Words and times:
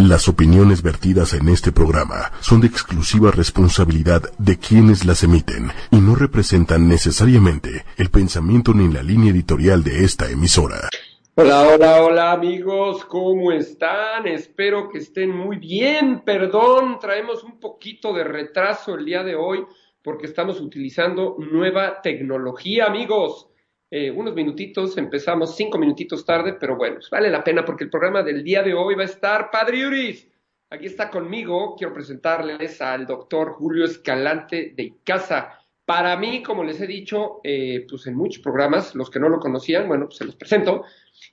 Las 0.00 0.28
opiniones 0.28 0.80
vertidas 0.84 1.34
en 1.34 1.48
este 1.48 1.72
programa 1.72 2.30
son 2.40 2.60
de 2.60 2.68
exclusiva 2.68 3.32
responsabilidad 3.32 4.22
de 4.38 4.56
quienes 4.56 5.04
las 5.04 5.24
emiten 5.24 5.72
y 5.90 5.96
no 5.96 6.14
representan 6.14 6.88
necesariamente 6.88 7.84
el 7.96 8.08
pensamiento 8.08 8.72
ni 8.72 8.86
la 8.92 9.02
línea 9.02 9.32
editorial 9.32 9.82
de 9.82 10.04
esta 10.04 10.30
emisora. 10.30 10.88
Hola, 11.34 11.66
hola, 11.66 12.02
hola 12.04 12.30
amigos, 12.30 13.04
¿cómo 13.06 13.50
están? 13.50 14.28
Espero 14.28 14.88
que 14.88 14.98
estén 14.98 15.34
muy 15.34 15.56
bien. 15.56 16.22
Perdón, 16.24 17.00
traemos 17.00 17.42
un 17.42 17.58
poquito 17.58 18.12
de 18.12 18.22
retraso 18.22 18.94
el 18.94 19.04
día 19.04 19.24
de 19.24 19.34
hoy 19.34 19.66
porque 20.00 20.26
estamos 20.26 20.60
utilizando 20.60 21.36
nueva 21.38 22.00
tecnología, 22.02 22.86
amigos. 22.86 23.47
Eh, 23.90 24.10
unos 24.10 24.34
minutitos, 24.34 24.98
empezamos 24.98 25.56
cinco 25.56 25.78
minutitos 25.78 26.24
tarde, 26.24 26.54
pero 26.60 26.76
bueno, 26.76 26.96
pues 26.96 27.08
vale 27.08 27.30
la 27.30 27.42
pena 27.42 27.64
porque 27.64 27.84
el 27.84 27.90
programa 27.90 28.22
del 28.22 28.44
día 28.44 28.62
de 28.62 28.74
hoy 28.74 28.94
va 28.94 29.02
a 29.02 29.06
estar 29.06 29.50
Padre 29.50 29.86
Uris. 29.86 30.28
Aquí 30.68 30.84
está 30.84 31.08
conmigo, 31.08 31.74
quiero 31.74 31.94
presentarles 31.94 32.82
al 32.82 33.06
doctor 33.06 33.52
Julio 33.52 33.86
Escalante 33.86 34.74
de 34.76 34.96
Casa. 35.02 35.58
Para 35.86 36.18
mí, 36.18 36.42
como 36.42 36.64
les 36.64 36.78
he 36.82 36.86
dicho, 36.86 37.40
eh, 37.42 37.86
pues 37.88 38.06
en 38.06 38.14
muchos 38.14 38.42
programas, 38.42 38.94
los 38.94 39.08
que 39.08 39.18
no 39.18 39.30
lo 39.30 39.40
conocían, 39.40 39.88
bueno, 39.88 40.04
pues 40.04 40.18
se 40.18 40.26
los 40.26 40.36
presento, 40.36 40.84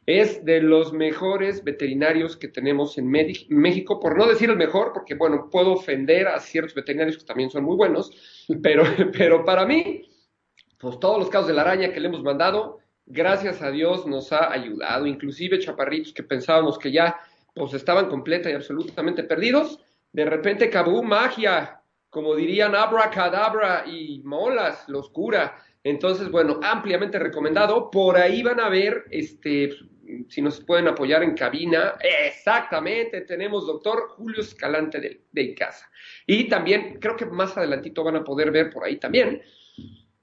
es 0.06 0.46
de 0.46 0.62
los 0.62 0.94
mejores 0.94 1.62
veterinarios 1.62 2.38
que 2.38 2.48
tenemos 2.48 2.98
en 2.98 3.10
México, 3.10 4.00
por 4.00 4.18
no 4.18 4.28
decir 4.28 4.50
el 4.50 4.56
mejor, 4.56 4.94
porque 4.94 5.16
bueno, 5.16 5.50
puedo 5.52 5.74
ofender 5.74 6.30
a 6.30 6.40
ciertos 6.40 6.74
veterinarios 6.74 7.18
que 7.18 7.26
también 7.26 7.50
son 7.50 7.66
muy 7.66 7.76
buenos, 7.76 8.12
pero, 8.64 8.84
pero 9.12 9.44
para 9.44 9.66
mí 9.66 10.05
pues 10.86 11.00
todos 11.00 11.18
los 11.18 11.30
casos 11.32 11.48
de 11.48 11.56
la 11.56 11.64
araña 11.64 11.92
que 11.92 12.00
le 12.00 12.10
hemos 12.10 12.22
mandado, 12.22 12.78
gracias 13.08 13.60
a 13.64 13.72
Dios 13.72 14.06
nos 14.06 14.32
ha 14.32 14.52
ayudado, 14.52 15.08
inclusive 15.08 15.58
chaparritos 15.58 16.14
que 16.14 16.22
pensábamos 16.22 16.78
que 16.78 16.92
ya 16.92 17.18
pues 17.56 17.74
estaban 17.74 18.08
completa 18.08 18.52
y 18.52 18.54
absolutamente 18.54 19.24
perdidos, 19.24 19.80
de 20.14 20.26
repente 20.26 20.70
cabú 20.70 21.02
magia, 21.02 21.82
como 22.12 22.36
dirían 22.36 22.76
abracadabra 22.76 23.84
y 23.88 24.22
molas, 24.26 24.88
los 24.88 25.10
cura. 25.10 25.58
Entonces, 25.84 26.30
bueno, 26.30 26.60
ampliamente 26.62 27.18
recomendado. 27.18 27.90
Por 27.90 28.18
ahí 28.18 28.44
van 28.44 28.60
a 28.60 28.70
ver, 28.70 29.06
este, 29.10 29.72
si 30.30 30.42
nos 30.44 30.62
pueden 30.62 30.88
apoyar 30.88 31.24
en 31.24 31.34
cabina. 31.34 31.96
Exactamente, 32.28 33.22
tenemos 33.22 33.66
doctor 33.66 34.10
Julio 34.10 34.42
Escalante 34.42 35.00
de, 35.00 35.22
de 35.32 35.56
casa. 35.56 35.90
Y 36.28 36.48
también, 36.48 37.00
creo 37.00 37.16
que 37.16 37.26
más 37.26 37.58
adelantito 37.58 38.04
van 38.04 38.18
a 38.18 38.24
poder 38.24 38.52
ver 38.52 38.70
por 38.70 38.84
ahí 38.84 38.98
también 38.98 39.42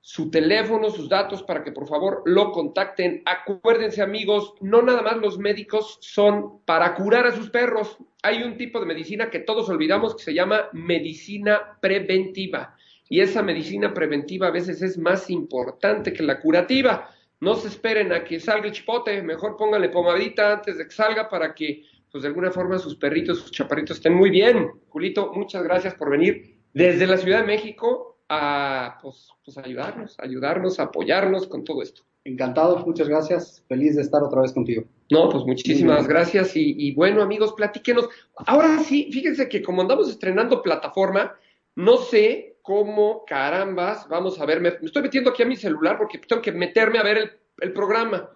su 0.05 0.33
teléfono, 0.33 0.91
sus 0.91 1.09
datos 1.09 1.45
para 1.45 1.63
que 1.63 1.71
por 1.71 1.87
favor 1.87 2.23
lo 2.27 2.51
contacten. 2.51 3.23
Acuérdense 3.25 4.03
amigos, 4.03 4.55
no 4.61 4.83
nada 4.83 5.01
más 5.01 5.17
los 5.17 5.39
médicos 5.39 5.99
son 6.01 6.61
para 6.65 6.97
curar 6.97 7.25
a 7.27 7.33
sus 7.33 7.51
perros. 7.51 7.97
Hay 8.25 8.43
un 8.43 8.57
tipo 8.57 8.81
de 8.81 8.87
medicina 8.87 9.31
que 9.31 9.39
todos 9.39 9.69
olvidamos 9.69 10.17
que 10.17 10.25
se 10.25 10.35
llama 10.35 10.69
medicina 10.73 11.79
preventiva. 11.81 12.77
Y 13.09 13.21
esa 13.21 13.43
medicina 13.43 13.95
preventiva 13.95 14.49
a 14.49 14.51
veces 14.51 14.83
es 14.83 14.99
más 14.99 15.31
importante 15.31 16.13
que 16.13 16.25
la 16.25 16.41
curativa. 16.41 17.09
No 17.39 17.55
se 17.55 17.69
esperen 17.69 18.13
a 18.13 18.25
que 18.25 18.41
salga 18.41 18.67
el 18.67 18.73
chipote, 18.73 19.23
mejor 19.23 19.57
pónganle 19.57 19.89
pomadita 19.89 20.55
antes 20.55 20.79
de 20.79 20.85
que 20.85 20.91
salga 20.91 21.29
para 21.29 21.55
que, 21.55 21.85
pues 22.11 22.23
de 22.23 22.29
alguna 22.29 22.51
forma, 22.51 22.77
sus 22.79 22.97
perritos, 22.97 23.39
sus 23.39 23.53
chaparritos 23.53 23.99
estén 23.99 24.15
muy 24.15 24.31
bien. 24.31 24.69
Julito, 24.89 25.33
muchas 25.33 25.63
gracias 25.63 25.95
por 25.95 26.11
venir 26.11 26.59
desde 26.73 27.07
la 27.07 27.19
Ciudad 27.19 27.43
de 27.43 27.47
México 27.47 28.12
a 28.33 28.99
pues, 29.03 29.29
pues, 29.45 29.59
ayudarnos, 29.59 30.17
ayudarnos, 30.19 30.81
apoyarnos 30.81 31.47
con 31.47 31.65
todo 31.65 31.83
esto. 31.83 32.03
Encantado, 32.25 32.79
muchas 32.87 33.09
gracias. 33.09 33.63
Feliz 33.69 33.97
de 33.97 34.03
estar 34.03 34.23
otra 34.23 34.41
vez 34.41 34.53
contigo. 34.53 34.85
No, 35.11 35.29
pues 35.29 35.45
muchísimas 35.45 36.07
gracias. 36.07 36.53
Y, 36.55 36.95
bueno, 36.95 37.21
amigos, 37.21 37.53
platíquenos. 37.53 38.09
Ahora 38.47 38.79
sí, 38.79 39.11
fíjense 39.13 39.49
que 39.49 39.61
como 39.63 39.83
andamos 39.83 40.09
estrenando 40.09 40.63
plataforma, 40.63 41.35
no 41.75 41.99
sé 41.99 42.57
cómo 42.63 43.25
carambas 43.27 44.09
vamos 44.09 44.41
a 44.41 44.47
ver. 44.47 44.61
Me, 44.61 44.69
estoy 44.69 45.03
metiendo 45.03 45.31
aquí 45.31 45.43
a 45.43 45.47
mi 45.47 45.57
celular 45.57 45.99
porque 45.99 46.19
tengo 46.19 46.41
que 46.41 46.53
meterme 46.53 46.99
a 46.99 47.03
ver 47.03 47.19
el, 47.19 47.31
el 47.61 47.73
programa. 47.73 48.31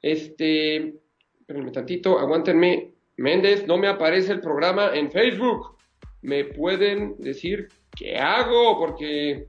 Este, 0.00 0.94
espérenme 1.38 1.70
tantito, 1.70 2.18
aguántenme. 2.18 2.94
Méndez, 3.18 3.66
no 3.66 3.78
me 3.78 3.88
aparece 3.88 4.32
el 4.32 4.40
programa 4.40 4.94
en 4.94 5.10
Facebook. 5.10 5.76
¿Me 6.22 6.44
pueden 6.44 7.16
decir 7.18 7.68
¿qué 7.96 8.16
hago? 8.16 8.78
Porque, 8.78 9.48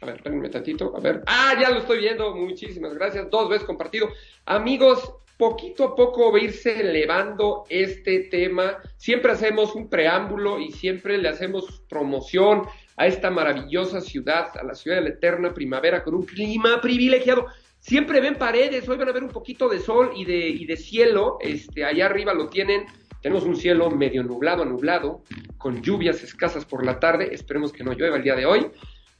a 0.00 0.06
ver, 0.06 0.16
espérenme 0.16 0.48
tantito, 0.48 0.96
a 0.96 1.00
ver. 1.00 1.22
Ah, 1.26 1.54
ya 1.60 1.70
lo 1.70 1.80
estoy 1.80 1.98
viendo, 1.98 2.34
muchísimas 2.34 2.94
gracias, 2.94 3.30
dos 3.30 3.48
veces 3.48 3.66
compartido. 3.66 4.08
Amigos, 4.46 5.14
poquito 5.36 5.84
a 5.84 5.96
poco 5.96 6.32
va 6.32 6.38
a 6.38 6.42
irse 6.42 6.80
elevando 6.80 7.64
este 7.68 8.20
tema. 8.30 8.78
Siempre 8.96 9.32
hacemos 9.32 9.74
un 9.74 9.88
preámbulo 9.88 10.58
y 10.58 10.72
siempre 10.72 11.18
le 11.18 11.28
hacemos 11.28 11.82
promoción 11.88 12.62
a 12.96 13.06
esta 13.06 13.30
maravillosa 13.30 14.00
ciudad, 14.00 14.56
a 14.56 14.62
la 14.62 14.74
ciudad 14.74 14.98
de 14.98 15.02
la 15.02 15.08
eterna 15.10 15.52
primavera, 15.52 16.04
con 16.04 16.14
un 16.14 16.22
clima 16.22 16.80
privilegiado. 16.80 17.46
Siempre 17.78 18.20
ven 18.20 18.36
paredes, 18.36 18.88
hoy 18.88 18.96
van 18.96 19.08
a 19.08 19.12
ver 19.12 19.24
un 19.24 19.30
poquito 19.30 19.68
de 19.68 19.80
sol 19.80 20.12
y 20.14 20.24
de, 20.24 20.48
y 20.48 20.66
de 20.66 20.76
cielo, 20.76 21.38
este, 21.40 21.84
allá 21.84 22.06
arriba 22.06 22.32
lo 22.32 22.48
tienen 22.48 22.86
tenemos 23.22 23.44
un 23.44 23.54
cielo 23.54 23.88
medio 23.88 24.24
nublado, 24.24 24.64
nublado, 24.64 25.22
con 25.56 25.80
lluvias 25.80 26.22
escasas 26.24 26.64
por 26.64 26.84
la 26.84 26.98
tarde. 26.98 27.32
Esperemos 27.32 27.72
que 27.72 27.84
no 27.84 27.92
llueva 27.92 28.16
el 28.16 28.24
día 28.24 28.34
de 28.34 28.44
hoy. 28.44 28.66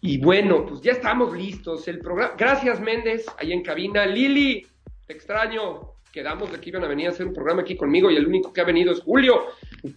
Y 0.00 0.18
bueno, 0.18 0.66
pues 0.66 0.80
ya 0.80 0.90
estamos 0.90 1.32
listos. 1.36 1.86
El 1.86 2.00
programa. 2.00 2.34
Gracias, 2.36 2.80
Méndez, 2.80 3.24
ahí 3.38 3.52
en 3.52 3.62
cabina. 3.62 4.04
Lili, 4.04 4.66
te 5.06 5.12
extraño. 5.12 5.92
Quedamos 6.12 6.50
de 6.50 6.60
que 6.60 6.68
iban 6.70 6.82
a 6.84 6.88
venir 6.88 7.06
a 7.06 7.10
hacer 7.10 7.26
un 7.26 7.32
programa 7.32 7.62
aquí 7.62 7.76
conmigo 7.76 8.10
y 8.10 8.16
el 8.16 8.26
único 8.26 8.52
que 8.52 8.60
ha 8.60 8.64
venido 8.64 8.92
es 8.92 9.00
Julio. 9.00 9.44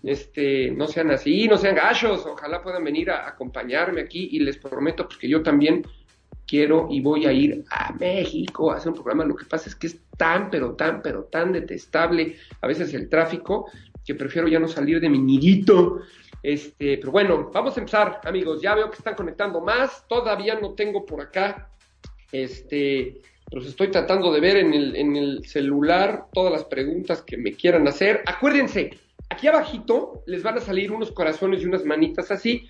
Este, 0.03 0.69
no 0.71 0.85
sean 0.87 1.09
así, 1.09 1.47
no 1.47 1.57
sean 1.57 1.75
gachos. 1.75 2.25
Ojalá 2.27 2.61
puedan 2.61 2.83
venir 2.83 3.09
a 3.09 3.27
acompañarme 3.27 4.01
aquí 4.01 4.29
y 4.31 4.39
les 4.39 4.57
prometo 4.57 5.07
pues, 5.07 5.17
que 5.17 5.27
yo 5.27 5.41
también 5.41 5.83
quiero 6.45 6.87
y 6.91 7.01
voy 7.01 7.25
a 7.25 7.33
ir 7.33 7.63
a 7.71 7.91
México 7.93 8.71
a 8.71 8.75
hacer 8.75 8.89
un 8.89 8.95
programa. 8.95 9.25
Lo 9.25 9.35
que 9.35 9.45
pasa 9.45 9.67
es 9.67 9.75
que 9.75 9.87
es 9.87 9.99
tan, 10.15 10.51
pero 10.51 10.75
tan, 10.75 11.01
pero 11.01 11.23
tan 11.23 11.51
detestable 11.51 12.37
a 12.61 12.67
veces 12.67 12.93
el 12.93 13.09
tráfico 13.09 13.65
que 14.05 14.15
prefiero 14.15 14.47
ya 14.47 14.59
no 14.59 14.67
salir 14.67 14.99
de 14.99 15.09
mi 15.09 15.19
nidito. 15.19 16.01
Este, 16.43 16.97
pero 16.97 17.11
bueno, 17.11 17.49
vamos 17.51 17.75
a 17.75 17.79
empezar, 17.79 18.21
amigos. 18.23 18.61
Ya 18.61 18.75
veo 18.75 18.89
que 18.89 18.97
están 18.97 19.15
conectando 19.15 19.61
más. 19.61 20.07
Todavía 20.07 20.59
no 20.59 20.73
tengo 20.73 21.05
por 21.05 21.21
acá. 21.21 21.71
Este, 22.31 23.21
los 23.51 23.65
estoy 23.65 23.89
tratando 23.89 24.31
de 24.31 24.39
ver 24.39 24.57
en 24.57 24.73
el, 24.73 24.95
en 24.95 25.15
el 25.15 25.45
celular 25.47 26.27
todas 26.33 26.51
las 26.51 26.65
preguntas 26.65 27.23
que 27.23 27.37
me 27.37 27.53
quieran 27.53 27.87
hacer. 27.87 28.21
Acuérdense, 28.27 28.91
aquí 29.29 29.47
abajito 29.47 30.23
les 30.27 30.43
van 30.43 30.57
a 30.57 30.61
salir 30.61 30.91
unos 30.91 31.11
corazones 31.11 31.61
y 31.61 31.65
unas 31.65 31.83
manitas 31.83 32.29
así. 32.29 32.69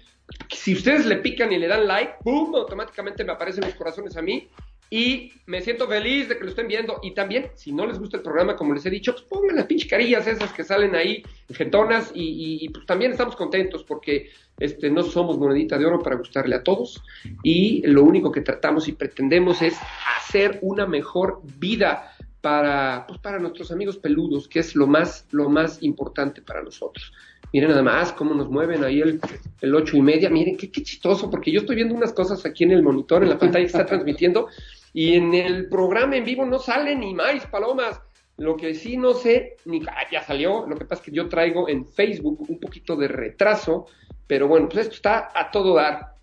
Si 0.50 0.74
ustedes 0.74 1.06
le 1.06 1.18
pican 1.18 1.52
y 1.52 1.60
le 1.60 1.68
dan 1.68 1.86
like, 1.86 2.14
¡boom! 2.24 2.56
Automáticamente 2.56 3.24
me 3.24 3.34
aparecen 3.34 3.66
los 3.66 3.76
corazones 3.76 4.16
a 4.16 4.22
mí 4.22 4.48
y 4.90 5.34
me 5.48 5.62
siento 5.62 5.88
feliz 5.88 6.30
de 6.30 6.38
que 6.38 6.44
lo 6.44 6.50
estén 6.50 6.68
viendo. 6.68 7.00
Y 7.02 7.14
también, 7.14 7.52
si 7.56 7.72
no 7.72 7.86
les 7.86 8.00
gusta 8.00 8.18
el 8.18 8.24
programa, 8.24 8.56
como 8.56 8.74
les 8.74 8.86
he 8.86 8.90
dicho, 8.90 9.14
pues 9.14 9.26
pongan 9.26 9.56
las 9.56 9.66
pinches 9.66 9.90
carillas 9.90 10.28
esas 10.28 10.54
que 10.54 10.64
salen 10.64 10.96
ahí, 10.96 11.24
gentonas, 11.50 12.12
y, 12.14 12.70
pues 12.70 12.86
también 12.86 13.12
estamos 13.12 13.36
contentos 13.36 13.84
porque 13.84 14.30
este, 14.60 14.90
no 14.90 15.04
somos 15.04 15.38
monedita 15.38 15.78
de 15.78 15.86
oro 15.86 16.00
para 16.00 16.16
gustarle 16.16 16.56
a 16.56 16.64
todos. 16.64 17.02
Y 17.44 17.86
lo 17.88 18.04
único 18.04 18.32
que 18.32 18.42
tratamos 18.42 18.88
y 18.88 18.94
pretendemos 18.94 19.62
es 19.62 19.76
hacer 20.18 20.60
una 20.62 20.86
mejor 20.86 21.42
vida 21.60 22.12
para, 22.42 23.06
pues, 23.08 23.20
para 23.20 23.40
nuestros 23.40 23.72
amigos 23.72 23.98
peludos, 23.98 24.48
que 24.48 24.60
es 24.60 24.76
lo 24.76 24.86
más, 24.86 25.28
lo 25.32 25.50
más 25.50 25.82
importante 25.82 26.44
para 26.44 26.62
nosotros. 26.62 27.12
Miren 27.56 27.70
nada 27.70 27.84
más 27.84 28.12
cómo 28.12 28.36
nos 28.36 28.50
mueven 28.50 28.84
ahí 28.84 29.00
el, 29.00 29.18
el 29.62 29.76
ocho 29.76 29.96
y 29.96 30.02
media. 30.02 30.30
Miren 30.30 30.58
qué, 30.58 30.70
qué 30.70 30.84
chistoso, 30.84 31.30
porque 31.32 31.54
yo 31.54 31.62
estoy 31.62 31.78
viendo 31.78 31.96
unas 31.96 32.12
cosas 32.12 32.46
aquí 32.46 32.66
en 32.66 32.72
el 32.72 32.84
monitor, 32.84 33.24
en 33.24 33.30
la 33.30 33.40
pantalla 33.40 33.64
que 33.64 33.68
está 33.68 33.86
transmitiendo, 33.86 34.50
y 34.92 35.14
en 35.14 35.34
el 35.34 35.70
programa 35.70 36.18
en 36.18 36.26
vivo 36.26 36.46
no 36.46 36.60
sale 36.60 36.94
ni 36.98 37.14
más 37.14 37.48
palomas. 37.48 38.02
Lo 38.36 38.58
que 38.58 38.74
sí 38.74 38.98
no 38.98 39.14
sé, 39.14 39.56
ni 39.64 39.82
ah, 39.88 40.06
ya 40.12 40.22
salió, 40.22 40.68
lo 40.68 40.76
que 40.76 40.84
pasa 40.84 41.02
es 41.02 41.06
que 41.06 41.16
yo 41.16 41.30
traigo 41.30 41.70
en 41.70 41.88
Facebook 41.88 42.44
un 42.46 42.60
poquito 42.60 42.98
de 42.98 43.08
retraso, 43.08 43.86
pero 44.28 44.50
bueno, 44.50 44.68
pues 44.68 44.80
esto 44.80 44.96
está 44.96 45.32
a 45.34 45.50
todo 45.50 45.76
dar. 45.76 46.16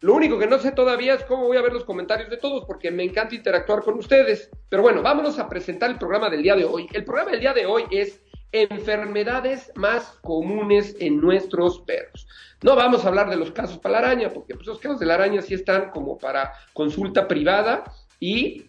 Lo 0.00 0.12
único 0.12 0.38
que 0.38 0.46
no 0.46 0.58
sé 0.58 0.72
todavía 0.72 1.14
es 1.14 1.24
cómo 1.24 1.46
voy 1.46 1.56
a 1.56 1.62
ver 1.62 1.72
los 1.72 1.84
comentarios 1.84 2.28
de 2.28 2.36
todos, 2.36 2.66
porque 2.66 2.90
me 2.90 3.04
encanta 3.04 3.34
interactuar 3.34 3.82
con 3.82 3.94
ustedes. 3.94 4.50
Pero 4.68 4.82
bueno, 4.82 5.00
vámonos 5.00 5.38
a 5.38 5.48
presentar 5.48 5.90
el 5.90 5.96
programa 5.96 6.28
del 6.28 6.42
día 6.42 6.54
de 6.54 6.66
hoy. 6.66 6.86
El 6.92 7.04
programa 7.04 7.30
del 7.30 7.40
día 7.40 7.54
de 7.54 7.64
hoy 7.64 7.84
es 7.90 8.20
enfermedades 8.52 9.72
más 9.74 10.18
comunes 10.22 10.96
en 11.00 11.20
nuestros 11.20 11.80
perros. 11.80 12.26
No 12.62 12.74
vamos 12.74 13.04
a 13.04 13.08
hablar 13.08 13.28
de 13.28 13.36
los 13.36 13.50
casos 13.50 13.78
para 13.78 14.00
la 14.00 14.06
araña, 14.06 14.30
porque 14.30 14.54
pues, 14.54 14.66
los 14.66 14.78
casos 14.78 14.98
de 14.98 15.06
la 15.06 15.14
araña 15.14 15.42
sí 15.42 15.54
están 15.54 15.90
como 15.90 16.18
para 16.18 16.52
consulta 16.72 17.28
privada 17.28 17.84
y 18.18 18.66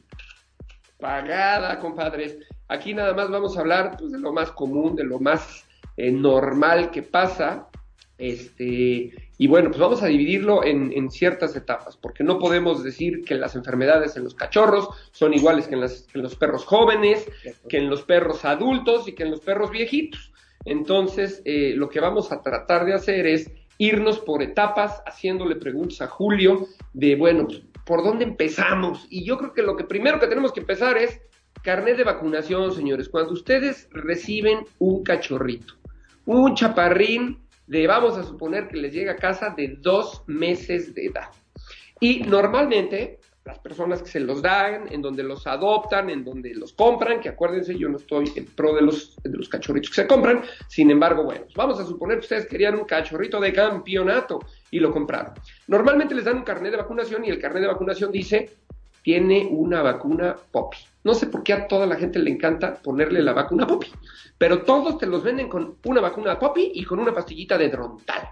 pagada, 1.00 1.80
compadres. 1.80 2.38
Aquí 2.68 2.94
nada 2.94 3.14
más 3.14 3.30
vamos 3.30 3.58
a 3.58 3.62
hablar 3.62 3.96
pues, 3.98 4.12
de 4.12 4.20
lo 4.20 4.34
más 4.34 4.52
común, 4.52 4.96
de 4.96 5.04
lo 5.04 5.20
más 5.20 5.66
eh, 5.96 6.12
normal 6.12 6.92
que 6.92 7.04
pasa. 7.04 7.68
Este, 8.18 9.27
y 9.38 9.48
bueno, 9.48 9.70
pues 9.70 9.80
vamos 9.80 10.02
a 10.02 10.08
dividirlo 10.08 10.64
en, 10.64 11.12
ciertas 11.12 11.56
etapas, 11.56 11.96
porque 11.96 12.24
no 12.24 12.40
podemos 12.40 12.84
decir 12.84 13.24
que 13.24 13.36
las 13.36 13.56
enfermedades 13.56 14.18
en 14.18 14.24
los 14.24 14.34
cachorros 14.34 14.90
son 15.12 15.34
iguales 15.34 15.68
que 15.68 15.76
en, 15.76 15.82
los 16.24 16.36
perros 16.36 16.66
jóvenes, 16.66 17.30
que 17.70 17.78
en 17.78 17.90
los 17.90 18.02
perros 18.02 18.46
adultos 18.46 19.08
y 19.08 19.14
que 19.14 19.24
en 19.24 19.32
los 19.32 19.42
perros 19.42 19.70
viejitos. 19.70 20.32
Entonces, 20.66 21.42
eh, 21.46 21.74
lo 21.76 21.88
que 21.90 22.00
vamos 22.00 22.32
a 22.32 22.42
tratar 22.42 22.86
de 22.86 22.96
hacer 22.96 23.28
es 23.28 23.52
irnos 23.78 24.20
por 24.20 24.42
etapas, 24.42 25.04
haciéndole 25.06 25.56
preguntas 25.56 26.02
a 26.02 26.08
Julio 26.08 26.68
de, 26.94 27.16
bueno, 27.16 27.46
pues, 27.46 27.62
¿por 27.86 28.04
dónde 28.04 28.26
empezamos? 28.26 29.06
Y 29.10 29.24
yo 29.24 29.38
creo 29.38 29.54
que 29.54 29.62
lo 29.62 29.76
que 29.76 29.84
primero 29.84 30.20
que 30.20 30.28
tenemos 30.28 30.52
que 30.52 30.62
empezar 30.62 30.98
es 30.98 31.22
carnet 31.62 31.96
de 31.96 32.04
vacunación, 32.04 32.74
señores. 32.74 33.08
Cuando 33.08 33.34
ustedes 33.34 33.88
reciben 33.92 34.66
un 34.80 35.04
cachorrito, 35.04 35.76
un 36.26 36.56
chaparrín 36.56 37.47
de, 37.68 37.86
vamos 37.86 38.18
a 38.18 38.24
suponer 38.24 38.68
que 38.68 38.78
les 38.78 38.94
llega 38.94 39.14
a 39.14 39.18
casa 39.18 39.54
de 39.56 39.78
dos 39.80 40.24
meses 40.28 40.94
de 40.96 41.06
edad. 41.06 41.30
Y 42.00 42.22
normalmente 42.22 43.20
las 43.48 43.60
personas 43.60 44.04
que 44.04 44.10
se 44.10 44.20
los 44.20 44.42
dan, 44.42 44.92
en 44.92 45.02
donde 45.02 45.24
los 45.24 45.48
adoptan, 45.48 46.10
en 46.10 46.26
donde 46.26 46.54
los 46.54 46.74
compran, 46.74 47.22
que 47.22 47.30
acuérdense, 47.30 47.78
yo 47.78 47.88
no 47.88 47.96
estoy 47.96 48.30
en 48.36 48.46
pro 48.46 48.76
de 48.76 48.82
los, 48.82 49.16
de 49.24 49.38
los 49.38 49.48
cachorritos 49.48 49.90
que 49.90 50.02
se 50.02 50.08
compran, 50.08 50.44
sin 50.68 50.92
embargo, 50.92 51.24
bueno, 51.24 51.46
vamos 51.56 51.80
a 51.80 51.86
suponer 51.86 52.18
que 52.18 52.26
ustedes 52.26 52.46
querían 52.46 52.76
un 52.76 52.84
cachorrito 52.84 53.40
de 53.40 53.54
campeonato 53.54 54.40
y 54.70 54.80
lo 54.80 54.92
compraron. 54.92 55.34
Normalmente 55.68 56.14
les 56.14 56.26
dan 56.26 56.38
un 56.38 56.44
carnet 56.44 56.72
de 56.72 56.78
vacunación 56.78 57.24
y 57.24 57.30
el 57.30 57.40
carnet 57.40 57.62
de 57.62 57.68
vacunación 57.70 58.12
dice, 58.12 58.50
tiene 59.08 59.48
una 59.50 59.82
vacuna 59.82 60.36
Poppy. 60.52 60.80
No 61.06 61.14
sé 61.14 61.28
por 61.28 61.42
qué 61.42 61.54
a 61.54 61.66
toda 61.70 61.86
la 61.86 61.96
gente 61.96 62.20
le 62.20 62.30
encanta 62.30 62.74
ponerle 62.74 63.22
la 63.22 63.32
vacuna 63.32 63.66
Poppy, 63.66 63.88
pero 64.38 64.64
todos 64.64 64.98
te 64.98 65.06
los 65.06 65.24
venden 65.24 65.48
con 65.48 65.78
una 65.86 66.02
vacuna 66.02 66.38
Poppy 66.38 66.74
y 66.74 66.84
con 66.84 67.00
una 67.00 67.14
pastillita 67.14 67.58
de 67.58 67.70
Drontal, 67.70 68.32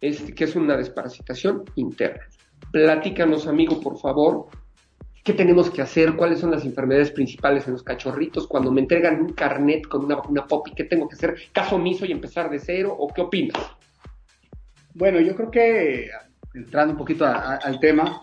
este, 0.00 0.32
que 0.32 0.44
es 0.44 0.54
una 0.54 0.76
desparasitación 0.76 1.64
interna. 1.74 2.22
Platícanos, 2.70 3.48
amigo, 3.48 3.80
por 3.80 3.98
favor, 3.98 4.46
qué 5.24 5.32
tenemos 5.32 5.68
que 5.68 5.82
hacer, 5.82 6.14
cuáles 6.14 6.38
son 6.38 6.52
las 6.52 6.64
enfermedades 6.64 7.10
principales 7.10 7.66
en 7.66 7.72
los 7.72 7.82
cachorritos 7.82 8.46
cuando 8.46 8.70
me 8.70 8.82
entregan 8.82 9.20
un 9.20 9.32
carnet 9.32 9.88
con 9.88 10.04
una 10.04 10.14
vacuna 10.14 10.46
Poppy, 10.46 10.74
qué 10.76 10.84
tengo 10.84 11.08
que 11.08 11.16
hacer, 11.16 11.34
caso 11.52 11.74
omiso 11.74 12.06
y 12.06 12.12
empezar 12.12 12.48
de 12.50 12.60
cero, 12.60 12.94
o 12.96 13.12
qué 13.12 13.20
opinas? 13.20 13.60
Bueno, 14.94 15.18
yo 15.18 15.34
creo 15.34 15.50
que 15.50 16.08
entrando 16.54 16.92
un 16.92 16.98
poquito 16.98 17.26
al 17.26 17.80
tema, 17.80 18.22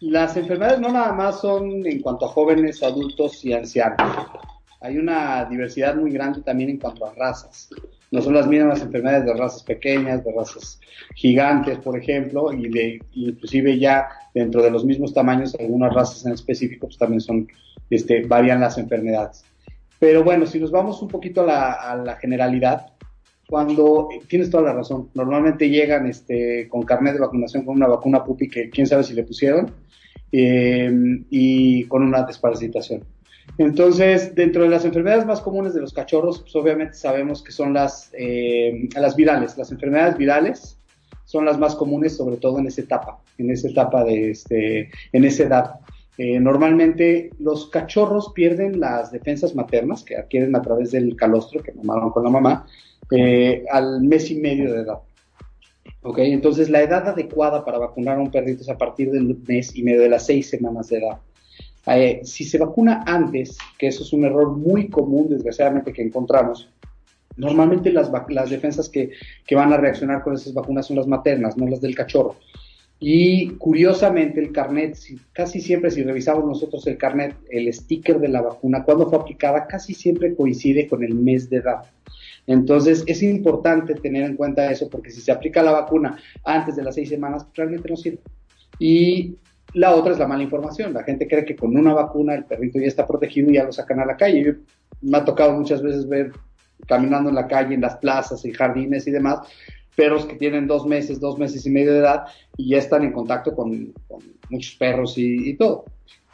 las 0.00 0.36
enfermedades 0.36 0.80
no 0.80 0.90
nada 0.90 1.12
más 1.12 1.40
son 1.40 1.86
en 1.86 2.00
cuanto 2.00 2.26
a 2.26 2.28
jóvenes, 2.28 2.82
adultos 2.82 3.44
y 3.44 3.52
ancianos. 3.52 3.98
Hay 4.80 4.96
una 4.96 5.44
diversidad 5.44 5.94
muy 5.94 6.10
grande 6.10 6.40
también 6.40 6.70
en 6.70 6.78
cuanto 6.78 7.06
a 7.06 7.14
razas 7.14 7.68
no 8.10 8.20
son 8.20 8.34
las 8.34 8.46
mismas 8.46 8.82
enfermedades 8.82 9.24
de 9.24 9.34
razas 9.34 9.62
pequeñas, 9.62 10.24
de 10.24 10.32
razas 10.32 10.80
gigantes, 11.14 11.78
por 11.78 11.96
ejemplo, 11.96 12.52
y 12.52 12.68
de 12.68 13.00
inclusive 13.14 13.78
ya 13.78 14.08
dentro 14.34 14.62
de 14.62 14.70
los 14.70 14.84
mismos 14.84 15.14
tamaños, 15.14 15.54
algunas 15.58 15.94
razas 15.94 16.26
en 16.26 16.32
específico, 16.32 16.86
pues 16.86 16.98
también 16.98 17.20
son, 17.20 17.46
este, 17.88 18.22
varían 18.26 18.60
las 18.60 18.78
enfermedades. 18.78 19.44
Pero 19.98 20.24
bueno, 20.24 20.46
si 20.46 20.58
nos 20.58 20.70
vamos 20.70 21.00
un 21.02 21.08
poquito 21.08 21.42
a 21.42 21.96
la, 21.96 22.16
generalidad, 22.16 22.89
cuando 23.50 24.08
tienes 24.28 24.48
toda 24.48 24.62
la 24.62 24.72
razón, 24.72 25.10
normalmente 25.14 25.68
llegan 25.68 26.06
este, 26.06 26.68
con 26.68 26.82
carnet 26.82 27.14
de 27.14 27.20
vacunación 27.20 27.64
con 27.64 27.76
una 27.76 27.88
vacuna 27.88 28.24
pupi 28.24 28.48
que 28.48 28.70
quién 28.70 28.86
sabe 28.86 29.02
si 29.02 29.12
le 29.12 29.24
pusieron, 29.24 29.72
eh, 30.32 30.90
y 31.28 31.84
con 31.84 32.02
una 32.02 32.22
desparasitación. 32.22 33.04
Entonces, 33.58 34.34
dentro 34.34 34.62
de 34.62 34.68
las 34.68 34.84
enfermedades 34.84 35.26
más 35.26 35.40
comunes 35.40 35.74
de 35.74 35.80
los 35.80 35.92
cachorros, 35.92 36.40
pues 36.40 36.54
obviamente 36.54 36.94
sabemos 36.94 37.42
que 37.42 37.50
son 37.50 37.74
las, 37.74 38.10
eh, 38.16 38.88
las 38.94 39.16
virales. 39.16 39.58
Las 39.58 39.72
enfermedades 39.72 40.16
virales 40.16 40.78
son 41.24 41.44
las 41.44 41.58
más 41.58 41.74
comunes, 41.74 42.16
sobre 42.16 42.36
todo 42.36 42.60
en 42.60 42.66
esa 42.66 42.82
etapa, 42.82 43.18
en 43.38 43.50
esa 43.50 43.68
etapa 43.68 44.04
de 44.04 44.30
este, 44.30 44.90
en 45.12 45.24
esa 45.24 45.42
edad. 45.42 45.74
Eh, 46.18 46.38
normalmente 46.38 47.30
los 47.38 47.70
cachorros 47.70 48.32
pierden 48.34 48.80
las 48.80 49.10
defensas 49.10 49.54
maternas 49.54 50.04
que 50.04 50.16
adquieren 50.16 50.54
a 50.54 50.62
través 50.62 50.90
del 50.90 51.16
calostro 51.16 51.62
que 51.62 51.72
mamaron 51.72 52.10
con 52.10 52.24
la 52.24 52.30
mamá 52.30 52.66
eh, 53.10 53.64
al 53.70 54.02
mes 54.02 54.30
y 54.30 54.36
medio 54.36 54.72
de 54.72 54.82
edad. 54.82 54.98
¿Ok? 56.02 56.18
Entonces 56.18 56.68
la 56.70 56.82
edad 56.82 57.08
adecuada 57.08 57.64
para 57.64 57.78
vacunar 57.78 58.18
a 58.18 58.20
un 58.20 58.30
perrito 58.30 58.62
es 58.62 58.68
a 58.68 58.78
partir 58.78 59.10
del 59.10 59.36
mes 59.46 59.74
y 59.74 59.82
medio 59.82 60.02
de 60.02 60.10
las 60.10 60.26
seis 60.26 60.48
semanas 60.48 60.88
de 60.88 60.98
edad. 60.98 61.18
Eh, 61.86 62.20
si 62.24 62.44
se 62.44 62.58
vacuna 62.58 63.04
antes, 63.06 63.56
que 63.78 63.88
eso 63.88 64.02
es 64.02 64.12
un 64.12 64.24
error 64.24 64.56
muy 64.56 64.88
común, 64.88 65.28
desgraciadamente, 65.28 65.92
que 65.92 66.02
encontramos, 66.02 66.68
normalmente 67.36 67.92
las, 67.92 68.10
defensas 68.50 68.88
que, 68.88 69.12
van 69.52 69.72
a 69.72 69.78
reaccionar 69.78 70.22
con 70.22 70.34
esas 70.34 70.52
vacunas 70.52 70.86
son 70.86 70.96
las 70.96 71.06
maternas, 71.06 71.56
no 71.56 71.66
las 71.66 71.80
del 71.80 71.94
cachorro. 71.94 72.36
Y 73.02 73.52
curiosamente 73.52 74.40
el 74.40 74.52
carnet, 74.52 74.94
casi 75.32 75.60
siempre 75.60 75.90
si 75.90 76.02
revisamos 76.02 76.44
nosotros 76.44 76.86
el 76.86 76.98
carnet, 76.98 77.34
el 77.48 77.72
sticker 77.72 78.20
de 78.20 78.28
la 78.28 78.42
vacuna, 78.42 78.84
cuando 78.84 79.08
fue 79.08 79.18
aplicada, 79.18 79.66
casi 79.66 79.94
siempre 79.94 80.34
coincide 80.34 80.86
con 80.86 81.02
el 81.02 81.14
mes 81.14 81.48
de 81.48 81.56
edad. 81.56 81.82
Entonces 82.46 83.02
es 83.06 83.22
importante 83.22 83.94
tener 83.94 84.24
en 84.24 84.36
cuenta 84.36 84.70
eso 84.70 84.90
porque 84.90 85.10
si 85.10 85.22
se 85.22 85.32
aplica 85.32 85.62
la 85.62 85.72
vacuna 85.72 86.18
antes 86.44 86.76
de 86.76 86.82
las 86.82 86.94
seis 86.94 87.08
semanas, 87.08 87.46
realmente 87.54 87.88
no 87.88 87.96
sirve. 87.96 88.18
Y 88.78 89.36
la 89.72 89.94
otra 89.94 90.12
es 90.12 90.18
la 90.18 90.26
mala 90.26 90.42
información. 90.42 90.92
La 90.92 91.02
gente 91.02 91.26
cree 91.26 91.44
que 91.44 91.56
con 91.56 91.74
una 91.76 91.94
vacuna 91.94 92.34
el 92.34 92.44
perrito 92.44 92.78
ya 92.78 92.86
está 92.86 93.06
protegido 93.06 93.50
y 93.50 93.54
ya 93.54 93.64
lo 93.64 93.72
sacan 93.72 94.00
a 94.00 94.04
la 94.04 94.16
calle. 94.16 94.56
me 95.00 95.16
ha 95.16 95.24
tocado 95.24 95.52
muchas 95.52 95.82
veces 95.82 96.06
ver 96.06 96.32
caminando 96.86 97.30
en 97.30 97.36
la 97.36 97.46
calle, 97.46 97.74
en 97.74 97.80
las 97.80 97.96
plazas, 97.96 98.44
y 98.44 98.52
jardines 98.52 99.06
y 99.06 99.10
demás, 99.10 99.40
perros 99.96 100.24
que 100.26 100.36
tienen 100.36 100.66
dos 100.66 100.86
meses, 100.86 101.20
dos 101.20 101.38
meses 101.38 101.66
y 101.66 101.70
medio 101.70 101.92
de 101.92 102.00
edad 102.00 102.24
y 102.56 102.70
ya 102.70 102.78
están 102.78 103.04
en 103.04 103.12
contacto 103.12 103.54
con, 103.54 103.92
muchos 104.48 104.74
perros 104.76 105.14
y, 105.16 105.54
todo. 105.54 105.84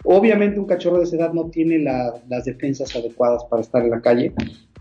Obviamente 0.04 0.60
un 0.60 0.66
cachorro 0.66 0.98
de 0.98 1.04
esa 1.04 1.16
edad 1.16 1.32
no 1.32 1.50
tiene 1.50 1.78
las 1.78 2.44
defensas 2.44 2.94
adecuadas 2.94 3.44
para 3.44 3.62
estar 3.62 3.82
en 3.82 3.90
la 3.90 4.00
calle, 4.00 4.32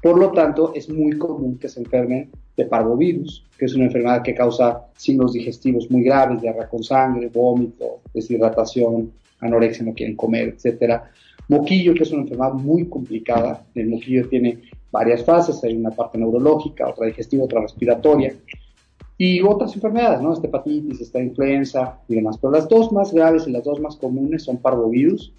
por 0.02 0.20
lo 0.20 0.32
tanto 0.32 0.74
es 0.76 0.90
muy 0.90 1.18
común 1.18 1.58
que 1.58 1.68
se 1.68 1.80
enfermen 1.80 2.30
de 2.56 2.66
parvovirus, 2.66 3.46
que 3.58 3.66
es 3.66 3.74
una 3.74 3.86
enfermedad 3.86 4.22
que 4.22 4.36
causa 4.36 4.86
signos 4.96 5.34
digestivos 5.34 5.90
muy 5.90 6.04
graves, 6.04 6.42
diarrea 6.42 6.70
con 6.70 6.84
sangre, 6.84 7.30
vómito, 7.34 8.02
deshidratación, 8.14 9.12
anorexia, 9.40 9.86
no 9.86 9.94
quieren 9.94 10.16
comer, 10.16 10.50
etcétera. 10.50 11.12
Moquillo, 11.48 11.94
que 11.94 12.04
es 12.04 12.12
una 12.12 12.22
enfermedad 12.22 12.54
muy 12.54 12.88
complicada. 12.88 13.66
El 13.76 13.90
moquillo 13.90 14.28
tiene 14.30 14.60
varias 14.92 15.24
fases, 15.24 15.64
hay 15.64 15.76
una 15.76 15.92
parte 15.92 16.18
neurológica, 16.18 16.88
otra 16.88 17.08
digestiva, 17.08 17.44
otra 17.44 17.62
respiratoria. 17.62 18.34
Y 19.18 19.42
otras 19.42 19.74
enfermedades, 19.76 20.22
¿no? 20.22 20.34
Esta 20.34 20.48
hepatitis, 20.48 21.02
esta 21.02 21.22
influenza 21.22 22.00
y 22.08 22.16
demás. 22.16 22.38
Pero 22.38 22.52
las 22.52 22.68
dos 22.68 22.92
más 22.92 23.14
graves 23.14 23.48
y 23.48 23.52
las 23.52 23.64
dos 23.64 23.80
más 23.80 23.96
comunes 23.96 24.44
son 24.44 24.58
parvovirus 24.58 25.34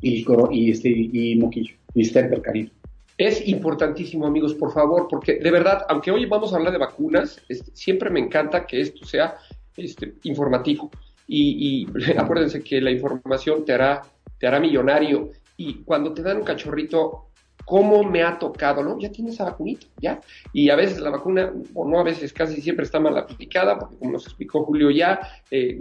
y, 0.00 0.24
y, 0.50 0.70
este, 0.70 0.88
y 0.88 1.36
moquillo, 1.36 1.74
y 1.94 2.10
canino. 2.42 2.70
Es 3.16 3.46
importantísimo, 3.48 4.26
amigos, 4.26 4.54
por 4.54 4.72
favor, 4.72 5.08
porque 5.10 5.38
de 5.40 5.50
verdad, 5.50 5.84
aunque 5.88 6.10
hoy 6.10 6.26
vamos 6.26 6.52
a 6.52 6.56
hablar 6.56 6.72
de 6.72 6.78
vacunas, 6.78 7.40
este, 7.48 7.70
siempre 7.74 8.10
me 8.10 8.20
encanta 8.20 8.64
que 8.66 8.80
esto 8.80 9.04
sea 9.04 9.36
este, 9.76 10.14
informativo. 10.22 10.90
Y, 11.26 11.84
y, 11.84 12.12
acuérdense 12.18 12.62
que 12.62 12.80
la 12.80 12.90
información 12.90 13.64
te 13.64 13.72
hará, 13.72 14.02
te 14.38 14.46
hará 14.46 14.60
millonario. 14.60 15.30
Y 15.56 15.82
cuando 15.82 16.12
te 16.14 16.22
dan 16.22 16.38
un 16.38 16.44
cachorrito 16.44 17.28
cómo 17.68 18.02
me 18.02 18.22
ha 18.22 18.38
tocado, 18.38 18.82
¿no? 18.82 18.98
Ya 18.98 19.12
tienes 19.12 19.34
esa 19.34 19.44
vacunita, 19.44 19.86
¿ya? 20.00 20.20
Y 20.54 20.70
a 20.70 20.76
veces 20.76 21.00
la 21.00 21.10
vacuna, 21.10 21.52
o 21.74 21.86
no 21.86 22.00
a 22.00 22.02
veces, 22.02 22.32
casi 22.32 22.62
siempre 22.62 22.86
está 22.86 22.98
mal 22.98 23.14
aplicada, 23.18 23.78
porque 23.78 23.98
como 23.98 24.12
nos 24.12 24.24
explicó 24.24 24.64
Julio 24.64 24.90
ya, 24.90 25.20
eh, 25.50 25.78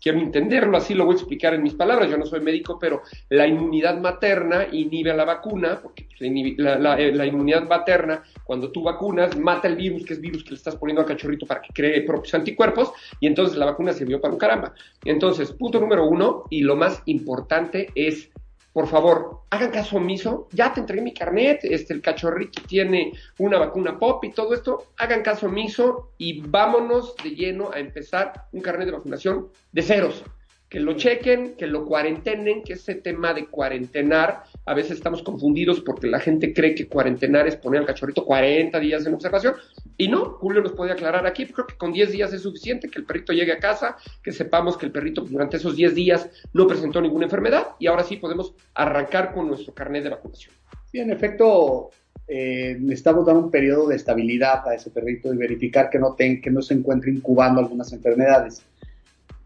quiero 0.00 0.18
entenderlo, 0.18 0.76
así 0.76 0.94
lo 0.94 1.04
voy 1.04 1.14
a 1.14 1.18
explicar 1.18 1.54
en 1.54 1.62
mis 1.62 1.74
palabras, 1.74 2.10
yo 2.10 2.18
no 2.18 2.26
soy 2.26 2.40
médico, 2.40 2.78
pero 2.80 3.02
la 3.28 3.46
inmunidad 3.46 4.00
materna 4.00 4.66
inhibe 4.72 5.12
a 5.12 5.14
la 5.14 5.24
vacuna, 5.24 5.78
porque 5.80 6.08
la, 6.18 6.98
eh, 6.98 7.12
la, 7.12 7.26
inmunidad 7.26 7.68
materna, 7.68 8.24
cuando 8.42 8.72
tú 8.72 8.82
vacunas, 8.82 9.38
mata 9.38 9.68
el 9.68 9.76
virus, 9.76 10.04
que 10.04 10.14
es 10.14 10.20
virus 10.20 10.42
que 10.42 10.50
le 10.50 10.56
estás 10.56 10.74
poniendo 10.74 11.02
al 11.02 11.06
cachorrito 11.06 11.46
para 11.46 11.62
que 11.62 11.72
cree 11.72 12.00
propios 12.02 12.34
anticuerpos, 12.34 12.92
y 13.20 13.28
entonces 13.28 13.56
la 13.56 13.66
vacuna 13.66 13.92
sirvió 13.92 14.20
para 14.20 14.32
un 14.32 14.40
caramba. 14.40 14.74
Entonces, 15.04 15.52
punto 15.52 15.78
número 15.78 16.06
uno, 16.06 16.44
y 16.50 16.62
lo 16.62 16.74
más 16.74 17.02
importante 17.04 17.88
es 17.94 18.29
por 18.72 18.86
favor, 18.86 19.42
hagan 19.50 19.70
caso 19.70 19.96
omiso, 19.96 20.48
ya 20.52 20.72
te 20.72 20.80
entregué 20.80 21.02
mi 21.02 21.12
carnet, 21.12 21.60
este, 21.64 21.92
el 21.92 22.00
cachorrito 22.00 22.62
tiene 22.66 23.12
una 23.38 23.58
vacuna 23.58 23.98
pop 23.98 24.22
y 24.24 24.30
todo 24.30 24.54
esto, 24.54 24.84
hagan 24.96 25.22
caso 25.22 25.46
omiso 25.46 26.10
y 26.18 26.40
vámonos 26.40 27.16
de 27.22 27.30
lleno 27.30 27.70
a 27.72 27.78
empezar 27.78 28.46
un 28.52 28.60
carnet 28.60 28.86
de 28.86 28.92
vacunación 28.92 29.48
de 29.72 29.82
ceros 29.82 30.24
que 30.70 30.78
lo 30.78 30.94
chequen, 30.94 31.56
que 31.56 31.66
lo 31.66 31.84
cuarentenen, 31.84 32.62
que 32.62 32.74
ese 32.74 32.94
tema 32.94 33.34
de 33.34 33.46
cuarentenar, 33.46 34.44
a 34.64 34.72
veces 34.72 34.92
estamos 34.92 35.20
confundidos 35.24 35.80
porque 35.80 36.06
la 36.06 36.20
gente 36.20 36.54
cree 36.54 36.76
que 36.76 36.86
cuarentenar 36.86 37.48
es 37.48 37.56
poner 37.56 37.80
al 37.80 37.86
cachorrito 37.86 38.24
40 38.24 38.78
días 38.78 39.04
en 39.04 39.14
observación, 39.14 39.54
y 39.98 40.06
no, 40.06 40.24
Julio 40.38 40.62
nos 40.62 40.72
puede 40.72 40.92
aclarar 40.92 41.26
aquí, 41.26 41.44
creo 41.46 41.66
que 41.66 41.76
con 41.76 41.92
10 41.92 42.12
días 42.12 42.32
es 42.32 42.42
suficiente 42.42 42.88
que 42.88 43.00
el 43.00 43.04
perrito 43.04 43.32
llegue 43.32 43.52
a 43.52 43.58
casa, 43.58 43.96
que 44.22 44.30
sepamos 44.30 44.76
que 44.76 44.86
el 44.86 44.92
perrito 44.92 45.22
durante 45.22 45.56
esos 45.56 45.74
10 45.74 45.92
días 45.92 46.30
no 46.52 46.68
presentó 46.68 47.00
ninguna 47.00 47.24
enfermedad, 47.24 47.70
y 47.80 47.88
ahora 47.88 48.04
sí 48.04 48.16
podemos 48.16 48.54
arrancar 48.74 49.34
con 49.34 49.48
nuestro 49.48 49.74
carnet 49.74 50.04
de 50.04 50.10
vacunación. 50.10 50.54
Sí, 50.92 51.00
en 51.00 51.10
efecto, 51.10 51.90
eh, 52.28 52.76
necesitamos 52.78 53.26
dar 53.26 53.36
un 53.36 53.50
periodo 53.50 53.88
de 53.88 53.96
estabilidad 53.96 54.66
a 54.68 54.74
ese 54.76 54.90
perrito 54.90 55.34
y 55.34 55.36
verificar 55.36 55.90
que 55.90 55.98
no, 55.98 56.14
ten, 56.14 56.40
que 56.40 56.50
no 56.50 56.62
se 56.62 56.74
encuentre 56.74 57.10
incubando 57.10 57.60
algunas 57.60 57.92
enfermedades 57.92 58.64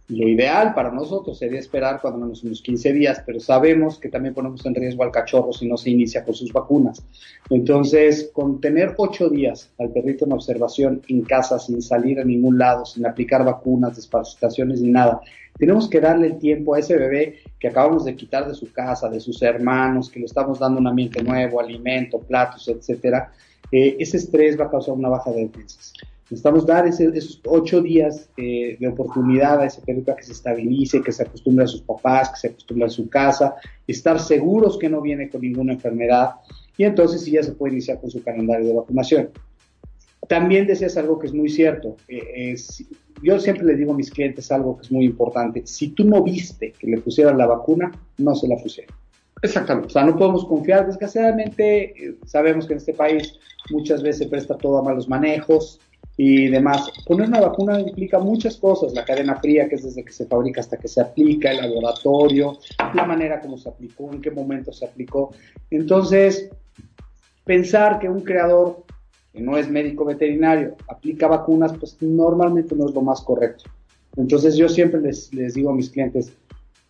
Lo 0.09 0.29
ideal 0.29 0.75
para 0.75 0.91
nosotros 0.91 1.39
sería 1.39 1.59
esperar 1.59 1.99
cuando 2.03 2.21
menos 2.21 2.45
unos 2.45 2.61
15 2.61 2.93
días, 2.93 3.23
pero 3.25 3.41
sabemos 3.41 3.99
que 3.99 4.11
también 4.11 4.35
ponemos 4.35 4.65
en 4.67 4.75
riesgo 4.75 5.03
al 5.03 5.11
cachorro 5.11 5.51
si 5.55 5.67
no 5.67 5.79
se 5.79 5.89
inicia 5.89 6.23
con 6.25 6.35
sus 6.35 6.53
vacunas. 6.53 7.03
Entonces, 7.49 8.31
con 8.35 8.61
tener 8.61 8.95
8 8.99 9.31
días 9.31 9.73
al 9.79 9.91
perrito 9.93 10.27
en 10.27 10.33
observación 10.33 11.01
en 11.09 11.23
casa, 11.23 11.59
sin 11.59 11.81
salir 11.81 12.21
a 12.21 12.25
ningún 12.25 12.59
lado, 12.59 12.85
sin 12.85 13.07
aplicar 13.07 13.47
vacunas, 13.47 13.97
desparasitaciones 13.97 14.83
ni 14.83 14.91
nada, 14.91 15.23
tenemos 15.57 15.89
que 15.89 16.01
darle 16.01 16.27
el 16.27 16.39
tiempo 16.39 16.75
a 16.75 16.81
ese 16.81 16.97
bebé 16.99 17.37
que 17.59 17.69
acabamos 17.69 18.05
de 18.05 18.15
quitar 18.15 18.47
de 18.47 18.55
su 18.55 18.71
casa, 18.73 19.09
de 19.09 19.21
sus 19.21 19.41
hermanos, 19.41 20.11
que 20.11 20.19
le 20.19 20.27
estamos 20.27 20.59
dando 20.59 20.81
un 20.81 20.87
ambiente 20.87 21.23
nuevo, 21.23 21.61
alimento, 21.61 22.19
platos, 22.19 22.69
etcétera. 22.69 23.33
Eh, 23.73 23.97
ese 23.99 24.19
estrés 24.19 24.61
va 24.61 24.67
a 24.67 24.71
causar 24.71 24.95
una 24.95 25.09
baja 25.09 25.31
de 25.31 25.47
defensas. 25.47 25.95
Necesitamos 26.25 26.65
dar 26.65 26.87
esos 26.87 27.41
ocho 27.45 27.83
días 27.83 28.31
eh, 28.39 28.79
de 28.81 28.89
oportunidad 28.89 29.61
a 29.61 29.67
ese 29.67 29.83
perrito 29.83 30.11
a 30.11 30.17
que 30.17 30.23
se 30.23 30.33
estabilice, 30.33 31.03
que 31.03 31.13
se 31.13 31.23
acostumbre 31.23 31.65
a 31.65 31.69
sus 31.69 31.83
papás, 31.83 32.31
que 32.31 32.37
se 32.37 32.49
acostumbre 32.49 32.87
a 32.87 32.89
su 32.89 33.11
casa, 33.11 33.57
estar 33.87 34.19
seguros 34.19 34.79
que 34.79 34.89
no 34.89 35.03
viene 35.03 35.29
con 35.29 35.43
ninguna 35.43 35.75
enfermedad 35.75 36.37
y 36.79 36.85
entonces 36.85 37.23
sí 37.23 37.33
ya 37.33 37.43
se 37.43 37.53
puede 37.53 37.75
iniciar 37.75 38.01
con 38.01 38.11
su 38.11 38.23
calendario 38.23 38.67
de 38.67 38.73
vacunación. 38.73 39.31
También 40.27 40.67
decías 40.67 40.97
algo 40.97 41.19
que 41.19 41.27
es 41.27 41.35
muy 41.35 41.51
cierto. 41.51 41.97
Eh, 42.09 42.57
yo 43.23 43.39
siempre 43.39 43.67
le 43.67 43.77
digo 43.77 43.93
a 43.93 43.97
mis 43.97 44.11
clientes 44.11 44.51
algo 44.51 44.79
que 44.79 44.85
es 44.85 44.91
muy 44.91 45.05
importante. 45.05 45.63
Si 45.67 45.89
tú 45.89 46.05
no 46.05 46.23
viste 46.23 46.73
que 46.73 46.87
le 46.87 46.99
pusieran 47.03 47.37
la 47.37 47.47
vacuna, 47.47 47.93
no 48.17 48.35
se 48.35 48.49
la 48.49 48.57
pusieron. 48.57 48.95
Exactamente. 49.43 49.89
O 49.89 49.91
sea, 49.91 50.05
no 50.05 50.17
podemos 50.17 50.47
confiar. 50.47 50.87
Desgraciadamente, 50.87 51.93
eh, 52.03 52.17
sabemos 52.25 52.67
que 52.67 52.73
en 52.73 52.79
este 52.79 52.95
país 52.95 53.39
muchas 53.71 54.03
veces 54.03 54.25
se 54.25 54.31
presta 54.31 54.57
todo 54.57 54.79
a 54.79 54.83
malos 54.83 55.07
manejos 55.07 55.81
y 56.17 56.49
demás. 56.49 56.91
Poner 57.07 57.29
una 57.29 57.41
vacuna 57.41 57.81
implica 57.81 58.19
muchas 58.19 58.57
cosas, 58.57 58.93
la 58.93 59.05
cadena 59.05 59.37
fría, 59.37 59.69
que 59.69 59.75
es 59.77 59.83
desde 59.83 60.05
que 60.05 60.13
se 60.13 60.27
fabrica 60.27 60.61
hasta 60.61 60.77
que 60.77 60.89
se 60.89 61.01
aplica, 61.01 61.51
el 61.51 61.59
laboratorio, 61.59 62.59
la 62.95 63.05
manera 63.05 63.41
como 63.41 63.59
se 63.59 63.69
aplicó, 63.69 64.13
en 64.13 64.21
qué 64.21 64.31
momento 64.31 64.73
se 64.73 64.85
aplicó. 64.85 65.33
Entonces, 65.71 66.51
pensar 67.45 67.99
que 67.99 68.09
un 68.09 68.21
creador 68.21 68.85
que 69.33 69.41
no 69.41 69.57
es 69.57 69.69
médico 69.69 70.05
veterinario 70.05 70.77
aplica 70.89 71.27
vacunas, 71.27 71.73
pues 71.77 71.97
normalmente 72.01 72.77
no 72.77 72.89
es 72.89 72.95
lo 72.95 73.03
más 73.03 73.21
correcto. 73.21 73.65
Entonces 74.17 74.57
yo 74.57 74.69
siempre 74.69 75.01
les, 75.01 75.35
les 75.35 75.55
digo 75.55 75.71
a 75.71 75.75
mis 75.75 75.91
clientes, 75.91 76.33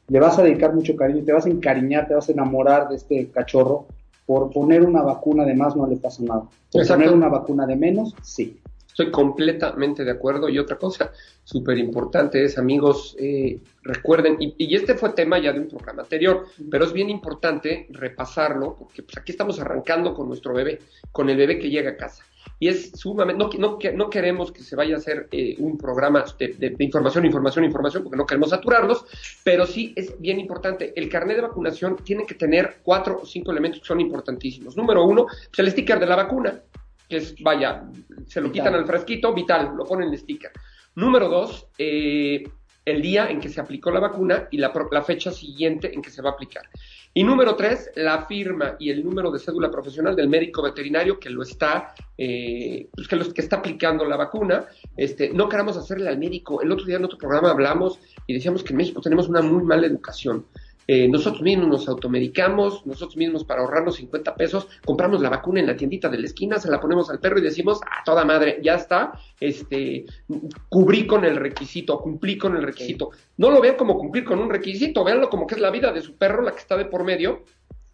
le 0.09 0.21
vas 0.21 0.39
a 0.39 0.43
dedicar 0.43 0.75
mucho 0.75 0.95
cariño, 0.95 1.25
te 1.25 1.33
vas 1.33 1.47
a 1.47 1.49
encariñar, 1.49 2.07
te 2.07 2.15
vas 2.15 2.29
a 2.29 2.33
enamorar 2.33 2.91
de 2.91 2.97
este 2.97 3.31
cachorro, 3.31 3.87
por 4.27 4.51
poner 4.51 4.83
una 4.83 5.03
vacuna 5.03 5.45
de 5.45 5.55
más 5.55 5.77
no 5.77 5.87
le 5.87 5.97
pasa 5.97 6.23
nada. 6.23 6.45
Por 6.71 6.87
poner 6.87 7.13
una 7.13 7.29
vacuna 7.29 7.67
de 7.67 7.77
menos, 7.77 8.15
sí. 8.23 8.59
Estoy 8.95 9.11
completamente 9.11 10.05
de 10.05 10.13
acuerdo. 10.13 10.49
Y 10.49 10.57
otra 10.57 10.79
cosa 10.79 11.11
súper 11.43 11.79
importante 11.79 12.45
es, 12.45 12.59
amigos, 12.59 13.17
eh, 13.19 13.59
recuerden, 13.83 14.37
y, 14.39 14.73
este 14.73 14.95
fue 14.95 15.11
tema 15.15 15.37
ya 15.41 15.53
de 15.53 15.59
un 15.59 15.67
programa 15.67 16.03
anterior, 16.03 16.47
pero 16.71 16.85
es 16.85 16.93
bien 16.93 17.11
importante 17.11 17.89
repasarlo, 17.91 18.77
porque 18.79 19.03
pues, 19.03 19.19
aquí 19.19 19.33
estamos 19.33 19.59
arrancando 19.59 20.15
con 20.15 20.29
nuestro 20.29 20.55
bebé, 20.55 20.79
con 21.11 21.29
el 21.29 21.37
bebé 21.37 21.59
que 21.59 21.71
llega 21.71 21.91
a 21.91 21.97
casa. 21.97 22.23
Y 22.61 22.69
es 22.69 22.93
sumamente, 22.93 23.43
no, 23.43 23.51
no, 23.59 23.79
no 23.95 24.11
queremos 24.11 24.53
que 24.53 24.63
se 24.63 24.77
vaya 24.77 24.95
a 24.95 24.99
hacer 24.99 25.27
eh, 25.33 25.57
un 25.59 25.77
programa 25.77 26.25
de, 26.39 26.77
información, 26.79 27.27
información, 27.27 27.65
información, 27.65 28.05
porque 28.05 28.17
no 28.17 28.27
queremos 28.27 28.51
saturarlos, 28.51 29.07
pero 29.43 29.67
sí 29.67 29.93
es 29.97 30.21
bien 30.21 30.39
importante. 30.39 30.93
El 30.95 31.09
carnet 31.09 31.39
de 31.39 31.43
vacunación 31.43 31.97
tiene 31.97 32.25
que 32.27 32.37
tener 32.37 32.77
cuatro 32.85 33.19
o 33.21 33.27
cinco 33.27 33.51
elementos 33.51 33.81
que 33.81 33.87
son 33.87 34.01
importantísimos. 34.01 34.77
Número 34.77 35.05
uno, 35.05 35.27
pues 35.27 35.59
el 35.59 35.71
sticker 35.73 35.99
de 35.99 36.07
la 36.07 36.15
vacuna 36.15 36.63
que 37.15 37.19
es, 37.19 37.35
vaya, 37.41 37.85
se 38.27 38.41
lo 38.41 38.51
quitan 38.51 38.75
al 38.75 38.87
frasquito, 38.87 39.33
vital, 39.33 39.73
lo 39.77 39.85
ponen 39.85 40.09
en 40.09 40.15
el 40.15 40.19
sticker. 40.19 40.51
Número 40.97 41.29
dos, 41.29 41.69
eh, 41.79 42.43
el 42.85 43.01
día 43.01 43.31
en 43.31 43.41
que 43.41 43.49
se 43.49 43.61
aplicó 43.61 43.93
la 43.93 44.01
vacuna 44.01 44.49
y 44.51 44.59
la, 44.59 44.73
la, 44.91 45.03
fecha 45.03 45.31
siguiente 45.31 45.95
en 45.95 46.03
que 46.03 46.11
se 46.11 46.23
va 46.23 46.31
a 46.31 46.33
aplicar. 46.33 46.65
Y 47.15 47.23
número 47.23 47.55
tres, 47.55 47.93
la 47.95 48.27
firma 48.27 48.75
y 48.81 48.91
el 48.91 49.05
número 49.05 49.31
de 49.31 49.39
cédula 49.39 49.71
profesional 49.71 50.17
del 50.17 50.29
médico 50.29 50.61
veterinario 50.61 51.21
que 51.21 51.31
lo 51.31 51.45
está, 51.45 51.95
eh, 52.19 52.89
pues 52.93 53.07
que, 53.07 53.33
que 53.33 53.41
está 53.41 53.57
aplicando 53.59 54.05
la 54.05 54.17
vacuna. 54.17 54.67
Este, 54.97 55.31
no 55.31 55.49
queramos 55.49 55.77
hacerle 55.77 56.09
al 56.09 56.19
médico. 56.19 56.63
El 56.63 56.73
otro 56.73 56.85
día 56.85 56.97
en 56.97 57.05
otro 57.05 57.17
programa 57.17 57.53
hablamos 57.53 58.01
y 58.27 58.35
decíamos 58.35 58.65
que 58.65 58.73
en 58.73 58.79
México 58.79 59.01
tenemos 59.01 59.29
una 59.29 59.41
muy 59.41 59.63
mala 59.63 59.87
educación. 59.87 60.47
Eh, 60.87 61.09
nosotros 61.09 61.43
mismos 61.43 61.69
nos 61.69 61.89
automedicamos, 61.89 62.85
nosotros 62.87 63.17
mismos 63.17 63.45
para 63.45 63.63
ahorrarnos 63.63 63.97
50 63.97 64.35
pesos, 64.35 64.69
compramos 64.85 65.21
la 65.21 65.31
vacuna 65.31 65.61
en 65.61 65.67
la 65.67 65.77
tiendita 65.77 66.09
de 66.09 66.19
la 66.19 66.27
esquina, 66.27 66.59
se 66.59 66.71
la 66.71 66.81
ponemos 66.81 67.11
al 67.11 67.21
perro 67.21 67.39
y 67.39 67.43
decimos, 67.43 67.81
a 67.83 68.05
toda 68.05 68.25
madre, 68.25 68.61
ya 68.63 68.75
está, 68.75 69.13
este, 69.41 70.05
cubrí 70.69 71.07
con 71.07 71.25
el 71.25 71.37
requisito, 71.37 71.99
cumplí 72.01 72.37
con 72.37 72.57
el 72.57 72.63
requisito. 72.63 73.11
No 73.37 73.51
lo 73.51 73.61
vean 73.61 73.77
como 73.77 73.99
cumplir 73.99 74.25
con 74.25 74.39
un 74.39 74.51
requisito, 74.51 75.05
véanlo 75.05 75.31
como 75.31 75.47
que 75.47 75.55
es 75.55 75.61
la 75.61 75.71
vida 75.71 75.93
de 75.93 76.03
su 76.03 76.17
perro 76.17 76.43
la 76.43 76.53
que 76.53 76.59
está 76.59 76.77
de 76.77 76.85
por 76.85 77.05
medio 77.05 77.45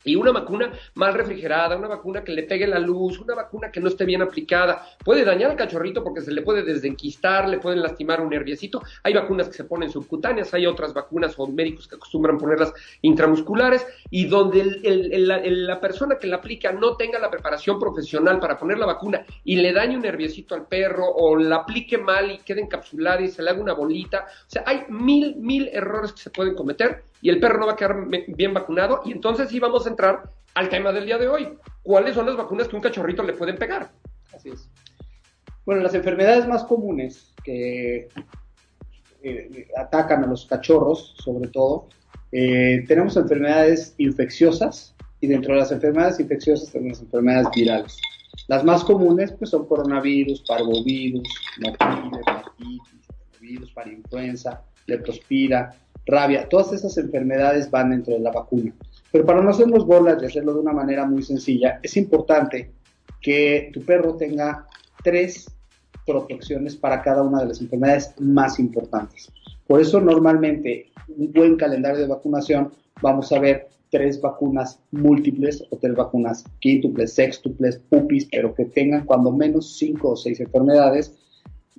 y 0.05 0.17
una 0.17 0.33
vacuna 0.33 0.73
mal 0.95 1.15
refrigerada, 1.15 1.77
una 1.77 1.89
vacuna 1.89 2.25
que 2.25 2.33
le 2.33 2.45
pegue 2.45 2.67
la 2.67 2.79
luz, 2.79 3.19
una 3.19 3.35
vacuna 3.35 3.71
que 3.71 3.81
no 3.81 3.89
esté 3.89 4.05
bien 4.05 4.23
aplicada, 4.23 4.87
puede 5.05 5.25
dañar 5.25 5.51
al 5.51 5.57
cachorrito 5.57 6.03
porque 6.03 6.21
se 6.21 6.33
le 6.33 6.43
puede 6.43 6.63
desenquistar, 6.63 7.49
le 7.49 7.59
pueden 7.59 7.83
lastimar 7.83 8.21
un 8.21 8.31
nerviecito. 8.31 8.83
Hay 9.03 9.13
vacunas 9.13 9.49
que 9.49 9.55
se 9.55 9.65
ponen 9.65 9.91
subcutáneas, 9.91 10.53
hay 10.55 10.67
otras 10.67 10.95
vacunas 10.95 11.35
o 11.37 11.47
médicos 11.47 11.87
que 11.87 11.97
acostumbran 11.97 12.39
ponerlas 12.39 12.73
intramusculares 13.03 13.87
y 14.11 14.27
donde 14.27 14.65
la 14.65 15.81
persona 15.81 16.19
que 16.19 16.27
la 16.27 16.37
aplica 16.37 16.73
no 16.73 16.97
tenga 16.97 17.19
la 17.19 17.31
preparación 17.31 17.79
profesional 17.79 18.41
para 18.41 18.59
poner 18.59 18.79
la 18.79 18.87
vacuna 18.87 19.25
y 19.45 19.57
le 19.57 19.73
dañe 19.73 19.97
un 19.97 20.03
nerviecito 20.03 20.55
al 20.55 20.67
perro 20.67 21.07
o 21.07 21.37
la 21.37 21.57
aplique 21.57 21.99
mal 21.99 22.31
y 22.31 22.39
quede 22.39 22.63
encapsulada 22.63 23.21
y 23.23 23.29
se 23.29 23.43
le 23.43 23.51
haga 23.51 23.61
una 23.61 23.75
bolita. 23.75 24.27
O 24.47 24.51
sea, 24.51 24.63
hay 24.67 24.85
mil, 24.89 25.37
mil 25.37 25.69
errores 25.73 26.13
que 26.13 26.23
se 26.23 26.31
pueden 26.31 26.55
cometer 26.55 27.05
y 27.23 27.31
el 27.31 27.41
perro 27.41 27.59
no 27.59 27.67
va 27.67 27.73
a 27.73 27.77
quedar 27.77 28.07
bien 28.29 28.55
vacunado 28.55 29.03
y 29.05 29.13
entonces 29.13 29.49
sí 29.49 29.59
vamos 29.59 29.87
a 29.87 29.91
entrar 29.91 30.31
al 30.55 30.69
tema 30.69 30.93
del 30.93 31.07
día 31.07 31.19
de 31.19 31.29
hoy. 31.29 31.49
¿Cuáles 31.83 32.15
son 32.15 32.27
las 32.27 32.37
vacunas 32.37 32.69
que 32.69 32.77
un 32.77 32.83
cachorrito 32.83 33.23
le 33.23 33.35
pueden 33.35 33.57
pegar? 33.57 33.91
Así 34.35 34.51
es. 34.51 34.69
Bueno, 35.65 35.83
las 35.83 35.95
enfermedades 35.95 36.47
más 36.49 36.65
comunes 36.65 37.33
que 37.45 38.09
eh, 39.23 39.69
atacan 39.77 40.25
a 40.25 40.27
los 40.27 40.47
cachorros, 40.47 41.15
sobre 41.23 41.49
todo, 41.49 41.89
eh, 42.33 42.85
tenemos 42.87 43.17
enfermedades 43.17 43.95
infecciosas 43.99 44.95
y 45.21 45.27
dentro 45.27 45.55
de 45.55 45.61
las 45.61 45.73
enfermedades 45.73 46.21
infecciosas 46.21 46.73
tenemos 46.73 47.01
enfermedades 47.01 47.49
virales. 47.55 47.99
Las 48.49 48.65
más 48.65 48.83
comunes 48.85 49.33
pues, 49.33 49.51
son 49.51 49.67
coronavirus, 49.67 50.43
parvovirus, 50.49 51.29
hepatitis, 51.59 52.81
virus, 53.41 53.73
para 53.73 53.93
influenza, 53.93 54.63
leptospira, 54.87 55.75
rabia, 56.11 56.49
todas 56.49 56.73
esas 56.73 56.97
enfermedades 56.99 57.71
van 57.71 57.91
dentro 57.91 58.15
de 58.15 58.21
la 58.21 58.31
vacuna. 58.31 58.75
Pero 59.13 59.25
para 59.25 59.43
no 59.43 59.51
hacernos 59.51 59.87
bolas 59.87 60.23
y 60.23 60.27
hacerlo 60.27 60.55
de 60.55 60.61
una 60.61 60.73
manera 60.73 61.07
muy 61.07 61.23
sencilla, 61.23 61.81
es 61.83 61.97
importante 61.97 62.71
que 63.21 63.71
tu 63.73 63.83
perro 63.83 64.17
tenga 64.17 64.67
tres 65.03 65.47
protecciones 66.07 66.77
para 66.77 67.03
cada 67.03 67.23
una 67.23 67.41
de 67.41 67.47
las 67.47 67.61
enfermedades 67.61 68.15
más 68.19 68.59
importantes. 68.59 69.31
Por 69.67 69.81
eso 69.81 70.01
normalmente 70.01 70.91
un 71.17 71.33
buen 71.33 71.57
calendario 71.57 72.01
de 72.01 72.07
vacunación 72.07 72.73
vamos 73.03 73.33
a 73.33 73.39
ver 73.39 73.69
tres 73.91 74.21
vacunas 74.21 74.81
múltiples 74.93 75.65
o 75.71 75.77
tres 75.77 75.95
vacunas 75.95 76.45
quíntuples, 76.61 77.13
sextuples, 77.13 77.79
pupis, 77.89 78.29
pero 78.31 78.55
que 78.55 78.67
tengan 78.67 79.05
cuando 79.05 79.33
menos 79.33 79.77
cinco 79.77 80.11
o 80.11 80.17
seis 80.17 80.41
enfermedades. 80.41 81.17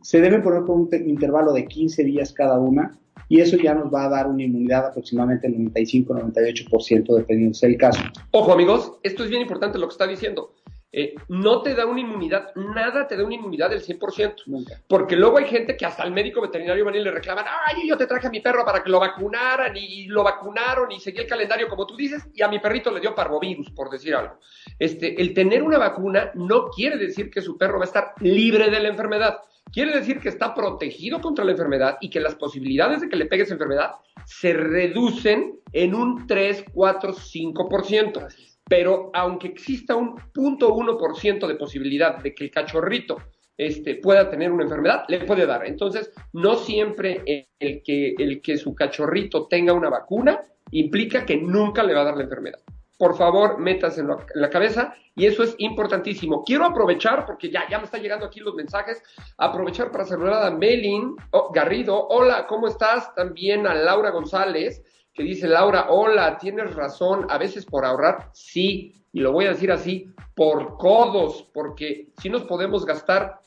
Se 0.01 0.19
debe 0.19 0.39
poner 0.39 0.63
con 0.63 0.81
un 0.81 0.89
intervalo 1.07 1.53
de 1.53 1.65
15 1.65 2.03
días 2.03 2.33
cada 2.33 2.59
una 2.59 2.97
y 3.31 3.39
eso 3.39 3.55
ya 3.55 3.73
nos 3.73 3.91
va 3.93 4.03
a 4.03 4.09
dar 4.09 4.27
una 4.27 4.43
inmunidad 4.43 4.88
aproximadamente 4.88 5.47
del 5.47 5.57
95-98% 5.71 7.15
dependiendo 7.15 7.57
del 7.61 7.77
caso. 7.77 8.01
Ojo 8.31 8.51
amigos, 8.51 9.00
esto 9.03 9.23
es 9.23 9.29
bien 9.29 9.41
importante 9.41 9.79
lo 9.79 9.88
que 9.88 9.93
está 9.93 10.05
diciendo. 10.05 10.53
Eh, 10.91 11.15
no 11.29 11.61
te 11.61 11.73
da 11.73 11.85
una 11.85 12.01
inmunidad, 12.01 12.53
nada 12.55 13.07
te 13.07 13.15
da 13.15 13.23
una 13.23 13.35
inmunidad 13.35 13.69
del 13.69 13.81
100%. 13.81 14.47
Nunca. 14.47 14.81
Porque 14.85 15.15
luego 15.15 15.38
hay 15.38 15.45
gente 15.45 15.77
que 15.77 15.85
hasta 15.85 16.03
el 16.03 16.11
médico 16.11 16.41
veterinario 16.41 16.83
van 16.83 16.95
y 16.95 17.00
le 17.00 17.09
reclaman, 17.09 17.45
ay, 17.67 17.88
yo 17.88 17.97
te 17.97 18.05
traje 18.05 18.27
a 18.27 18.31
mi 18.31 18.41
perro 18.41 18.65
para 18.65 18.83
que 18.83 18.89
lo 18.89 19.00
vacunaran 19.00 19.77
y 19.77 20.07
lo 20.07 20.25
vacunaron 20.25 20.91
y 20.91 21.00
seguí 21.00 21.19
el 21.19 21.27
calendario 21.27 21.69
como 21.69 21.88
tú 21.88 21.95
dices 21.95 22.27
y 22.33 22.41
a 22.41 22.50
mi 22.50 22.59
perrito 22.59 22.91
le 22.91 23.00
dio 23.00 23.15
parvovirus, 23.15 23.69
por 23.69 23.89
decir 23.89 24.13
algo. 24.13 24.39
Este, 24.77 25.21
el 25.21 25.33
tener 25.33 25.63
una 25.63 25.77
vacuna 25.77 26.31
no 26.33 26.67
quiere 26.67 26.97
decir 26.97 27.31
que 27.31 27.39
su 27.39 27.57
perro 27.57 27.79
va 27.79 27.85
a 27.85 27.88
estar 27.88 28.13
libre 28.19 28.69
de 28.69 28.79
la 28.81 28.89
enfermedad. 28.89 29.38
Quiere 29.71 29.93
decir 29.97 30.19
que 30.19 30.29
está 30.29 30.53
protegido 30.53 31.21
contra 31.21 31.45
la 31.45 31.51
enfermedad 31.51 31.97
y 32.01 32.09
que 32.09 32.19
las 32.19 32.35
posibilidades 32.35 33.01
de 33.01 33.09
que 33.09 33.15
le 33.15 33.25
pegue 33.25 33.43
esa 33.43 33.53
enfermedad 33.53 33.91
se 34.25 34.53
reducen 34.53 35.59
en 35.71 35.95
un 35.95 36.27
3, 36.27 36.65
4, 36.73 37.13
5%. 37.13 38.27
Pero 38.67 39.11
aunque 39.13 39.47
exista 39.47 39.95
un 39.95 40.15
0.1% 40.15 41.47
de 41.47 41.55
posibilidad 41.55 42.21
de 42.21 42.33
que 42.35 42.45
el 42.45 42.51
cachorrito 42.51 43.17
este, 43.57 43.95
pueda 43.95 44.29
tener 44.29 44.51
una 44.51 44.63
enfermedad, 44.63 45.03
le 45.07 45.19
puede 45.25 45.45
dar. 45.45 45.65
Entonces, 45.65 46.11
no 46.33 46.55
siempre 46.55 47.47
el 47.59 47.83
que, 47.83 48.15
el 48.17 48.41
que 48.41 48.57
su 48.57 48.73
cachorrito 48.73 49.47
tenga 49.47 49.73
una 49.73 49.89
vacuna 49.89 50.41
implica 50.71 51.25
que 51.25 51.37
nunca 51.37 51.83
le 51.83 51.93
va 51.93 52.01
a 52.01 52.05
dar 52.05 52.17
la 52.17 52.23
enfermedad. 52.23 52.59
Por 53.01 53.17
favor, 53.17 53.58
metas 53.58 53.98
en, 53.98 54.10
la 54.36 54.50
cabeza 54.51 54.93
y 55.15 55.25
eso 55.25 55.41
es 55.41 55.55
importantísimo. 55.58 56.43
Quiero 56.43 56.65
aprovechar, 56.65 57.25
porque 57.25 57.50
ya, 57.50 57.67
ya 57.67 57.79
me 57.79 57.86
están 57.86 58.03
llegando 58.03 58.27
aquí 58.27 58.41
los 58.41 58.53
mensajes, 58.53 59.01
aprovechar 59.39 59.89
para 59.91 60.05
saludar 60.05 60.46
a 60.46 60.51
Melin 60.51 61.15
oh, 61.31 61.51
Garrido. 61.51 62.10
Hola, 62.10 62.46
¿cómo 62.46 62.67
estás? 62.67 63.15
También 63.15 63.65
a 63.65 63.74
Laura 63.74 64.12
González, 64.12 64.84
que 65.15 65.24
dice, 65.24 65.48
Laura, 65.48 65.88
hola, 65.89 66.38
tienes 66.38 66.75
razón, 66.75 67.25
a 67.27 67.39
veces 67.39 67.65
por 67.65 67.86
ahorrar, 67.86 68.29
sí, 68.34 68.93
y 69.12 69.22
lo 69.22 69.31
voy 69.31 69.46
a 69.46 69.53
decir 69.53 69.72
así, 69.72 70.05
por 70.36 70.77
codos, 70.77 71.50
porque 71.55 72.12
si 72.22 72.29
nos 72.29 72.43
podemos 72.43 72.86
gastar 72.86 73.41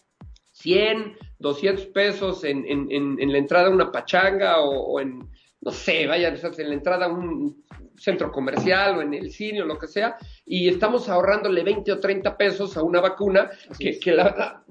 100, 0.51 1.17
200 1.39 1.87
pesos 1.87 2.43
en, 2.43 2.65
en, 2.67 2.89
en, 2.91 3.33
la 3.33 3.39
entrada 3.39 3.69
a 3.69 3.71
una 3.71 3.93
pachanga 3.93 4.63
o, 4.63 4.99
en, 4.99 5.31
no 5.65 5.71
sé, 5.71 6.07
vaya, 6.07 6.29
en 6.29 6.69
la 6.69 6.75
entrada 6.75 7.07
a 7.07 7.09
un 7.09 7.65
centro 7.97 8.31
comercial 8.31 8.99
o 8.99 9.03
en 9.03 9.15
el 9.15 9.31
cine 9.31 9.63
o 9.63 9.67
lo 9.67 9.79
que 9.79 9.87
sea, 9.87 10.17
y 10.45 10.69
estamos 10.69 11.09
ahorrándole 11.09 11.63
20 11.63 11.93
o 11.93 12.01
30 12.01 12.37
pesos 12.37 12.77
a 12.77 12.83
una 12.83 13.01
vacuna 13.01 13.51
que, 13.79 13.99
que 13.99 14.13
la, 14.13 14.63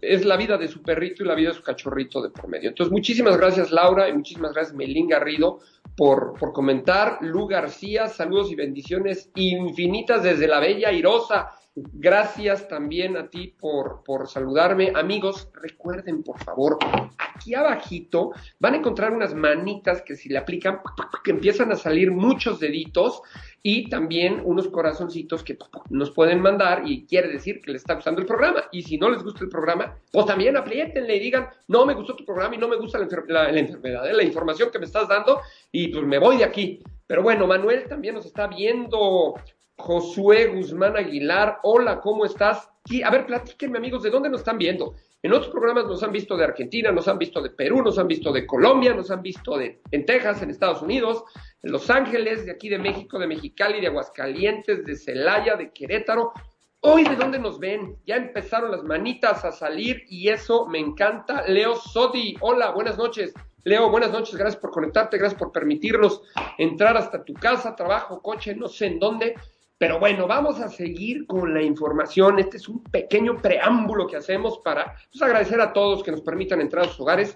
es 0.00 0.24
la 0.24 0.36
vida 0.36 0.58
de 0.58 0.68
su 0.68 0.82
perrito 0.82 1.22
y 1.22 1.26
la 1.26 1.34
vida 1.34 1.50
de 1.50 1.54
su 1.54 1.62
cachorrito 1.62 2.20
de 2.20 2.30
por 2.30 2.48
medio. 2.48 2.68
Entonces, 2.68 2.92
muchísimas 2.92 3.36
gracias 3.36 3.70
Laura 3.70 4.08
y 4.08 4.12
muchísimas 4.12 4.52
gracias 4.52 4.76
Melín 4.76 5.08
Garrido 5.08 5.60
por, 5.96 6.34
por 6.38 6.52
comentar. 6.52 7.18
Lu 7.22 7.46
García, 7.46 8.08
saludos 8.08 8.50
y 8.50 8.54
bendiciones 8.54 9.30
infinitas 9.34 10.22
desde 10.22 10.46
la 10.46 10.60
bella 10.60 10.92
Irosa. 10.92 11.50
Gracias 11.92 12.68
también 12.68 13.16
a 13.16 13.28
ti 13.28 13.54
por, 13.58 14.02
por 14.04 14.28
saludarme. 14.28 14.92
Amigos, 14.94 15.50
recuerden 15.54 16.22
por 16.22 16.38
favor, 16.38 16.78
aquí 17.18 17.54
abajito 17.54 18.32
van 18.58 18.74
a 18.74 18.76
encontrar 18.78 19.12
unas 19.12 19.34
manitas 19.34 20.02
que 20.02 20.16
si 20.16 20.28
le 20.28 20.38
aplican, 20.38 20.80
que 21.24 21.30
empiezan 21.30 21.72
a 21.72 21.76
salir 21.76 22.10
muchos 22.10 22.60
deditos 22.60 23.22
y 23.62 23.88
también 23.88 24.40
unos 24.44 24.68
corazoncitos 24.68 25.42
que 25.42 25.58
nos 25.90 26.10
pueden 26.10 26.40
mandar 26.40 26.82
y 26.86 27.06
quiere 27.06 27.28
decir 27.28 27.60
que 27.60 27.72
les 27.72 27.82
está 27.82 27.94
gustando 27.94 28.20
el 28.20 28.26
programa. 28.26 28.64
Y 28.72 28.82
si 28.82 28.98
no 28.98 29.10
les 29.10 29.22
gusta 29.22 29.44
el 29.44 29.50
programa, 29.50 29.98
pues 30.12 30.26
también 30.26 30.56
aprietenle 30.56 31.16
y 31.16 31.20
digan, 31.20 31.48
no 31.66 31.84
me 31.84 31.94
gustó 31.94 32.14
tu 32.16 32.24
programa 32.24 32.54
y 32.54 32.58
no 32.58 32.68
me 32.68 32.76
gusta 32.76 32.98
la, 32.98 33.04
enfermedad, 33.50 34.08
¿eh? 34.08 34.12
la 34.12 34.22
información 34.22 34.70
que 34.70 34.78
me 34.78 34.86
estás 34.86 35.08
dando 35.08 35.40
y 35.72 35.88
pues 35.88 36.04
me 36.04 36.18
voy 36.18 36.38
de 36.38 36.44
aquí. 36.44 36.80
Pero 37.06 37.22
bueno, 37.22 37.46
Manuel 37.46 37.88
también 37.88 38.14
nos 38.14 38.26
está 38.26 38.46
viendo. 38.46 39.34
Josué 39.78 40.48
Guzmán 40.48 40.96
Aguilar, 40.96 41.60
hola, 41.62 42.00
¿cómo 42.00 42.24
estás? 42.24 42.68
a 43.04 43.10
ver, 43.10 43.26
platíquenme 43.26 43.78
amigos, 43.78 44.02
¿de 44.02 44.10
dónde 44.10 44.28
nos 44.28 44.40
están 44.40 44.58
viendo? 44.58 44.94
En 45.22 45.32
otros 45.32 45.50
programas 45.50 45.84
nos 45.86 46.02
han 46.02 46.10
visto 46.10 46.36
de 46.36 46.44
Argentina, 46.44 46.90
nos 46.90 47.06
han 47.06 47.18
visto 47.18 47.40
de 47.40 47.50
Perú, 47.50 47.82
nos 47.82 47.98
han 47.98 48.08
visto 48.08 48.32
de 48.32 48.46
Colombia, 48.46 48.94
nos 48.94 49.10
han 49.10 49.22
visto 49.22 49.56
de, 49.56 49.80
en 49.90 50.04
Texas, 50.04 50.42
en 50.42 50.50
Estados 50.50 50.82
Unidos, 50.82 51.22
en 51.62 51.72
Los 51.72 51.90
Ángeles, 51.90 52.46
de 52.46 52.52
aquí 52.52 52.68
de 52.68 52.78
México, 52.78 53.18
de 53.18 53.26
Mexicali, 53.26 53.80
de 53.80 53.88
Aguascalientes, 53.88 54.84
de 54.84 54.96
Celaya, 54.96 55.56
de 55.56 55.72
Querétaro. 55.72 56.32
Hoy, 56.80 57.04
¿de 57.04 57.16
dónde 57.16 57.38
nos 57.38 57.58
ven? 57.58 57.96
Ya 58.06 58.16
empezaron 58.16 58.70
las 58.70 58.82
manitas 58.84 59.44
a 59.44 59.52
salir 59.52 60.04
y 60.08 60.28
eso 60.28 60.66
me 60.66 60.78
encanta. 60.78 61.44
Leo 61.46 61.76
Sodi, 61.76 62.36
hola, 62.40 62.70
buenas 62.70 62.96
noches. 62.96 63.32
Leo, 63.64 63.90
buenas 63.90 64.12
noches, 64.12 64.34
gracias 64.34 64.60
por 64.60 64.70
conectarte, 64.70 65.18
gracias 65.18 65.38
por 65.38 65.52
permitirnos 65.52 66.22
entrar 66.56 66.96
hasta 66.96 67.24
tu 67.24 67.34
casa, 67.34 67.76
trabajo, 67.76 68.22
coche, 68.22 68.54
no 68.54 68.68
sé 68.68 68.86
en 68.86 68.98
dónde. 68.98 69.34
Pero 69.78 70.00
bueno, 70.00 70.26
vamos 70.26 70.60
a 70.60 70.68
seguir 70.68 71.24
con 71.26 71.54
la 71.54 71.62
información. 71.62 72.40
Este 72.40 72.56
es 72.56 72.68
un 72.68 72.82
pequeño 72.82 73.40
preámbulo 73.40 74.08
que 74.08 74.16
hacemos 74.16 74.58
para 74.58 74.96
pues, 75.12 75.22
agradecer 75.22 75.60
a 75.60 75.72
todos 75.72 76.02
que 76.02 76.10
nos 76.10 76.20
permitan 76.20 76.60
entrar 76.60 76.84
a 76.84 76.88
sus 76.88 77.00
hogares. 77.00 77.32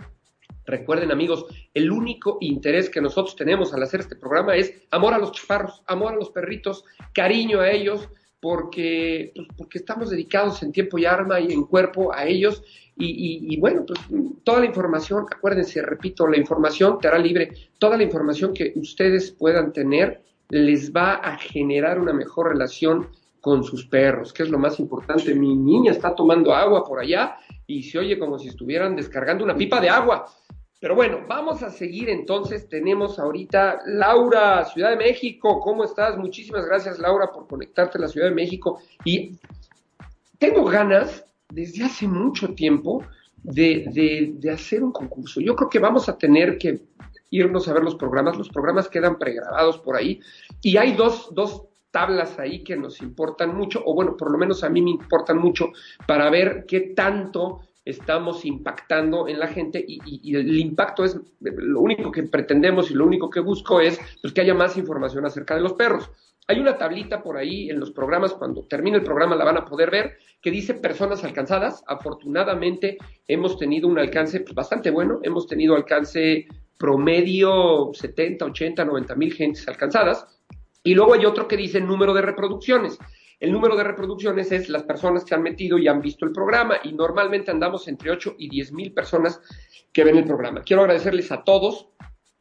Recuerden 0.65 1.13
amigos, 1.13 1.47
el 1.73 1.91
único 1.91 2.39
interés 2.41 2.91
que 2.91 3.01
nosotros 3.01 3.37
tenemos 3.37 3.73
al 3.73 3.83
hacer 3.85 4.01
este 4.01 4.17
programa 4.17 4.57
es 4.57 4.75
amor 4.91 5.15
a 5.15 5.19
los 5.19 5.31
chaparros, 5.33 5.83
amor 5.87 6.15
a 6.15 6.17
los 6.17 6.31
perritos, 6.31 6.85
cariño 7.13 7.61
a 7.61 7.71
ellos, 7.71 8.09
porque, 8.41 9.33
pues, 9.37 9.49
porque 9.57 9.79
estamos 9.79 10.11
dedicados 10.11 10.65
en 10.65 10.73
tiempo 10.73 10.99
y 10.99 11.05
arma 11.05 11.39
y 11.39 11.53
en 11.53 11.63
cuerpo 11.65 12.13
a 12.13 12.27
ellos. 12.27 12.65
Y, 12.97 13.55
y, 13.55 13.59
bueno, 13.59 13.85
pues 13.87 14.01
toda 14.45 14.61
la 14.61 14.67
información, 14.67 15.27
acuérdense, 15.31 15.81
repito, 15.81 16.27
la 16.27 16.37
información 16.37 16.99
te 17.01 17.09
hará 17.09 17.19
libre. 17.19 17.53
Toda 17.79 17.97
la 17.97 18.03
información 18.03 18.53
que 18.53 18.73
ustedes 18.77 19.31
puedan 19.31 19.73
tener 19.73 20.23
les 20.53 20.93
va 20.93 21.15
a 21.15 21.39
generar 21.39 21.99
una 21.99 22.13
mejor 22.13 22.49
relación 22.49 23.09
con 23.41 23.65
sus 23.65 23.87
perros, 23.87 24.35
que 24.35 24.43
es 24.43 24.51
lo 24.51 24.59
más 24.59 24.79
importante. 24.79 25.35
Mi 25.35 25.57
niña 25.57 25.93
está 25.93 26.15
tomando 26.15 26.55
agua 26.55 26.85
por 26.85 27.01
allá 27.01 27.37
y 27.67 27.83
se 27.83 27.99
oye 27.99 28.19
como 28.19 28.39
si 28.39 28.49
estuvieran 28.49 28.95
descargando 28.95 29.45
una 29.45 29.57
pipa 29.57 29.81
de 29.81 29.89
agua. 29.89 30.27
Pero 30.79 30.95
bueno, 30.95 31.21
vamos 31.27 31.63
a 31.63 31.71
seguir 31.71 32.11
entonces. 32.11 32.69
Tenemos 32.69 33.19
ahorita 33.19 33.81
Laura, 33.87 34.63
Ciudad 34.67 34.91
de 34.91 34.97
México. 34.97 35.59
¿Cómo 35.59 35.85
estás? 35.85 36.19
Muchísimas 36.19 36.67
gracias, 36.67 36.99
Laura, 36.99 37.33
por 37.33 37.47
conectarte 37.47 37.97
a 37.97 38.03
la 38.03 38.09
Ciudad 38.09 38.29
de 38.29 38.35
México. 38.35 38.79
Y 39.07 39.39
tengo 40.39 40.67
ganas, 40.67 41.25
desde 41.49 41.85
hace 41.85 42.07
mucho 42.07 42.53
tiempo, 42.53 43.03
de, 43.43 43.87
de, 43.91 44.35
de 44.35 44.51
hacer 44.51 44.85
un 44.85 44.93
concurso. 44.93 45.41
Yo 45.41 45.57
creo 45.57 45.71
que 45.71 45.79
vamos 45.79 46.11
a 46.11 46.19
tener 46.19 46.59
que 46.59 46.83
irnos 47.33 47.67
a 47.67 47.73
ver 47.73 47.83
los 47.83 47.97
programas. 47.97 48.37
Los 48.37 48.51
programas 48.51 48.89
quedan 48.89 49.19
pregrabados 49.19 49.79
por 49.79 49.97
ahí 49.97 50.21
y 50.61 50.77
hay 50.77 50.93
dos, 50.93 51.35
dos 51.35 51.65
tablas 51.91 52.39
ahí 52.39 52.63
que 52.63 52.77
nos 52.77 53.01
importan 53.03 53.57
mucho, 53.57 53.83
o 53.85 53.95
bueno, 53.95 54.17
por 54.17 54.31
lo 54.31 54.39
menos 54.39 54.63
a 54.63 54.69
mí 54.69 54.81
me 54.81 54.91
importan 54.91 55.39
mucho 55.39 55.73
para 56.07 56.31
ver 56.31 56.65
qué 56.67 56.81
tanto 56.81 57.61
estamos 57.85 58.45
impactando 58.45 59.27
en 59.29 59.39
la 59.41 59.49
gente 59.49 59.85
y, 59.87 60.37
el 60.37 60.59
impacto 60.59 61.05
es 61.05 61.19
lo 61.41 61.81
único 61.81 62.13
que 62.13 62.23
pretendemos 62.25 62.91
y 62.91 62.95
lo 62.95 63.05
único 63.05 63.29
que 63.29 63.41
busco 63.41 63.81
es 63.81 64.01
pues, 64.21 64.33
que 64.33 64.41
haya 64.41 64.55
más 64.55 64.77
información 64.77 65.27
acerca 65.27 65.55
de 65.55 65.63
los 65.63 65.73
perros. 65.73 66.11
Hay 66.49 66.59
una 66.59 66.77
tablita 66.77 67.23
por 67.23 67.37
ahí 67.37 67.71
en 67.71 67.79
los 67.79 67.93
programas, 67.93 68.35
cuando 68.35 68.67
termine 68.67 68.97
el 68.97 69.05
programa 69.05 69.37
la 69.37 69.45
van 69.45 69.59
a 69.59 69.65
poder 69.65 69.91
ver, 69.91 70.17
que 70.41 70.51
dice 70.51 70.75
personas 70.75 71.23
alcanzadas. 71.25 71.85
Afortunadamente 71.87 72.99
hemos 73.29 73.59
tenido 73.59 73.89
un 73.89 73.99
alcance 73.99 74.41
pues, 74.41 74.55
bastante 74.55 74.91
bueno, 74.91 75.21
hemos 75.23 75.47
tenido 75.47 75.77
alcance 75.77 76.47
promedio 76.83 77.93
70, 77.93 78.45
80, 78.45 78.85
90 78.85 79.15
mil 79.15 79.33
gentes 79.33 79.69
alcanzadas. 79.69 80.27
Y 80.83 80.97
luego 80.97 81.15
hay 81.15 81.25
otro 81.25 81.47
que 81.47 81.57
dice 81.57 81.81
número 81.81 82.13
de 82.13 82.23
reproducciones. 82.23 82.99
El 83.39 83.53
número 83.53 83.77
de 83.77 83.85
reproducciones 83.85 84.51
es 84.51 84.69
las 84.69 84.83
personas 84.83 85.25
que 85.25 85.37
han 85.37 85.45
metido 85.45 85.79
y 85.79 85.87
han 85.87 86.01
visto 86.01 86.25
el 86.25 86.33
programa 86.33 86.79
y 86.83 86.93
normalmente 86.93 87.53
andamos 87.53 87.87
entre 87.87 88.11
8 88.11 88.35
y 88.37 88.49
10 88.49 88.73
mil 88.73 88.93
personas 88.93 89.41
que 89.93 90.03
ven 90.03 90.17
el 90.17 90.25
programa. 90.25 90.63
Quiero 90.63 90.83
agradecerles 90.83 91.31
a 91.31 91.45
todos 91.45 91.87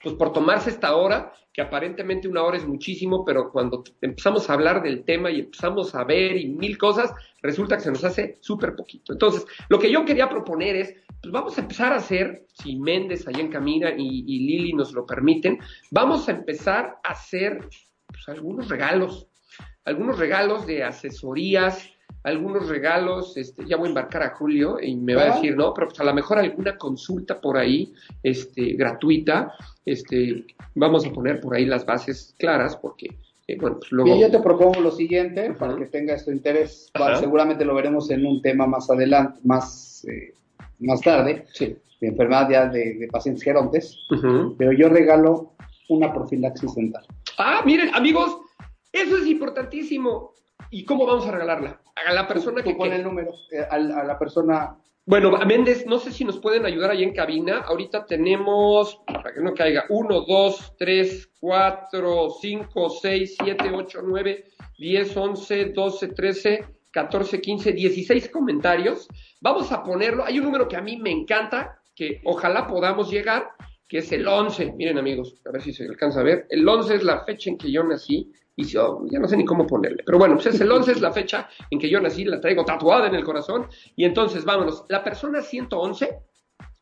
pues 0.04 0.16
por 0.16 0.34
tomarse 0.34 0.70
esta 0.70 0.96
hora, 0.96 1.34
que 1.54 1.62
aparentemente 1.62 2.28
una 2.28 2.44
hora 2.44 2.58
es 2.58 2.66
muchísimo, 2.66 3.26
pero 3.26 3.52
cuando 3.52 3.84
empezamos 4.02 4.50
a 4.50 4.54
hablar 4.54 4.82
del 4.82 5.04
tema 5.04 5.30
y 5.30 5.42
empezamos 5.42 5.94
a 5.96 6.04
ver 6.04 6.38
y 6.38 6.48
mil 6.48 6.78
cosas, 6.78 7.14
resulta 7.42 7.76
que 7.76 7.84
se 7.84 7.92
nos 7.92 8.04
hace 8.04 8.38
súper 8.40 8.76
poquito. 8.76 9.12
Entonces, 9.14 9.46
lo 9.68 9.78
que 9.78 9.92
yo 9.92 10.06
quería 10.06 10.30
proponer 10.30 10.76
es, 10.78 10.96
pues 11.22 11.32
vamos 11.32 11.58
a 11.58 11.62
empezar 11.62 11.92
a 11.92 11.98
hacer, 11.98 12.46
si 12.54 12.78
Méndez 12.78 13.28
allá 13.28 13.42
en 13.42 13.50
Camina 13.50 13.92
y, 13.92 14.40
Lili 14.40 14.74
nos 14.74 14.94
lo 14.94 15.06
permiten, 15.06 15.60
vamos 15.92 16.30
a 16.30 16.32
empezar 16.32 17.00
a 17.04 17.12
hacer 17.12 17.68
pues, 18.08 18.30
algunos 18.30 18.70
regalos, 18.70 19.28
algunos 19.84 20.18
regalos 20.18 20.66
de 20.66 20.84
asesorías, 20.84 21.90
algunos 22.24 22.70
regalos, 22.70 23.36
este, 23.38 23.66
ya 23.66 23.78
voy 23.78 23.88
a 23.88 23.90
embarcar 23.90 24.24
a 24.24 24.30
Julio 24.36 24.78
y 24.82 24.96
me 24.96 25.16
va 25.16 25.24
a 25.24 25.36
decir, 25.36 25.56
no, 25.56 25.74
pero 25.74 25.88
pues 25.88 26.00
a 26.00 26.04
lo 26.04 26.14
mejor 26.14 26.38
alguna 26.40 26.78
consulta 26.78 27.40
por 27.42 27.58
ahí, 27.58 27.94
este, 28.22 28.74
gratuita, 28.74 29.54
este, 29.86 30.46
vamos 30.76 31.06
a 31.06 31.12
poner 31.12 31.42
por 31.42 31.56
ahí 31.56 31.66
las 31.66 31.86
bases 31.86 32.36
claras 32.38 32.76
porque, 32.76 33.08
eh, 33.48 33.58
bueno, 33.60 33.78
pues 33.80 33.92
luego... 33.92 34.20
yo 34.20 34.30
te 34.30 34.40
propongo 34.40 34.82
lo 34.82 34.92
siguiente, 34.92 35.54
para 35.54 35.76
que 35.76 35.86
tenga 35.86 36.14
esto 36.14 36.32
interés, 36.32 36.92
seguramente 37.20 37.66
lo 37.66 37.74
veremos 37.74 38.10
en 38.12 38.26
un 38.26 38.42
tema 38.42 38.68
más 38.68 38.90
adelante, 38.90 39.40
más, 39.44 40.06
eh, 40.06 40.34
más 40.80 41.02
tarde, 41.02 41.46
sí. 41.54 41.76
de 42.00 42.08
enfermedad 42.08 42.72
de, 42.72 43.08
pacientes 43.12 43.44
gerontes, 43.44 43.98
pero 44.58 44.72
yo 44.74 44.90
regalo 44.90 45.54
una 45.90 46.14
profilaxis 46.14 46.76
dental. 46.76 47.06
Ah, 47.38 47.62
miren, 47.66 47.90
amigos, 47.96 48.38
eso 48.92 49.18
es 49.18 49.26
importantísimo. 49.26 50.34
¿Y 50.72 50.86
cómo 50.86 51.06
vamos 51.06 51.28
a 51.28 51.32
regalarla? 51.32 51.82
A 52.08 52.14
la 52.14 52.26
persona 52.28 52.64
que... 52.64 52.74
pone 52.74 52.96
el 52.96 53.04
número, 53.04 53.32
eh, 53.52 53.60
a, 53.70 53.78
la 53.78 54.18
persona... 54.18 54.78
Bueno, 55.06 55.38
Méndez, 55.46 55.86
no 55.86 56.00
sé 56.00 56.12
si 56.12 56.24
nos 56.24 56.40
pueden 56.40 56.66
ayudar 56.66 56.92
ahí 56.92 57.04
en 57.04 57.14
cabina. 57.14 57.60
Ahorita 57.60 58.06
tenemos, 58.06 59.02
para 59.06 59.34
que 59.34 59.42
no 59.42 59.54
caiga, 59.54 59.84
1, 59.90 60.22
2, 60.22 60.76
3, 60.78 61.32
4, 61.40 62.30
5, 62.40 62.90
6, 62.90 63.36
7, 63.44 63.72
8, 63.74 64.00
9, 64.02 64.46
10, 64.78 65.18
11, 65.18 65.66
12, 65.66 66.08
13, 66.08 66.66
14, 66.92 67.42
15, 67.42 67.72
16 67.74 68.30
comentarios. 68.30 69.10
Vamos 69.42 69.72
a 69.74 69.84
ponerlo. 69.84 70.24
Hay 70.24 70.40
un 70.40 70.46
número 70.46 70.70
que 70.70 70.78
a 70.78 70.82
mí 70.82 70.96
me 70.98 71.12
encanta, 71.12 71.82
que 71.94 72.22
ojalá 72.24 72.68
podamos 72.68 73.12
llegar, 73.12 73.50
que 73.90 73.98
es 73.98 74.12
el 74.14 74.26
11. 74.26 74.74
Miren 74.78 74.98
amigos, 74.98 75.36
a 75.46 75.52
ver 75.52 75.62
si 75.62 75.74
se 75.74 75.84
alcanza 75.84 76.22
a 76.22 76.24
ver. 76.24 76.46
El 76.50 76.66
11 76.66 76.96
es 76.96 77.04
la 77.04 77.26
fecha 77.26 77.50
en 77.50 77.58
que 77.58 77.70
yo 77.70 77.84
nací 77.84 78.32
y 78.62 78.66
yo 78.66 79.04
ya 79.10 79.20
no 79.20 79.28
sé 79.28 79.38
ni 79.38 79.46
cómo 79.46 79.66
ponerle. 79.68 80.04
Pero 80.06 80.18
bueno, 80.18 80.36
pues 80.36 80.48
es 80.48 80.62
el 80.62 80.72
11, 80.72 80.92
es 80.94 81.02
la 81.02 81.12
fecha 81.12 81.50
en 81.70 81.80
que 81.80 81.90
yo 81.90 82.00
nací, 82.00 82.24
la 82.26 82.40
traigo 82.40 82.64
tatuada 82.64 83.08
en 83.08 83.16
el 83.16 83.24
corazón. 83.24 83.68
Y 83.96 84.06
entonces, 84.06 84.46
vámonos, 84.46 84.86
la 84.90 85.04
persona 85.04 85.42
111 85.42 86.20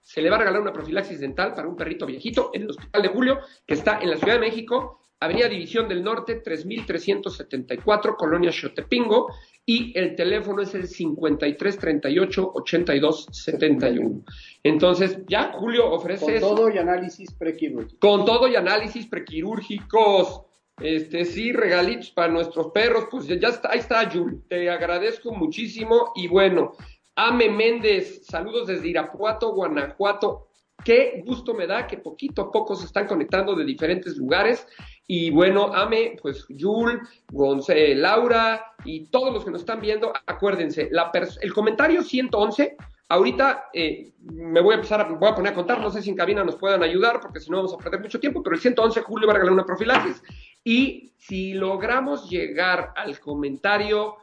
se 0.02 0.22
le 0.22 0.30
va 0.30 0.38
a 0.38 0.40
regalar 0.40 0.62
una 0.62 0.74
profilaxis 0.74 1.20
dental 1.20 1.54
para 1.54 1.68
un 1.68 1.76
perrito 1.76 2.06
viejito 2.06 2.50
en 2.54 2.64
el 2.64 2.70
Hospital 2.72 3.02
de 3.02 3.08
Julio, 3.10 3.40
que 3.66 3.76
está 3.76 4.00
en 4.00 4.10
la 4.10 4.18
Ciudad 4.18 4.34
de 4.34 4.40
México. 4.40 5.02
Avenida 5.22 5.50
División 5.50 5.90
del 5.90 6.02
Norte, 6.02 6.36
3374, 6.36 8.16
Colonia 8.16 8.52
Xotepingo, 8.54 9.28
y 9.66 9.92
el 10.00 10.16
teléfono 10.16 10.62
es 10.62 10.74
el 10.74 10.88
53 10.88 11.78
38 11.78 12.52
82 12.56 13.28
71. 13.30 14.24
Entonces, 14.64 15.20
ya 15.28 15.52
Julio 15.52 15.92
ofrece 15.92 16.26
Con 16.26 16.34
eso. 16.34 16.56
todo 16.56 16.70
y 16.70 16.78
análisis 16.78 17.34
prequirúrgico. 17.34 18.00
Con 18.00 18.26
todo 18.26 18.48
y 18.48 18.56
análisis 18.56 19.08
prequirúrgicos. 19.08 20.44
Este, 20.80 21.26
sí, 21.26 21.52
regalitos 21.52 22.12
para 22.12 22.32
nuestros 22.32 22.72
perros. 22.72 23.08
Pues 23.12 23.28
ya, 23.28 23.36
está, 23.48 23.72
ahí 23.72 23.80
está, 23.80 24.10
Jul. 24.10 24.44
Te 24.48 24.70
agradezco 24.70 25.34
muchísimo. 25.34 26.12
Y 26.16 26.28
bueno, 26.28 26.74
Ame 27.16 27.50
Méndez, 27.50 28.26
saludos 28.26 28.68
desde 28.68 28.88
Irapuato, 28.88 29.54
Guanajuato. 29.54 30.48
Qué 30.84 31.22
gusto 31.26 31.54
me 31.54 31.68
da 31.68 31.86
que 31.86 31.98
poquito 31.98 32.44
a 32.44 32.52
poco 32.52 32.76
se 32.76 32.86
están 32.86 33.06
conectando 33.06 33.54
de 33.56 33.66
diferentes 33.66 34.16
lugares. 34.16 34.66
Y 35.06 35.30
bueno, 35.30 35.74
Ame, 35.74 36.18
pues 36.22 36.46
Jul, 36.58 37.02
Gonce, 37.32 37.96
Laura 37.96 38.74
y 38.86 39.08
todos 39.08 39.34
los 39.34 39.44
que 39.44 39.52
nos 39.52 39.62
están 39.62 39.82
viendo, 39.82 40.14
acuérdense, 40.26 40.88
la 40.92 41.12
el 41.42 41.54
comentario 41.54 42.04
111 42.04 42.78
Ahorita 43.12 43.70
eh, 43.74 44.14
me 44.20 44.62
voy 44.62 44.74
a 44.74 44.76
empezar, 44.76 45.02
a, 45.02 45.06
voy 45.06 45.28
a 45.28 45.34
poner 45.34 45.52
a 45.52 45.56
contar, 45.56 45.82
no 45.82 45.90
sé 45.90 46.00
si 46.04 46.12
en 46.12 46.16
cabina 46.16 46.44
nos 46.44 46.56
puedan 46.58 46.84
ayudar, 46.84 47.20
porque 47.20 47.40
si 47.40 47.50
no 47.50 47.58
vamos 47.58 47.74
a 47.74 47.78
perder 47.78 48.02
mucho 48.02 48.20
tiempo, 48.20 48.44
pero 48.44 48.56
el 48.56 48.62
111 48.62 49.02
Julio 49.02 49.28
va 49.28 49.34
a 49.34 49.38
regalar 49.38 49.54
una 49.54 49.66
profilaxis. 49.66 50.22
Y 50.64 51.14
si 51.18 51.54
logramos 51.54 52.30
llegar 52.30 52.94
al 52.96 53.20
comentario, 53.20 54.16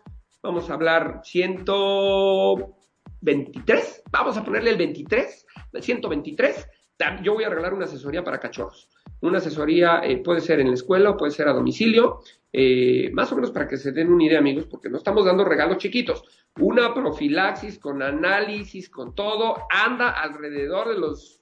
vamos 0.42 0.70
a 0.70 0.74
hablar 0.74 1.20
123, 1.24 4.02
vamos 4.10 4.36
a 4.36 4.44
ponerle 4.44 4.70
el 4.70 4.76
23, 4.76 5.46
el 5.72 5.82
123, 5.82 6.68
tam- 6.98 7.22
yo 7.22 7.34
voy 7.34 7.44
a 7.44 7.48
regalar 7.48 7.74
una 7.74 7.84
asesoría 7.86 8.22
para 8.24 8.38
cachorros. 8.40 8.88
Una 9.22 9.38
asesoría 9.38 10.00
eh, 10.04 10.18
puede 10.18 10.40
ser 10.40 10.60
en 10.60 10.68
la 10.68 10.74
escuela 10.74 11.10
o 11.10 11.16
puede 11.16 11.32
ser 11.32 11.48
a 11.48 11.52
domicilio, 11.52 12.20
eh, 12.52 13.10
más 13.12 13.32
o 13.32 13.36
menos 13.36 13.50
para 13.50 13.66
que 13.66 13.76
se 13.78 13.90
den 13.92 14.12
una 14.12 14.24
idea, 14.24 14.38
amigos, 14.38 14.66
porque 14.66 14.88
no 14.90 14.98
estamos 14.98 15.24
dando 15.24 15.44
regalos 15.44 15.78
chiquitos. 15.78 16.22
Una 16.60 16.92
profilaxis 16.94 17.78
con 17.78 18.02
análisis, 18.02 18.90
con 18.90 19.14
todo, 19.14 19.56
anda 19.70 20.10
alrededor 20.10 20.88
de 20.90 20.98
los 20.98 21.40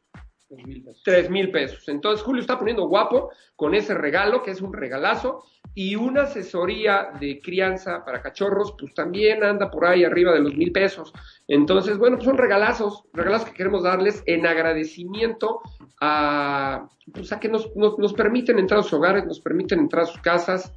Dos 0.48 1.30
mil 1.30 1.50
pesos. 1.50 1.88
Entonces 1.88 2.24
Julio 2.24 2.40
está 2.40 2.59
poniendo 2.59 2.87
guapo 2.87 3.30
con 3.57 3.74
ese 3.74 3.94
regalo, 3.94 4.42
que 4.42 4.50
es 4.50 4.61
un 4.61 4.72
regalazo, 4.72 5.42
y 5.74 5.96
una 5.96 6.22
asesoría 6.22 7.11
de 7.18 7.40
crianza 7.40 8.04
para 8.04 8.22
cachorros, 8.22 8.74
pues 8.78 8.94
también 8.94 9.42
anda 9.42 9.70
por 9.70 9.87
ahí 9.87 10.04
arriba 10.04 10.33
de 10.33 10.40
los 10.40 10.54
mil 10.54 10.70
pesos. 10.70 11.12
Entonces, 11.48 11.98
bueno, 11.98 12.16
pues 12.16 12.26
son 12.26 12.38
regalazos, 12.38 13.04
regalazos 13.12 13.48
que 13.48 13.57
queremos 13.57 13.83
darles 13.83 14.22
en 14.26 14.46
agradecimiento 14.46 15.61
a, 16.00 16.88
pues 17.12 17.33
a 17.33 17.40
que 17.40 17.48
nos, 17.48 17.74
nos, 17.74 17.98
nos 17.98 18.12
permiten 18.12 18.59
entrar 18.59 18.80
a 18.80 18.83
sus 18.85 18.92
hogares, 18.92 19.24
nos 19.24 19.40
permiten 19.40 19.80
entrar 19.80 20.04
a 20.04 20.07
sus 20.07 20.20
casas, 20.20 20.72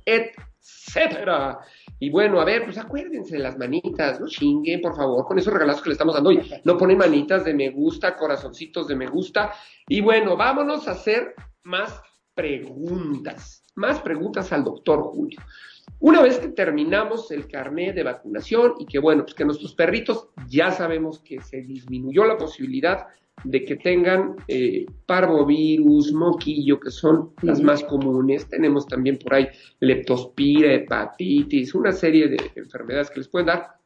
etcétera. 0.59 1.59
Y 1.99 2.09
bueno, 2.09 2.39
a 2.39 2.45
ver, 2.45 2.65
pues 2.65 2.77
acuérdense 2.77 3.35
de 3.35 3.43
las 3.43 3.57
manitas, 3.57 4.19
no 4.19 4.27
chinguen, 4.27 4.81
por 4.81 4.95
favor, 4.95 5.25
con 5.25 5.39
esos 5.39 5.53
regalazos 5.53 5.81
que 5.81 5.89
le 5.89 5.93
estamos 5.93 6.13
dando 6.13 6.29
hoy. 6.29 6.49
No 6.63 6.77
ponen 6.77 6.97
manitas 6.97 7.43
de 7.45 7.53
me 7.53 7.69
gusta, 7.69 8.15
corazoncitos 8.15 8.87
de 8.87 8.95
me 8.95 9.07
gusta. 9.07 9.53
Y 9.87 10.01
bueno, 10.01 10.37
vámonos 10.37 10.87
a 10.87 10.91
hacer 10.91 11.33
más 11.63 12.01
preguntas, 12.35 13.63
más 13.75 13.99
preguntas 13.99 14.51
al 14.53 14.63
doctor 14.63 15.01
Julio. 15.01 15.39
Una 15.99 16.21
vez 16.21 16.37
que 16.37 16.49
terminamos 16.49 17.31
el 17.31 17.47
carnet 17.47 17.95
de 17.95 18.03
vacunación 18.03 18.75
y 18.77 18.85
que 18.85 18.99
bueno, 18.99 19.23
pues 19.23 19.33
que 19.33 19.45
nuestros 19.45 19.73
perritos 19.73 20.29
ya 20.47 20.69
sabemos 20.71 21.19
que 21.19 21.41
se 21.41 21.61
disminuyó 21.61 22.25
la 22.25 22.37
posibilidad 22.37 23.07
de 23.43 23.63
que 23.63 23.75
tengan 23.75 24.35
eh, 24.47 24.85
parvovirus, 25.05 26.11
moquillo, 26.13 26.79
que 26.79 26.91
son 26.91 27.33
las 27.41 27.61
más 27.61 27.83
comunes. 27.83 28.47
Tenemos 28.49 28.87
también 28.87 29.17
por 29.17 29.35
ahí 29.35 29.47
leptospira, 29.79 30.73
hepatitis, 30.73 31.75
una 31.75 31.91
serie 31.91 32.27
de 32.27 32.37
enfermedades 32.55 33.09
que 33.09 33.19
les 33.19 33.27
pueden 33.27 33.47
dar. 33.47 33.77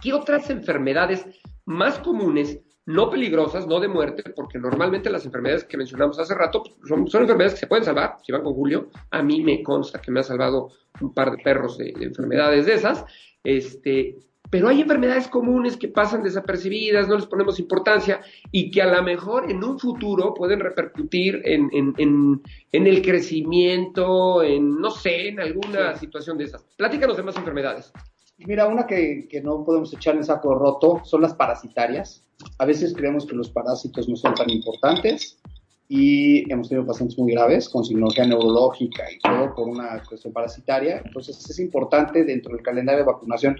¿Qué 0.00 0.12
otras 0.12 0.48
enfermedades 0.50 1.26
más 1.66 1.98
comunes, 1.98 2.60
no 2.86 3.10
peligrosas, 3.10 3.66
no 3.66 3.80
de 3.80 3.88
muerte, 3.88 4.22
porque 4.36 4.58
normalmente 4.58 5.10
las 5.10 5.24
enfermedades 5.24 5.64
que 5.64 5.78
mencionamos 5.78 6.18
hace 6.18 6.34
rato 6.34 6.62
pues, 6.62 6.76
son, 6.86 7.08
son 7.08 7.22
enfermedades 7.22 7.54
que 7.54 7.60
se 7.60 7.66
pueden 7.66 7.84
salvar, 7.84 8.18
si 8.22 8.32
van 8.32 8.42
con 8.42 8.54
Julio, 8.54 8.90
a 9.10 9.22
mí 9.22 9.42
me 9.42 9.62
consta 9.62 10.00
que 10.00 10.10
me 10.10 10.20
ha 10.20 10.24
salvado 10.24 10.70
un 11.00 11.14
par 11.14 11.30
de 11.30 11.42
perros 11.42 11.78
de, 11.78 11.92
de 11.96 12.04
enfermedades 12.04 12.66
de 12.66 12.74
esas, 12.74 13.04
este, 13.42 14.18
pero 14.54 14.68
hay 14.68 14.82
enfermedades 14.82 15.26
comunes 15.26 15.76
que 15.76 15.88
pasan 15.88 16.22
desapercibidas, 16.22 17.08
no 17.08 17.16
les 17.16 17.26
ponemos 17.26 17.58
importancia 17.58 18.20
y 18.52 18.70
que 18.70 18.82
a 18.82 18.86
lo 18.86 19.02
mejor 19.02 19.50
en 19.50 19.64
un 19.64 19.80
futuro 19.80 20.32
pueden 20.32 20.60
repercutir 20.60 21.42
en, 21.44 21.68
en, 21.72 21.92
en, 21.98 22.40
en 22.70 22.86
el 22.86 23.02
crecimiento, 23.02 24.44
en, 24.44 24.80
no 24.80 24.92
sé, 24.92 25.30
en 25.30 25.40
alguna 25.40 25.96
situación 25.96 26.38
de 26.38 26.44
esas. 26.44 26.62
Platícanos 26.76 27.16
de 27.16 27.24
más 27.24 27.36
enfermedades. 27.36 27.92
Mira, 28.38 28.68
una 28.68 28.86
que, 28.86 29.26
que 29.28 29.40
no 29.40 29.64
podemos 29.64 29.92
echar 29.92 30.14
en 30.14 30.22
saco 30.22 30.54
roto 30.54 31.00
son 31.02 31.22
las 31.22 31.34
parasitarias. 31.34 32.24
A 32.60 32.64
veces 32.64 32.94
creemos 32.94 33.26
que 33.26 33.34
los 33.34 33.50
parásitos 33.50 34.08
no 34.08 34.14
son 34.14 34.34
tan 34.34 34.50
importantes 34.50 35.40
y 35.88 36.50
hemos 36.50 36.68
tenido 36.68 36.86
pacientes 36.86 37.18
muy 37.18 37.32
graves 37.32 37.68
con 37.68 37.84
signología 37.84 38.26
neurológica 38.26 39.04
y 39.12 39.18
todo 39.18 39.54
por 39.54 39.68
una 39.68 40.02
cuestión 40.08 40.32
parasitaria. 40.32 41.02
Entonces 41.04 41.38
es 41.48 41.58
importante 41.58 42.24
dentro 42.24 42.52
del 42.52 42.62
calendario 42.62 43.00
de 43.00 43.12
vacunación 43.12 43.56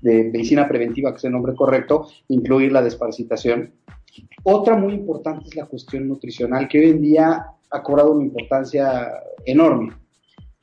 de 0.00 0.24
medicina 0.24 0.66
preventiva, 0.66 1.10
que 1.12 1.18
es 1.18 1.24
el 1.24 1.32
nombre 1.32 1.54
correcto, 1.54 2.08
incluir 2.28 2.72
la 2.72 2.82
desparasitación. 2.82 3.72
Otra 4.44 4.76
muy 4.76 4.94
importante 4.94 5.46
es 5.46 5.56
la 5.56 5.66
cuestión 5.66 6.08
nutricional, 6.08 6.68
que 6.68 6.78
hoy 6.78 6.90
en 6.90 7.02
día 7.02 7.46
ha 7.70 7.82
cobrado 7.82 8.12
una 8.12 8.24
importancia 8.24 9.12
enorme. 9.44 9.92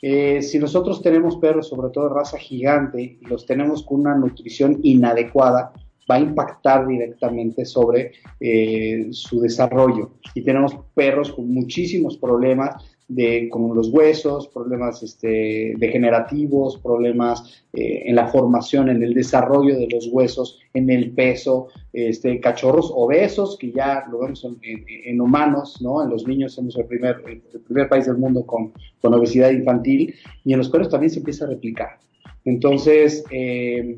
Eh, 0.01 0.41
si 0.41 0.59
nosotros 0.59 1.01
tenemos 1.01 1.37
perros, 1.37 1.69
sobre 1.69 1.89
todo 1.89 2.09
de 2.09 2.15
raza 2.15 2.37
gigante, 2.37 3.19
y 3.21 3.25
los 3.25 3.45
tenemos 3.45 3.83
con 3.83 4.01
una 4.01 4.15
nutrición 4.15 4.79
inadecuada, 4.83 5.71
va 6.09 6.15
a 6.15 6.19
impactar 6.19 6.87
directamente 6.87 7.65
sobre 7.65 8.11
eh, 8.39 9.07
su 9.11 9.41
desarrollo. 9.41 10.11
Y 10.35 10.41
tenemos 10.41 10.75
perros 10.93 11.31
con 11.31 11.53
muchísimos 11.53 12.17
problemas 12.17 12.83
de 13.07 13.49
como 13.49 13.75
los 13.75 13.89
huesos, 13.89 14.47
problemas 14.47 15.03
este, 15.03 15.73
degenerativos, 15.77 16.77
problemas 16.77 17.63
eh, 17.73 18.03
en 18.05 18.15
la 18.15 18.27
formación, 18.27 18.89
en 18.89 19.03
el 19.03 19.13
desarrollo 19.13 19.77
de 19.77 19.87
los 19.89 20.07
huesos, 20.07 20.59
en 20.73 20.89
el 20.89 21.11
peso, 21.11 21.67
este, 21.91 22.39
cachorros 22.39 22.91
obesos, 22.93 23.57
que 23.57 23.71
ya 23.71 24.05
lo 24.09 24.19
vemos 24.19 24.43
en, 24.45 24.57
en, 24.63 24.85
en 24.87 25.21
humanos, 25.21 25.79
¿no? 25.81 26.03
En 26.03 26.09
los 26.09 26.27
niños 26.27 26.53
somos 26.53 26.77
el 26.77 26.85
primer, 26.85 27.21
el 27.27 27.61
primer 27.61 27.89
país 27.89 28.05
del 28.05 28.17
mundo 28.17 28.45
con, 28.45 28.73
con, 29.01 29.13
obesidad 29.13 29.51
infantil, 29.51 30.15
y 30.43 30.53
en 30.53 30.59
los 30.59 30.69
perros 30.69 30.89
también 30.89 31.09
se 31.09 31.19
empieza 31.19 31.45
a 31.45 31.49
replicar. 31.49 31.99
Entonces, 32.45 33.23
eh, 33.31 33.97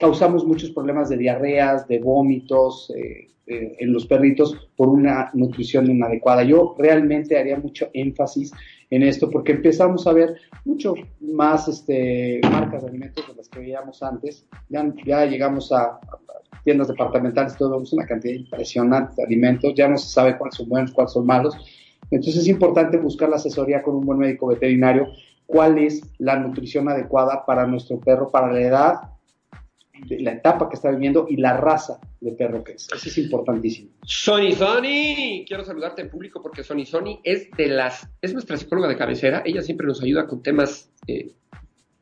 causamos 0.00 0.46
muchos 0.46 0.70
problemas 0.70 1.10
de 1.10 1.18
diarreas, 1.18 1.86
de 1.86 1.98
vómitos, 1.98 2.90
eh, 2.96 3.28
eh, 3.46 3.76
en 3.80 3.92
los 3.92 4.06
perritos 4.06 4.56
por 4.76 4.88
una 4.88 5.30
nutrición 5.34 5.90
inadecuada. 5.90 6.42
Yo 6.42 6.74
realmente 6.78 7.36
haría 7.36 7.58
mucho 7.58 7.90
énfasis 7.92 8.52
en 8.90 9.02
esto 9.02 9.28
porque 9.28 9.52
empezamos 9.52 10.06
a 10.06 10.12
ver 10.12 10.36
mucho 10.64 10.94
más 11.20 11.68
este, 11.68 12.40
marcas 12.50 12.82
de 12.82 12.88
alimentos 12.88 13.26
de 13.26 13.34
las 13.34 13.48
que 13.48 13.58
veíamos 13.58 14.02
antes. 14.02 14.46
Ya, 14.68 15.26
llegamos 15.26 15.72
a, 15.72 15.82
a, 15.82 16.00
tiendas 16.64 16.88
departamentales, 16.88 17.56
todo 17.56 17.72
vemos 17.72 17.92
una 17.92 18.06
cantidad 18.06 18.34
impresionante 18.34 19.14
de 19.16 19.24
alimentos, 19.24 19.74
ya 19.74 19.88
no 19.88 19.98
se 19.98 20.08
sabe 20.08 20.38
cuáles 20.38 20.54
son 20.54 20.68
buenos, 20.68 20.92
cuáles 20.92 21.12
son 21.12 21.26
malos. 21.26 21.56
Entonces 22.10 22.42
es 22.42 22.48
importante 22.48 22.96
buscar 22.96 23.28
la 23.28 23.36
asesoría 23.36 23.82
con 23.82 23.96
un 23.96 24.06
buen 24.06 24.18
médico 24.18 24.46
veterinario, 24.46 25.08
cuál 25.46 25.78
es 25.78 26.02
la 26.18 26.38
nutrición 26.38 26.88
adecuada 26.88 27.44
para 27.44 27.66
nuestro 27.66 27.98
perro, 27.98 28.30
para 28.30 28.52
la 28.52 28.60
edad, 28.60 28.94
la 30.08 30.32
etapa 30.32 30.68
que 30.68 30.76
está 30.76 30.90
viviendo 30.90 31.26
y 31.28 31.36
la 31.36 31.56
raza 31.56 32.00
de 32.20 32.32
perro 32.32 32.64
que 32.64 32.72
es. 32.72 32.88
Eso 32.94 33.08
es 33.08 33.18
importantísimo. 33.18 33.90
Sony 34.04 34.52
Sony, 34.52 35.44
quiero 35.46 35.64
saludarte 35.64 36.02
en 36.02 36.10
público 36.10 36.42
porque 36.42 36.62
Sony 36.62 36.84
Sony 36.84 37.20
es 37.24 37.50
de 37.52 37.68
las, 37.68 38.08
es 38.20 38.32
nuestra 38.32 38.56
psicóloga 38.56 38.88
de 38.88 38.96
cabecera. 38.96 39.42
Ella 39.44 39.62
siempre 39.62 39.86
nos 39.86 40.02
ayuda 40.02 40.26
con 40.26 40.42
temas 40.42 40.90
eh, 41.06 41.32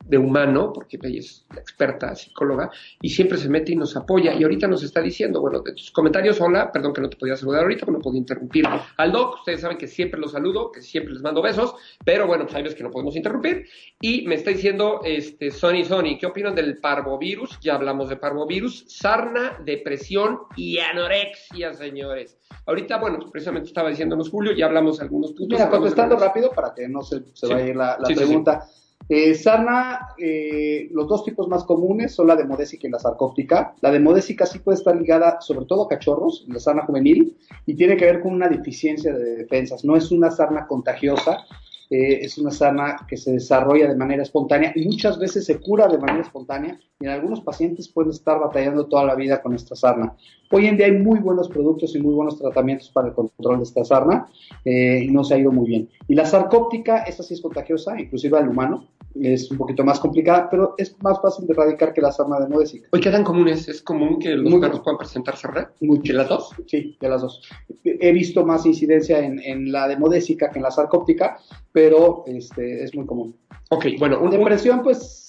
de 0.09 0.19
humano, 0.19 0.73
porque 0.73 0.99
ella 1.03 1.19
es 1.19 1.47
la 1.55 1.61
experta 1.61 2.15
psicóloga, 2.15 2.71
y 3.01 3.11
siempre 3.11 3.39
se 3.39 3.49
mete 3.49 3.73
y 3.73 3.77
nos 3.77 3.97
apoya. 3.97 4.35
Y 4.35 4.43
ahorita 4.43 4.67
nos 4.67 4.83
está 4.83 5.01
diciendo, 5.01 5.41
bueno, 5.41 5.61
de 5.61 5.73
tus 5.73 5.91
comentarios, 5.91 6.41
hola, 6.41 6.73
perdón 6.73 6.93
que 6.93 7.01
no 7.01 7.11
te 7.11 7.17
podía 7.17 7.37
saludar 7.37 7.63
ahorita, 7.63 7.87
pero 7.87 7.99
no 7.99 8.03
podía 8.03 8.19
interrumpir 8.19 8.65
al 8.97 9.13
doc. 9.13 9.37
Ustedes 9.41 9.61
saben 9.61 9.77
que 9.77 9.87
siempre 9.87 10.19
los 10.19 10.33
saludo, 10.33 10.73
que 10.73 10.81
siempre 10.81 11.13
les 11.13 11.23
mando 11.23 11.43
besos, 11.43 11.75
pero 12.05 12.27
bueno, 12.27 12.45
pues 12.45 12.57
hay 12.57 12.63
veces 12.63 12.77
que 12.77 12.85
no 12.85 12.91
podemos 12.91 13.17
interrumpir. 13.17 13.67
Y 14.01 14.27
me 14.27 14.37
está 14.37 14.51
diciendo, 14.51 15.01
este, 15.05 15.51
Sony 15.51 15.85
Sony, 15.85 16.19
¿qué 16.19 16.27
opinan 16.27 16.55
del 16.55 16.79
parvovirus? 16.79 17.59
Ya 17.61 17.75
hablamos 17.75 18.09
de 18.09 18.17
parvovirus, 18.17 18.85
sarna, 18.89 19.59
depresión 19.65 20.41
y 20.57 20.79
anorexia, 20.79 21.75
señores. 21.75 22.39
Ahorita, 22.67 22.99
bueno, 22.99 23.19
pues 23.19 23.31
precisamente 23.31 23.69
estaba 23.69 23.91
diciéndonos 23.91 24.31
Julio, 24.31 24.53
ya 24.53 24.67
hablamos 24.67 25.01
algunos 25.01 25.33
puntos. 25.33 25.59
Mira, 25.59 25.71
contestando 25.71 26.17
rápido 26.17 26.51
para 26.51 26.73
que 26.75 26.89
no 26.89 27.03
se, 27.03 27.21
se 27.35 27.47
sí. 27.47 27.53
vaya 27.53 27.65
a 27.65 27.69
ir 27.69 27.77
la, 27.77 27.99
la 27.99 28.07
sí, 28.07 28.15
pregunta. 28.15 28.67
Sí, 28.67 28.88
eh, 29.09 29.35
sarna, 29.35 30.09
eh, 30.19 30.89
los 30.93 31.09
dos 31.09 31.25
tipos 31.25 31.49
más 31.49 31.65
comunes 31.65 32.15
son 32.15 32.27
la 32.27 32.37
demodésica 32.37 32.87
y 32.87 32.91
la 32.91 32.99
sarcóptica. 32.99 33.75
La 33.81 33.91
demodésica 33.91 34.45
sí 34.45 34.59
puede 34.59 34.77
estar 34.77 34.95
ligada 34.95 35.41
sobre 35.41 35.65
todo 35.65 35.85
a 35.85 35.89
cachorros, 35.89 36.45
la 36.49 36.61
sarna 36.61 36.85
juvenil, 36.85 37.37
y 37.65 37.75
tiene 37.75 37.97
que 37.97 38.05
ver 38.05 38.21
con 38.21 38.35
una 38.35 38.49
deficiencia 38.49 39.13
de 39.15 39.37
defensas. 39.37 39.85
No 39.85 39.97
es 39.97 40.11
una 40.11 40.31
sarna 40.31 40.67
contagiosa, 40.67 41.47
eh, 41.91 42.19
es 42.23 42.37
una 42.37 42.51
sarna 42.51 43.07
que 43.09 43.17
se 43.17 43.33
desarrolla 43.33 43.89
de 43.89 43.97
manera 43.97 44.23
espontánea 44.23 44.73
y 44.75 44.85
muchas 44.85 45.19
veces 45.19 45.47
se 45.47 45.59
cura 45.59 45.89
de 45.89 45.97
manera 45.97 46.21
espontánea 46.21 46.79
y 47.01 47.07
en 47.07 47.11
algunos 47.11 47.41
pacientes 47.41 47.89
pueden 47.89 48.11
estar 48.11 48.39
batallando 48.39 48.87
toda 48.87 49.05
la 49.05 49.15
vida 49.15 49.41
con 49.41 49.55
esta 49.55 49.75
sarna. 49.75 50.15
Hoy 50.51 50.67
en 50.67 50.79
día 50.79 50.87
hay 50.87 50.93
muy 50.93 51.19
buenos 51.21 51.49
productos 51.49 51.95
y 51.95 52.01
muy 52.01 52.15
buenos 52.15 52.39
tratamientos 52.39 52.89
para 52.89 53.09
el 53.09 53.15
control 53.15 53.59
de 53.59 53.65
esta 53.65 53.85
sarna 53.85 54.29
eh, 54.65 55.03
y 55.05 55.11
no 55.11 55.23
se 55.23 55.35
ha 55.35 55.39
ido 55.39 55.53
muy 55.53 55.69
bien. 55.69 55.91
Y 56.09 56.15
la 56.15 56.25
sarcóptica, 56.25 57.03
esta 57.03 57.23
sí 57.23 57.35
es 57.35 57.43
contagiosa, 57.43 58.01
inclusive 58.01 58.39
al 58.39 58.49
humano, 58.49 58.87
es 59.21 59.51
un 59.51 59.59
poquito 59.59 59.85
más 59.85 60.01
complicada, 60.01 60.49
pero 60.51 60.75
es 60.79 60.97
más 61.03 61.21
fácil 61.21 61.47
de 61.47 61.53
erradicar 61.53 61.93
que 61.93 62.01
la 62.01 62.13
sarna 62.13 62.41
de 62.41 62.49
modésica. 62.49 62.89
Oye, 62.93 63.03
¿qué 63.03 63.11
tan 63.11 63.25
comunes? 63.25 63.69
¿Es 63.69 63.83
común 63.83 64.19
que 64.19 64.31
los 64.31 64.55
perros 64.61 64.81
puedan 64.81 64.99
presentar 64.99 65.37
sarna? 65.37 65.71
¿De 65.81 66.13
las 66.15 66.29
dos? 66.29 66.51
Sí, 66.67 66.97
de 66.99 67.09
las 67.09 67.23
dos. 67.23 67.43
He 67.85 68.13
visto 68.13 68.47
más 68.47 68.65
incidencia 68.65 69.19
en, 69.19 69.41
en 69.41 69.71
la 69.71 69.87
de 69.87 69.99
modésica 69.99 70.51
que 70.51 70.59
en 70.59 70.63
la 70.63 70.71
sarcóptica, 70.71 71.39
pero 71.73 72.25
este, 72.27 72.85
es 72.85 72.95
muy 72.95 73.05
común. 73.05 73.35
Ok, 73.71 73.87
bueno. 73.99 74.27
Depresión, 74.31 74.83
pues, 74.83 75.28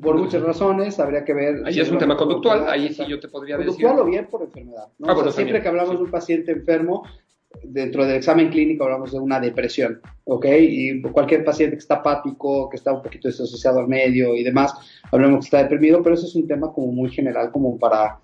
por 0.00 0.16
muchas 0.16 0.42
razones, 0.42 1.00
habría 1.00 1.24
que 1.24 1.34
ver. 1.34 1.62
Ahí 1.66 1.80
es 1.80 1.90
un 1.90 1.98
tema 1.98 2.16
conductual, 2.16 2.68
ahí 2.68 2.92
sí 2.92 3.02
yo 3.08 3.18
te 3.18 3.28
podría 3.28 3.56
decir. 3.56 3.72
Conductual 3.72 3.98
o 4.00 4.10
bien 4.10 4.26
por 4.26 4.42
enfermedad. 4.42 4.86
Ah, 5.02 5.30
siempre 5.30 5.60
que 5.60 5.68
hablamos 5.68 5.96
de 5.96 6.04
un 6.04 6.10
paciente 6.10 6.52
enfermo, 6.52 7.04
dentro 7.64 8.06
del 8.06 8.16
examen 8.16 8.50
clínico 8.50 8.84
hablamos 8.84 9.12
de 9.12 9.18
una 9.18 9.40
depresión, 9.40 10.00
¿ok? 10.24 10.46
Y 10.60 11.02
cualquier 11.02 11.44
paciente 11.44 11.76
que 11.76 11.80
está 11.80 11.96
apático, 11.96 12.68
que 12.68 12.76
está 12.76 12.92
un 12.92 13.02
poquito 13.02 13.28
desasociado 13.28 13.80
al 13.80 13.88
medio 13.88 14.34
y 14.36 14.44
demás, 14.44 14.74
hablamos 15.10 15.40
que 15.40 15.46
está 15.46 15.62
deprimido, 15.62 16.02
pero 16.02 16.14
eso 16.14 16.26
es 16.26 16.34
un 16.36 16.46
tema 16.46 16.72
como 16.72 16.92
muy 16.92 17.10
general, 17.10 17.50
como 17.50 17.78
para 17.78 18.18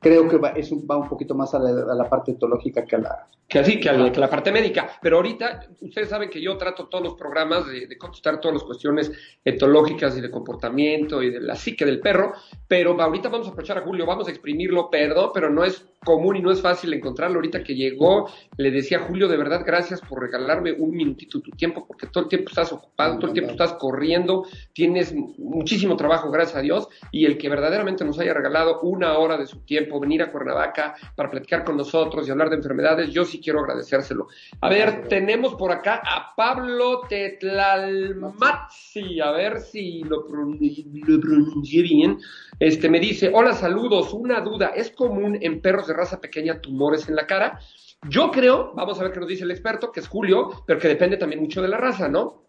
creo 0.00 0.28
que 0.28 0.36
va, 0.36 0.50
es 0.50 0.72
va 0.72 0.96
un 0.96 1.08
poquito 1.08 1.34
más 1.34 1.54
a 1.54 1.58
la, 1.58 2.08
parte 2.08 2.32
etológica 2.32 2.84
que 2.84 2.96
a 2.96 2.98
la... 3.00 3.26
Que 3.48 3.60
así, 3.60 3.80
que 3.80 3.90
la, 3.90 4.28
parte 4.28 4.52
médica. 4.52 4.90
Pero 5.00 5.16
ahorita, 5.16 5.68
ustedes 5.80 6.10
saben 6.10 6.28
que 6.28 6.38
yo 6.38 6.58
trato 6.58 6.86
todos 6.86 7.02
los 7.02 7.14
programas 7.14 7.66
de, 7.66 7.96
contestar 7.96 8.40
todas 8.40 8.56
las 8.56 8.62
cuestiones 8.62 9.10
etológicas 9.42 10.18
y 10.18 10.20
de 10.20 10.30
comportamiento 10.30 11.22
y 11.22 11.30
de 11.30 11.40
la 11.40 11.56
psique 11.56 11.86
del 11.86 11.98
perro, 11.98 12.34
pero 12.68 13.00
ahorita 13.00 13.30
vamos 13.30 13.46
a 13.46 13.50
aprovechar 13.50 13.78
a 13.78 13.80
Julio, 13.80 14.04
vamos 14.04 14.28
a 14.28 14.30
exprimirlo, 14.32 14.90
perdón, 14.90 15.30
pero 15.32 15.48
no 15.48 15.64
es 15.64 15.82
común 16.04 16.36
y 16.36 16.42
no 16.42 16.50
es 16.50 16.60
fácil 16.60 16.92
encontrarlo. 16.92 17.36
Ahorita 17.36 17.64
que 17.64 17.74
llegó, 17.74 18.30
le 18.58 18.70
decía 18.70 19.00
Julio, 19.00 19.28
de 19.28 19.38
verdad, 19.38 19.62
gracias 19.64 20.02
por 20.02 20.20
regalarme 20.20 20.72
un 20.72 20.90
minutito 20.90 21.40
tu 21.40 21.50
tiempo, 21.52 21.86
porque 21.86 22.06
todo 22.06 22.24
el 22.24 22.28
tiempo 22.28 22.50
estás 22.50 22.70
ocupado, 22.72 23.16
todo 23.16 23.28
el 23.28 23.32
tiempo 23.32 23.52
estás 23.52 23.72
corriendo, 23.74 24.46
tienes 24.74 25.14
muchísimo 25.14 25.96
trabajo, 25.96 26.30
gracias 26.30 26.58
a 26.58 26.60
Dios, 26.60 26.88
y 27.12 27.24
el 27.24 27.38
que 27.38 27.48
verdaderamente 27.48 28.04
nos 28.04 28.18
haya 28.18 28.34
regalado 28.34 28.80
una 28.82 29.16
hora 29.16 29.38
de 29.38 29.46
su 29.46 29.60
tiempo, 29.60 29.98
venir 29.98 30.22
a 30.22 30.30
Cuernavaca 30.30 30.94
para 31.16 31.30
platicar 31.30 31.64
con 31.64 31.78
nosotros 31.78 32.28
y 32.28 32.30
hablar 32.30 32.50
de 32.50 32.56
enfermedades, 32.56 33.10
yo 33.10 33.24
sí 33.24 33.37
quiero 33.40 33.60
agradecérselo. 33.60 34.28
A 34.60 34.68
ver, 34.68 35.08
tenemos 35.08 35.54
por 35.54 35.72
acá 35.72 36.02
a 36.04 36.34
Pablo 36.34 37.02
Tetlalmatzi, 37.08 39.20
a 39.20 39.30
ver 39.32 39.60
si 39.60 40.02
lo, 40.04 40.26
pronuncié 40.26 41.82
bien. 41.82 42.18
Este 42.58 42.88
me 42.88 43.00
dice, 43.00 43.30
hola, 43.32 43.52
saludos, 43.52 44.12
una 44.12 44.40
duda, 44.40 44.68
¿es 44.68 44.90
común 44.90 45.38
en 45.40 45.60
perros 45.60 45.86
de 45.86 45.94
raza 45.94 46.20
pequeña 46.20 46.60
tumores 46.60 47.08
en 47.08 47.16
la 47.16 47.26
cara? 47.26 47.60
Yo 48.08 48.30
creo, 48.30 48.72
vamos 48.74 49.00
a 49.00 49.04
ver 49.04 49.12
qué 49.12 49.20
nos 49.20 49.28
dice 49.28 49.44
el 49.44 49.50
experto, 49.50 49.92
que 49.92 50.00
es 50.00 50.08
Julio, 50.08 50.64
pero 50.66 50.78
que 50.78 50.88
depende 50.88 51.16
también 51.16 51.40
mucho 51.40 51.62
de 51.62 51.68
la 51.68 51.78
raza, 51.78 52.08
¿no? 52.08 52.44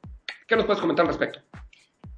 ¿Qué 0.48 0.56
nos 0.56 0.66
puedes 0.66 0.82
comentar 0.82 1.06
al 1.06 1.10
respecto? 1.10 1.40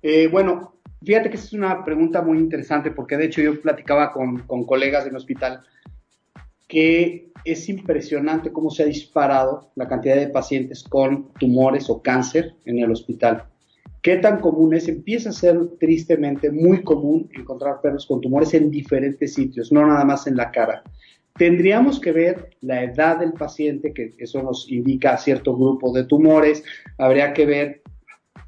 Eh, 0.02 0.28
bueno, 0.28 0.82
Fíjate 1.04 1.32
que 1.32 1.38
es 1.38 1.52
una 1.52 1.84
pregunta 1.84 2.22
muy 2.22 2.38
interesante 2.38 2.92
porque 2.92 3.18
de 3.18 3.26
hecho 3.26 3.42
yo 3.42 3.60
platicaba 3.60 4.14
con, 4.14 4.44
con 4.44 4.66
colegas 4.66 5.04
del 5.04 5.16
hospital 5.16 5.64
que 6.68 7.31
es 7.46 7.70
impresionante 7.70 8.52
cómo 8.52 8.70
se 8.70 8.84
ha 8.84 8.86
disparado 8.86 9.72
la 9.76 9.88
cantidad 9.88 10.16
de 10.16 10.28
pacientes 10.28 10.84
con 10.84 11.32
tumores 11.40 11.90
o 11.90 12.02
cáncer 12.02 12.56
en 12.66 12.80
el 12.80 12.92
hospital. 12.92 13.46
¿Qué 14.02 14.18
tan 14.18 14.40
común 14.40 14.74
es? 14.74 14.88
Empieza 14.88 15.30
a 15.30 15.34
ser 15.34 15.60
tristemente 15.80 16.52
muy 16.52 16.84
común 16.84 17.30
encontrar 17.34 17.82
perros 17.82 18.06
con 18.06 18.20
tumores 18.20 18.54
en 18.54 18.72
diferentes 18.72 19.34
sitios, 19.36 19.72
no 19.72 19.86
nada 19.86 20.04
más 20.04 20.26
en 20.26 20.36
la 20.36 20.52
cara. 20.52 20.84
Tendríamos 21.38 22.00
que 22.00 22.12
ver 22.12 22.50
la 22.62 22.84
edad 22.84 23.20
del 23.20 23.34
paciente, 23.34 23.94
que 23.94 24.16
eso 24.18 24.42
nos 24.42 24.70
indica 24.72 25.18
cierto 25.18 25.56
grupo 25.56 25.94
de 25.94 26.04
tumores. 26.04 26.64
Habría 26.98 27.34
que 27.34 27.46
ver 27.46 27.82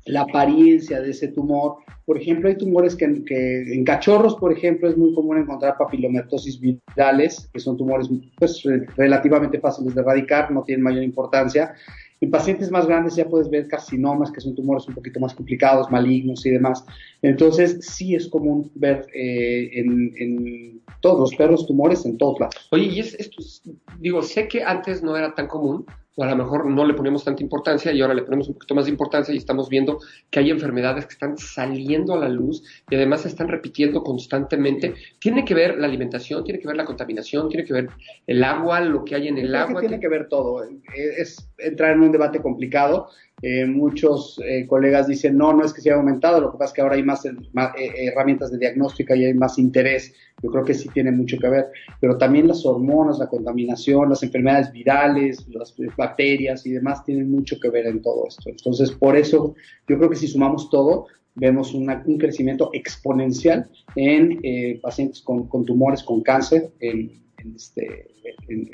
la 0.05 0.21
apariencia 0.21 1.01
de 1.01 1.11
ese 1.11 1.29
tumor. 1.29 1.77
Por 2.05 2.17
ejemplo, 2.17 2.49
hay 2.49 2.57
tumores 2.57 2.95
que, 2.95 3.05
en 3.05 3.83
cachorros, 3.85 4.35
por 4.35 4.51
ejemplo, 4.51 4.89
es 4.89 4.97
muy 4.97 5.13
común 5.13 5.37
encontrar 5.37 5.77
papilomatosis 5.77 6.59
virales, 6.59 7.49
que 7.53 7.59
son 7.59 7.77
tumores 7.77 8.09
pues, 8.37 8.61
relativamente 8.97 9.59
fáciles 9.59 9.95
de 9.95 10.01
erradicar, 10.01 10.51
no 10.51 10.63
tienen 10.63 10.83
mayor 10.83 11.03
importancia. 11.03 11.73
En 12.19 12.31
pacientes 12.31 12.71
más 12.71 12.87
grandes 12.87 13.15
ya 13.15 13.27
puedes 13.27 13.49
ver 13.49 13.67
carcinomas, 13.67 14.31
que 14.31 14.39
son 14.39 14.55
tumores 14.55 14.87
un 14.87 14.93
poquito 14.93 15.19
más 15.19 15.33
complicados, 15.33 15.91
malignos 15.91 16.45
y 16.45 16.51
demás. 16.51 16.85
Entonces, 17.21 17.79
sí 17.81 18.15
es 18.15 18.27
común 18.29 18.71
ver 18.75 19.05
eh, 19.13 19.69
en, 19.73 20.81
todos 21.01 21.19
los 21.19 21.35
perros 21.35 21.67
tumores 21.67 22.05
en 22.05 22.17
todos 22.17 22.39
lados. 22.39 22.55
Oye, 22.71 22.85
y 22.85 22.99
esto, 23.01 23.43
digo, 23.99 24.21
sé 24.21 24.47
que 24.47 24.63
antes 24.63 25.03
no 25.03 25.17
era 25.17 25.35
tan 25.35 25.47
común, 25.47 25.85
a 26.17 26.27
lo 26.27 26.35
mejor 26.35 26.65
no 26.67 26.85
le 26.85 26.93
ponemos 26.93 27.23
tanta 27.23 27.41
importancia 27.41 27.91
y 27.91 28.01
ahora 28.01 28.13
le 28.13 28.21
ponemos 28.21 28.47
un 28.47 28.53
poquito 28.53 28.75
más 28.75 28.85
de 28.85 28.91
importancia 28.91 29.33
y 29.33 29.37
estamos 29.37 29.67
viendo 29.67 29.99
que 30.29 30.39
hay 30.39 30.51
enfermedades 30.51 31.05
que 31.05 31.13
están 31.13 31.37
saliendo 31.37 32.13
a 32.13 32.19
la 32.19 32.29
luz 32.29 32.63
y 32.89 32.95
además 32.95 33.21
se 33.21 33.29
están 33.29 33.47
repitiendo 33.47 34.03
constantemente. 34.03 34.93
Tiene 35.19 35.43
que 35.43 35.55
ver 35.55 35.79
la 35.79 35.87
alimentación, 35.87 36.43
tiene 36.43 36.59
que 36.59 36.67
ver 36.67 36.77
la 36.77 36.85
contaminación, 36.85 37.49
tiene 37.49 37.65
que 37.65 37.73
ver 37.73 37.89
el 38.27 38.43
agua, 38.43 38.79
lo 38.81 39.03
que 39.03 39.15
hay 39.15 39.27
en 39.27 39.39
el 39.39 39.55
agua. 39.55 39.79
tiene 39.79 39.99
que 39.99 40.07
ver 40.07 40.27
todo. 40.29 40.63
Es 40.93 41.49
entrar 41.57 41.93
en 41.93 42.01
un 42.01 42.11
debate 42.11 42.41
complicado. 42.41 43.09
Eh, 43.41 43.65
muchos 43.65 44.39
eh, 44.45 44.65
colegas 44.67 45.07
dicen, 45.07 45.35
no, 45.35 45.51
no 45.51 45.65
es 45.65 45.73
que 45.73 45.81
se 45.81 45.89
haya 45.89 45.97
aumentado, 45.97 46.39
lo 46.39 46.51
que 46.51 46.57
pasa 46.57 46.69
es 46.69 46.73
que 46.75 46.81
ahora 46.81 46.95
hay 46.95 47.03
más, 47.03 47.25
eh, 47.25 47.35
herramientas 47.75 48.51
de 48.51 48.57
diagnóstica 48.57 49.15
y 49.15 49.25
hay 49.25 49.33
más 49.33 49.57
interés. 49.57 50.13
Yo 50.43 50.51
creo 50.51 50.65
que 50.65 50.73
sí 50.73 50.89
tiene 50.89 51.11
mucho 51.11 51.37
que 51.39 51.47
ver, 51.47 51.71
pero 52.01 52.17
también 52.17 52.49
las 52.49 52.65
hormonas, 52.65 53.17
la 53.17 53.29
contaminación, 53.29 54.09
las 54.09 54.23
enfermedades 54.23 54.71
virales, 54.73 55.47
las 55.47 55.73
bacterias 55.97 56.65
y 56.65 56.71
demás 56.71 57.03
tienen 57.05 57.31
mucho 57.31 57.57
que 57.59 57.69
ver 57.69 57.87
en 57.87 58.01
todo 58.01 58.27
esto. 58.27 58.49
Entonces, 58.49 58.91
por 58.91 59.15
eso 59.15 59.55
yo 59.87 59.97
creo 59.97 60.09
que 60.09 60.17
si 60.17 60.27
sumamos 60.27 60.69
todo, 60.69 61.07
vemos 61.35 61.73
un 61.73 61.87
crecimiento 62.19 62.69
exponencial 62.73 63.69
en 63.95 64.39
pacientes 64.81 65.21
con, 65.21 65.47
tumores, 65.65 66.03
con 66.03 66.21
cáncer, 66.21 66.71
este, 67.55 68.11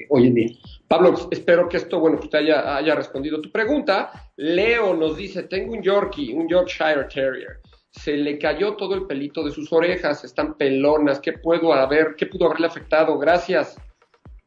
hoy 0.09 0.27
en 0.27 0.33
día. 0.33 0.49
Pablo, 0.87 1.15
espero 1.31 1.69
que 1.69 1.77
esto, 1.77 1.99
bueno, 1.99 2.19
que 2.19 2.27
te 2.27 2.37
haya, 2.37 2.75
haya 2.75 2.95
respondido 2.95 3.41
tu 3.41 3.51
pregunta. 3.51 4.31
Leo 4.37 4.95
nos 4.95 5.17
dice, 5.17 5.43
tengo 5.43 5.73
un 5.73 5.81
Yorkie, 5.81 6.33
un 6.33 6.47
Yorkshire 6.47 7.05
Terrier. 7.13 7.59
Se 7.91 8.13
le 8.13 8.37
cayó 8.37 8.75
todo 8.75 8.95
el 8.95 9.07
pelito 9.07 9.43
de 9.43 9.51
sus 9.51 9.71
orejas, 9.73 10.23
están 10.23 10.55
pelonas. 10.55 11.19
¿Qué 11.19 11.33
puedo 11.33 11.73
haber, 11.73 12.15
qué 12.15 12.27
pudo 12.27 12.45
haberle 12.45 12.67
afectado? 12.67 13.17
Gracias. 13.17 13.77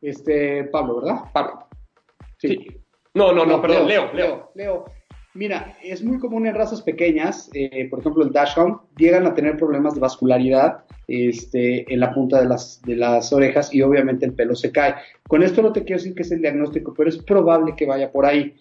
Este, 0.01 0.65
Pablo, 0.65 1.01
¿verdad? 1.01 1.23
Pablo. 1.33 1.67
Sí. 2.39 2.67
No, 3.15 3.33
no, 3.33 3.45
no, 3.45 3.61
perdón, 3.61 3.87
Leo, 3.89 4.13
Leo. 4.13 4.53
Leo. 4.55 4.85
Mira, 5.35 5.79
es 5.83 6.05
muy 6.05 6.19
común 6.19 6.47
en 6.47 6.55
razas 6.55 6.83
pequeñas, 6.83 7.49
eh, 7.55 7.89
por 7.89 8.01
ejemplo 8.01 8.23
el 8.23 8.33
Dachshund, 8.33 8.77
llegan 8.99 9.27
a 9.27 9.33
tener 9.33 9.57
problemas 9.57 9.95
de 9.95 10.01
vascularidad 10.01 10.85
este, 11.09 11.91
en 11.93 12.01
la 12.01 12.13
punta 12.13 12.43
de 12.43 12.97
las, 12.97 13.33
orejas 13.33 13.73
y 13.73 13.81
obviamente 13.81 14.27
el 14.27 14.35
pelo 14.35 14.55
se 14.55 14.71
cae. 14.71 14.95
Con 15.27 15.43
esto 15.43 15.63
no 15.63 15.73
te 15.73 15.85
quiero 15.85 16.01
decir 16.01 16.15
que 16.15 16.23
es 16.23 16.33
el 16.33 16.43
diagnóstico, 16.43 16.93
pero 16.95 17.09
es 17.09 17.17
probable 17.17 17.75
que 17.75 17.87
vaya 17.87 18.13
por 18.13 18.27
ahí. 18.27 18.55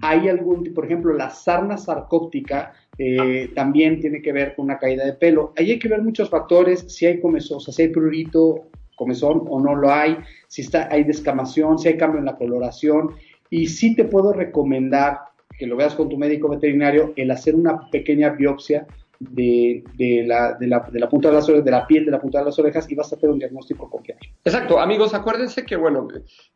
Hay 0.00 0.28
algún, 0.28 0.72
por 0.72 0.84
ejemplo, 0.84 1.12
la 1.12 1.28
sarna 1.28 1.76
sarcóptica 1.76 2.72
eh, 2.98 3.50
también 3.56 3.98
tiene 3.98 4.22
que 4.22 4.32
ver 4.32 4.54
con 4.54 4.66
una 4.66 4.78
caída 4.78 5.04
de 5.04 5.14
pelo. 5.14 5.52
Ahí 5.56 5.72
hay 5.72 5.78
que 5.80 5.88
ver 5.88 6.02
muchos 6.02 6.30
factores, 6.30 6.84
si 6.86 7.04
hay 7.06 7.20
comezón, 7.20 7.60
si 7.60 7.82
hay 7.82 7.88
prurito, 7.88 8.68
comezón 8.94 9.42
o 9.48 9.58
no 9.60 9.74
lo 9.74 9.90
hay, 9.90 10.18
si 10.46 10.62
está, 10.62 10.88
hay 10.88 11.02
descamación, 11.02 11.80
si 11.80 11.88
hay 11.88 11.96
cambio 11.96 12.20
en 12.20 12.26
la 12.26 12.36
coloración. 12.36 13.16
Y 13.50 13.66
sí 13.66 13.96
te 13.96 14.04
puedo 14.04 14.32
recomendar 14.32 15.18
que 15.58 15.66
lo 15.66 15.76
veas 15.76 15.94
con 15.94 16.08
tu 16.08 16.16
médico 16.16 16.48
veterinario, 16.48 17.12
el 17.16 17.30
hacer 17.30 17.54
una 17.54 17.90
pequeña 17.90 18.30
biopsia 18.30 18.86
de, 19.30 20.24
la, 20.26 20.54
de, 20.54 20.66
la, 20.66 20.80
de 20.90 20.98
la 20.98 21.08
punta 21.08 21.28
de 21.28 21.34
las 21.34 21.48
orejas, 21.48 21.64
de 21.64 21.70
la 21.70 21.86
piel 21.86 22.04
de 22.04 22.10
la 22.10 22.20
punta 22.20 22.40
de 22.40 22.46
las 22.46 22.58
orejas 22.58 22.90
y 22.90 22.94
vas 22.94 23.12
a 23.12 23.16
hacer 23.16 23.30
un 23.30 23.38
diagnóstico 23.38 23.88
confiable. 23.88 24.34
Exacto, 24.44 24.78
amigos, 24.80 25.14
acuérdense 25.14 25.64
que, 25.64 25.76
bueno, 25.76 26.08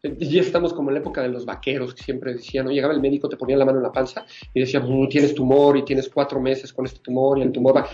ya 0.03 0.41
estamos 0.41 0.75
como 0.75 0.91
en 0.91 0.95
la 0.95 1.01
época 1.01 1.23
de 1.23 1.29
los 1.29 1.47
vaqueros 1.47 1.95
que 1.95 2.03
siempre 2.03 2.35
decían, 2.35 2.67
¿no? 2.67 2.73
Llegaba 2.73 2.95
el 2.95 3.01
médico, 3.01 3.29
te 3.29 3.37
ponía 3.37 3.57
la 3.57 3.65
mano 3.65 3.79
en 3.79 3.85
la 3.85 3.93
panza 3.93 4.27
y 4.53 4.61
decía, 4.61 4.81
mm, 4.81 5.09
tienes 5.09 5.35
tumor 5.35 5.77
y 5.77 5.85
tienes 5.85 6.09
cuatro 6.09 6.41
meses 6.41 6.73
con 6.73 6.87
este 6.87 7.01
tumor 7.01 7.39
y 7.39 7.43
el 7.43 7.53
tumor 7.53 7.77
va 7.77 7.87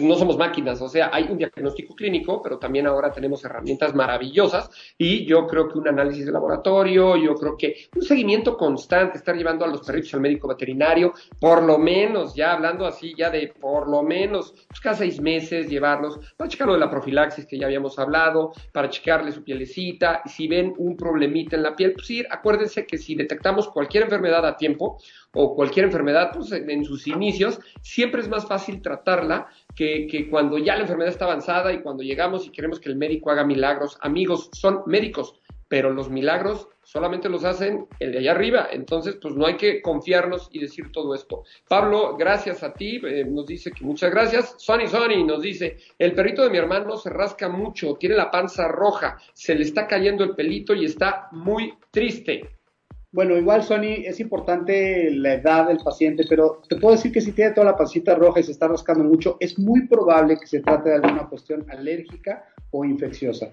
no 0.00 0.14
somos 0.14 0.38
máquinas, 0.38 0.80
o 0.80 0.88
sea, 0.88 1.10
hay 1.12 1.24
un 1.24 1.36
diagnóstico 1.36 1.94
clínico, 1.94 2.40
pero 2.42 2.58
también 2.58 2.86
ahora 2.86 3.12
tenemos 3.12 3.44
herramientas 3.44 3.94
maravillosas 3.94 4.70
y 4.96 5.26
yo 5.26 5.46
creo 5.46 5.68
que 5.68 5.78
un 5.78 5.88
análisis 5.88 6.26
de 6.26 6.32
laboratorio, 6.32 7.16
yo 7.16 7.34
creo 7.34 7.56
que 7.56 7.88
un 7.94 8.02
seguimiento 8.02 8.56
constante, 8.56 9.18
estar 9.18 9.36
llevando 9.36 9.64
a 9.64 9.68
los 9.68 9.82
perritos 9.82 10.14
al 10.14 10.20
médico 10.20 10.48
veterinario, 10.48 11.12
por 11.38 11.62
lo 11.62 11.78
menos, 11.78 12.34
ya 12.34 12.52
hablando 12.52 12.86
así, 12.86 13.14
ya 13.16 13.30
de 13.30 13.52
por 13.60 13.88
lo 13.88 14.02
menos, 14.02 14.54
pues 14.68 14.80
cada 14.80 14.96
seis 14.96 15.20
meses 15.20 15.68
llevarlos 15.68 16.18
para 16.36 16.48
checar 16.48 16.68
lo 16.68 16.74
de 16.74 16.80
la 16.80 16.90
profilaxis 16.90 17.46
que 17.46 17.58
ya 17.58 17.66
habíamos 17.66 17.98
hablado, 17.98 18.52
para 18.72 18.88
checarle 18.88 19.32
su 19.32 19.44
pielecita, 19.44 20.22
si 20.24 20.48
ven 20.48 20.72
un 20.78 20.96
problemita 20.96 21.56
en 21.56 21.62
la 21.62 21.76
piel, 21.76 21.92
pues 21.92 22.10
ir, 22.10 22.26
acuérdense 22.30 22.86
que 22.86 22.96
si 22.96 23.14
detectamos 23.14 23.68
cualquier 23.68 24.04
enfermedad 24.04 24.46
a 24.46 24.56
tiempo 24.56 24.98
o 25.34 25.54
cualquier 25.54 25.86
enfermedad, 25.86 26.30
pues 26.32 26.52
en 26.52 26.84
sus 26.84 27.06
inicios, 27.06 27.60
siempre 27.82 28.22
es 28.22 28.28
más 28.28 28.46
fácil 28.46 28.80
tratarla 28.80 29.48
que, 29.78 30.26
cuando 30.28 30.58
ya 30.58 30.74
la 30.74 30.82
enfermedad 30.82 31.12
está 31.12 31.26
avanzada 31.26 31.72
y 31.72 31.80
cuando 31.80 32.02
llegamos 32.02 32.46
y 32.46 32.50
queremos 32.50 32.80
que 32.80 32.88
el 32.88 32.96
médico 32.96 33.30
haga 33.30 33.44
milagros. 33.44 33.96
Amigos, 34.00 34.50
son 34.52 34.82
médicos, 34.86 35.40
pero 35.68 35.92
los 35.92 36.10
milagros 36.10 36.68
solamente 36.82 37.28
los 37.28 37.44
hacen 37.44 37.86
el 38.00 38.10
de 38.10 38.18
allá 38.18 38.32
arriba. 38.32 38.68
Entonces, 38.72 39.18
pues 39.22 39.36
no 39.36 39.46
hay 39.46 39.56
que 39.56 39.80
confiarnos 39.80 40.48
y 40.50 40.58
decir 40.58 40.90
todo 40.90 41.14
esto. 41.14 41.44
Pablo, 41.68 42.16
gracias 42.16 42.64
a 42.64 42.72
ti, 42.72 43.00
eh, 43.04 43.24
nos 43.24 43.46
dice 43.46 43.70
que 43.70 43.84
muchas 43.84 44.10
gracias. 44.10 44.56
Sonny 44.58 44.88
Sonny 44.88 45.22
nos 45.22 45.42
dice, 45.42 45.76
el 45.98 46.12
perrito 46.12 46.42
de 46.42 46.50
mi 46.50 46.58
hermano 46.58 46.96
se 46.96 47.10
rasca 47.10 47.48
mucho, 47.48 47.94
tiene 47.94 48.16
la 48.16 48.32
panza 48.32 48.66
roja, 48.66 49.16
se 49.32 49.54
le 49.54 49.62
está 49.62 49.86
cayendo 49.86 50.24
el 50.24 50.34
pelito 50.34 50.74
y 50.74 50.86
está 50.86 51.28
muy 51.30 51.74
triste. 51.92 52.57
Bueno, 53.10 53.38
igual, 53.38 53.62
Sony, 53.62 54.04
es 54.04 54.20
importante 54.20 55.10
la 55.10 55.34
edad 55.34 55.68
del 55.68 55.78
paciente, 55.78 56.24
pero 56.28 56.60
te 56.68 56.76
puedo 56.76 56.94
decir 56.94 57.10
que 57.10 57.22
si 57.22 57.32
tiene 57.32 57.52
toda 57.52 57.68
la 57.68 57.76
pancita 57.76 58.14
roja 58.14 58.40
y 58.40 58.42
se 58.42 58.52
está 58.52 58.68
rascando 58.68 59.02
mucho, 59.02 59.38
es 59.40 59.58
muy 59.58 59.86
probable 59.86 60.36
que 60.38 60.46
se 60.46 60.60
trate 60.60 60.90
de 60.90 60.96
alguna 60.96 61.26
cuestión 61.26 61.64
alérgica 61.70 62.44
o 62.70 62.84
infecciosa. 62.84 63.50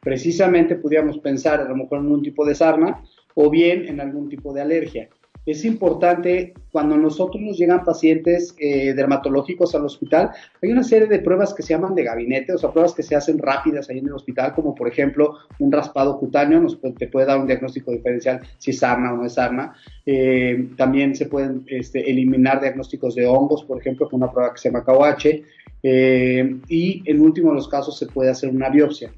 Precisamente 0.00 0.76
pudiéramos 0.76 1.18
pensar 1.18 1.60
a 1.60 1.64
lo 1.64 1.74
mejor 1.74 2.00
en 2.00 2.12
un 2.12 2.22
tipo 2.22 2.44
de 2.44 2.54
sarna 2.54 3.02
o 3.34 3.48
bien 3.48 3.86
en 3.88 4.00
algún 4.00 4.28
tipo 4.28 4.52
de 4.52 4.60
alergia 4.60 5.08
es 5.50 5.64
importante 5.64 6.52
cuando 6.70 6.98
nosotros 6.98 7.42
nos 7.42 7.56
llegan 7.56 7.82
pacientes 7.82 8.54
eh, 8.58 8.92
dermatológicos 8.92 9.74
al 9.74 9.86
hospital, 9.86 10.30
hay 10.62 10.70
una 10.70 10.84
serie 10.84 11.08
de 11.08 11.20
pruebas 11.20 11.54
que 11.54 11.62
se 11.62 11.72
llaman 11.72 11.94
de 11.94 12.04
gabinete, 12.04 12.52
o 12.52 12.58
sea, 12.58 12.70
pruebas 12.70 12.92
que 12.92 13.02
se 13.02 13.16
hacen 13.16 13.38
rápidas 13.38 13.88
ahí 13.88 13.98
en 13.98 14.06
el 14.06 14.12
hospital, 14.12 14.52
como 14.54 14.74
por 14.74 14.88
ejemplo 14.88 15.38
un 15.58 15.72
raspado 15.72 16.18
cutáneo, 16.18 16.60
nos 16.60 16.78
te 16.80 17.08
puede 17.08 17.26
dar 17.26 17.40
un 17.40 17.46
diagnóstico 17.46 17.92
diferencial 17.92 18.40
si 18.58 18.72
es 18.72 18.78
sarna 18.78 19.14
o 19.14 19.16
no 19.16 19.24
es 19.24 19.34
sarna. 19.34 19.74
Eh, 20.04 20.68
también 20.76 21.16
se 21.16 21.26
pueden 21.26 21.64
este, 21.66 22.10
eliminar 22.10 22.60
diagnósticos 22.60 23.14
de 23.14 23.26
hongos, 23.26 23.64
por 23.64 23.80
ejemplo, 23.80 24.08
con 24.08 24.22
una 24.22 24.30
prueba 24.30 24.52
que 24.52 24.58
se 24.58 24.68
llama 24.68 24.84
KOH. 24.84 25.42
Eh, 25.82 26.56
y 26.68 27.02
en 27.06 27.20
último 27.20 27.50
de 27.50 27.56
los 27.56 27.68
casos 27.68 27.98
se 27.98 28.06
puede 28.06 28.30
hacer 28.30 28.50
una 28.50 28.68
biopsia. 28.68 29.10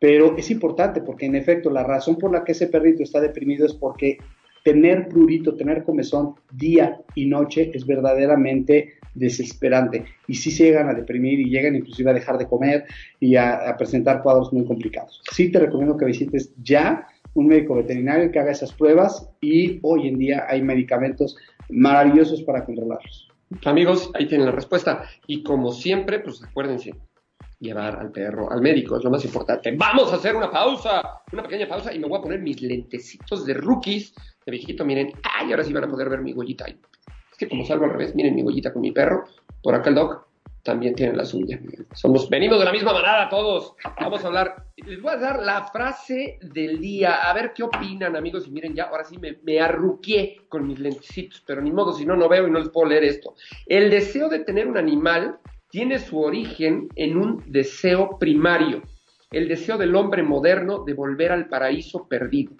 Pero 0.00 0.36
es 0.36 0.50
importante 0.50 1.00
porque 1.00 1.26
en 1.26 1.34
efecto 1.34 1.70
la 1.70 1.82
razón 1.82 2.16
por 2.16 2.32
la 2.32 2.44
que 2.44 2.52
ese 2.52 2.68
perrito 2.68 3.02
está 3.02 3.20
deprimido 3.20 3.66
es 3.66 3.74
porque 3.74 4.18
tener 4.68 5.08
prurito, 5.08 5.54
tener 5.54 5.82
comezón 5.82 6.34
día 6.52 7.00
y 7.14 7.24
noche 7.24 7.70
es 7.72 7.86
verdaderamente 7.86 8.98
desesperante. 9.14 10.04
Y 10.26 10.34
sí 10.34 10.50
se 10.50 10.64
llegan 10.64 10.90
a 10.90 10.94
deprimir 10.94 11.40
y 11.40 11.48
llegan 11.48 11.74
inclusive 11.74 12.10
a 12.10 12.12
dejar 12.12 12.36
de 12.36 12.46
comer 12.46 12.84
y 13.18 13.36
a, 13.36 13.74
presentar 13.78 14.22
cuadros 14.22 14.52
muy 14.52 14.66
complicados. 14.66 15.22
Sí 15.32 15.50
te 15.50 15.60
recomiendo 15.60 15.96
que 15.96 16.04
visites 16.04 16.52
ya 16.62 17.06
un 17.32 17.46
médico 17.46 17.76
veterinario 17.76 18.30
que 18.30 18.40
haga 18.40 18.52
esas 18.52 18.74
pruebas 18.74 19.30
y 19.40 19.78
hoy 19.82 20.06
en 20.08 20.18
día 20.18 20.44
hay 20.46 20.60
medicamentos 20.60 21.38
maravillosos 21.70 22.42
para 22.42 22.66
controlarlos. 22.66 23.30
Amigos, 23.64 24.10
ahí 24.12 24.26
tienen 24.26 24.48
la 24.48 24.52
respuesta. 24.52 25.04
Y 25.26 25.42
como 25.42 25.72
siempre, 25.72 26.20
pues 26.20 26.44
acuérdense, 26.44 26.92
llevar 27.60 27.98
al 27.98 28.12
perro 28.12 28.50
al 28.50 28.60
médico, 28.60 28.96
es 28.96 29.04
lo 29.04 29.10
más 29.10 29.24
importante. 29.24 29.74
Vamos 29.76 30.12
a 30.12 30.16
hacer 30.16 30.36
una 30.36 30.50
pausa, 30.50 31.22
una 31.32 31.42
pequeña 31.42 31.68
pausa 31.68 31.92
y 31.92 31.98
me 31.98 32.06
voy 32.06 32.18
a 32.18 32.22
poner 32.22 32.40
mis 32.40 32.60
lentecitos 32.62 33.44
de 33.46 33.54
rookies 33.54 34.14
de 34.50 34.56
viejito, 34.56 34.84
miren, 34.84 35.12
ay, 35.22 35.50
ahora 35.50 35.64
sí 35.64 35.72
van 35.72 35.84
a 35.84 35.88
poder 35.88 36.08
ver 36.08 36.20
mi 36.20 36.32
huellita. 36.32 36.66
Es 36.66 37.38
que 37.38 37.48
como 37.48 37.64
salgo 37.64 37.84
al 37.84 37.92
revés, 37.92 38.14
miren 38.14 38.34
mi 38.34 38.42
huellita 38.42 38.72
con 38.72 38.82
mi 38.82 38.92
perro, 38.92 39.24
por 39.62 39.74
acá 39.74 39.90
el 39.90 39.96
dog 39.96 40.26
también 40.62 40.94
tiene 40.94 41.16
la 41.16 41.24
suya. 41.24 41.60
Somos, 41.94 42.28
venimos 42.28 42.58
de 42.58 42.64
la 42.64 42.72
misma 42.72 42.92
manada 42.92 43.28
todos. 43.28 43.74
Vamos 44.00 44.24
a 44.24 44.26
hablar, 44.26 44.64
les 44.76 45.00
voy 45.00 45.12
a 45.12 45.16
dar 45.16 45.42
la 45.42 45.66
frase 45.66 46.38
del 46.42 46.80
día, 46.80 47.28
a 47.28 47.32
ver 47.32 47.52
qué 47.54 47.62
opinan 47.62 48.16
amigos, 48.16 48.46
y 48.46 48.50
miren 48.50 48.74
ya, 48.74 48.84
ahora 48.84 49.04
sí 49.04 49.18
me, 49.18 49.38
me 49.42 49.60
arruqué 49.60 50.42
con 50.48 50.66
mis 50.66 50.78
lentecitos, 50.78 51.42
pero 51.46 51.60
ni 51.60 51.70
modo, 51.70 51.92
si 51.92 52.04
no, 52.04 52.16
no 52.16 52.28
veo 52.28 52.48
y 52.48 52.50
no 52.50 52.58
les 52.58 52.70
puedo 52.70 52.88
leer 52.88 53.04
esto. 53.04 53.34
El 53.66 53.90
deseo 53.90 54.28
de 54.28 54.40
tener 54.40 54.66
un 54.66 54.78
animal 54.78 55.38
tiene 55.70 55.98
su 55.98 56.20
origen 56.20 56.88
en 56.96 57.18
un 57.18 57.44
deseo 57.46 58.18
primario, 58.18 58.82
el 59.30 59.48
deseo 59.48 59.76
del 59.76 59.94
hombre 59.94 60.22
moderno 60.22 60.84
de 60.84 60.94
volver 60.94 61.32
al 61.32 61.48
paraíso 61.48 62.08
perdido. 62.08 62.52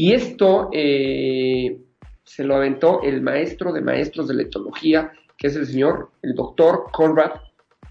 Y 0.00 0.12
esto 0.12 0.70
eh, 0.72 1.76
se 2.22 2.44
lo 2.44 2.54
aventó 2.54 3.02
el 3.02 3.20
maestro 3.20 3.72
de 3.72 3.80
maestros 3.80 4.28
de 4.28 4.34
la 4.34 4.42
etología, 4.42 5.10
que 5.36 5.48
es 5.48 5.56
el 5.56 5.66
señor, 5.66 6.12
el 6.22 6.36
doctor 6.36 6.84
Conrad 6.92 7.32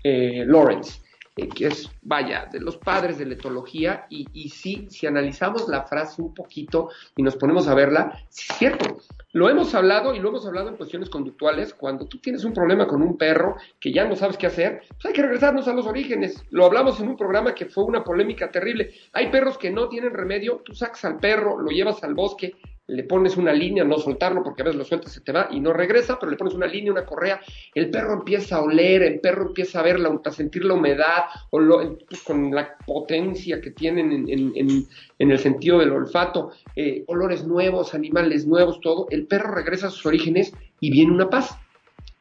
eh, 0.06 0.46
Lawrence, 0.48 1.02
eh, 1.38 1.48
que 1.48 1.68
es, 1.68 1.90
vaya, 2.02 2.50
de 2.52 2.60
los 2.60 2.78
padres 2.78 3.18
de 3.18 3.26
la 3.26 3.36
etología. 3.36 4.06
Y, 4.10 4.28
y 4.34 4.50
sí, 4.50 4.88
si 4.90 5.08
analizamos 5.08 5.68
la 5.68 5.84
frase 5.84 6.22
un 6.22 6.34
poquito 6.34 6.90
y 7.16 7.24
nos 7.24 7.36
ponemos 7.36 7.68
a 7.68 7.76
verla, 7.76 8.20
sí 8.30 8.48
es 8.50 8.58
cierto. 8.58 8.98
Lo 9.34 9.50
hemos 9.50 9.76
hablado 9.76 10.16
y 10.16 10.20
lo 10.20 10.30
hemos 10.30 10.46
hablado 10.48 10.70
en 10.70 10.78
cuestiones 10.78 11.10
conductuales. 11.10 11.74
Cuando 11.74 12.08
tú 12.08 12.18
tienes 12.20 12.44
un 12.44 12.54
problema 12.54 12.88
con 12.88 13.02
un 13.02 13.18
perro 13.18 13.56
que 13.80 13.92
ya 13.92 14.06
no 14.06 14.16
sabes 14.16 14.38
qué 14.38 14.48
hacer, 14.48 14.82
pues 14.90 15.06
hay 15.06 15.14
que 15.14 15.22
regresarnos 15.22 15.68
a 15.68 15.74
los 15.74 15.86
orígenes. 15.86 16.44
Lo 16.50 16.66
hablamos 16.66 17.00
en 17.00 17.10
un 17.10 17.18
programa 17.18 17.54
que 17.54 17.68
fue 17.68 17.84
una 17.84 18.04
polémica 18.04 18.50
terrible. 18.50 18.94
Hay 19.14 19.30
perros 19.30 19.58
que 19.58 19.70
no 19.70 19.90
tienen 19.90 20.14
remedio, 20.14 20.64
tú 20.66 20.74
sacas 20.74 21.06
al 21.06 21.18
perro, 21.18 21.60
lo 21.60 21.70
llevas 21.70 22.04
al 22.04 22.16
bosque, 22.16 22.56
le 22.88 23.04
pones 23.04 23.36
una 23.36 23.52
línea, 23.52 23.84
no 23.84 23.98
soltarlo 23.98 24.44
porque 24.44 24.62
a 24.62 24.66
veces 24.66 24.78
lo 24.78 24.86
sueltas, 24.86 25.12
se 25.12 25.22
te 25.22 25.34
va 25.34 25.50
y 25.52 25.60
no 25.60 25.74
regresa, 25.74 26.18
pero 26.18 26.32
le 26.32 26.38
pones 26.38 26.54
una 26.54 26.68
línea, 26.68 26.92
una 26.92 27.06
correa, 27.06 27.42
el 27.76 27.90
perro 27.90 28.14
empieza 28.14 28.56
a 28.56 28.62
oler, 28.62 29.04
el 29.04 29.20
perro 29.20 29.48
empieza 29.48 29.80
a 29.80 29.84
ver, 29.84 29.98
a 30.24 30.32
sentir 30.32 30.64
la 30.64 30.74
humedad, 30.74 31.26
o 31.50 31.60
pues, 32.08 32.22
con 32.24 32.56
la 32.56 32.78
potencia 32.86 33.60
que 33.60 33.72
tienen 33.72 34.28
en, 34.30 35.32
el 35.32 35.40
sentido 35.40 35.80
del 35.80 35.92
olfato, 35.92 36.52
eh, 36.76 37.04
olores 37.08 37.46
nuevos, 37.46 37.94
animales 37.94 38.48
nuevos, 38.48 38.80
todo, 38.80 39.08
el 39.10 39.28
perro 39.28 39.54
regresa 39.54 39.88
a 39.88 39.92
sus 39.92 40.06
orígenes 40.06 40.54
y 40.80 40.90
viene 40.90 41.12
una 41.12 41.30
paz. 41.30 41.58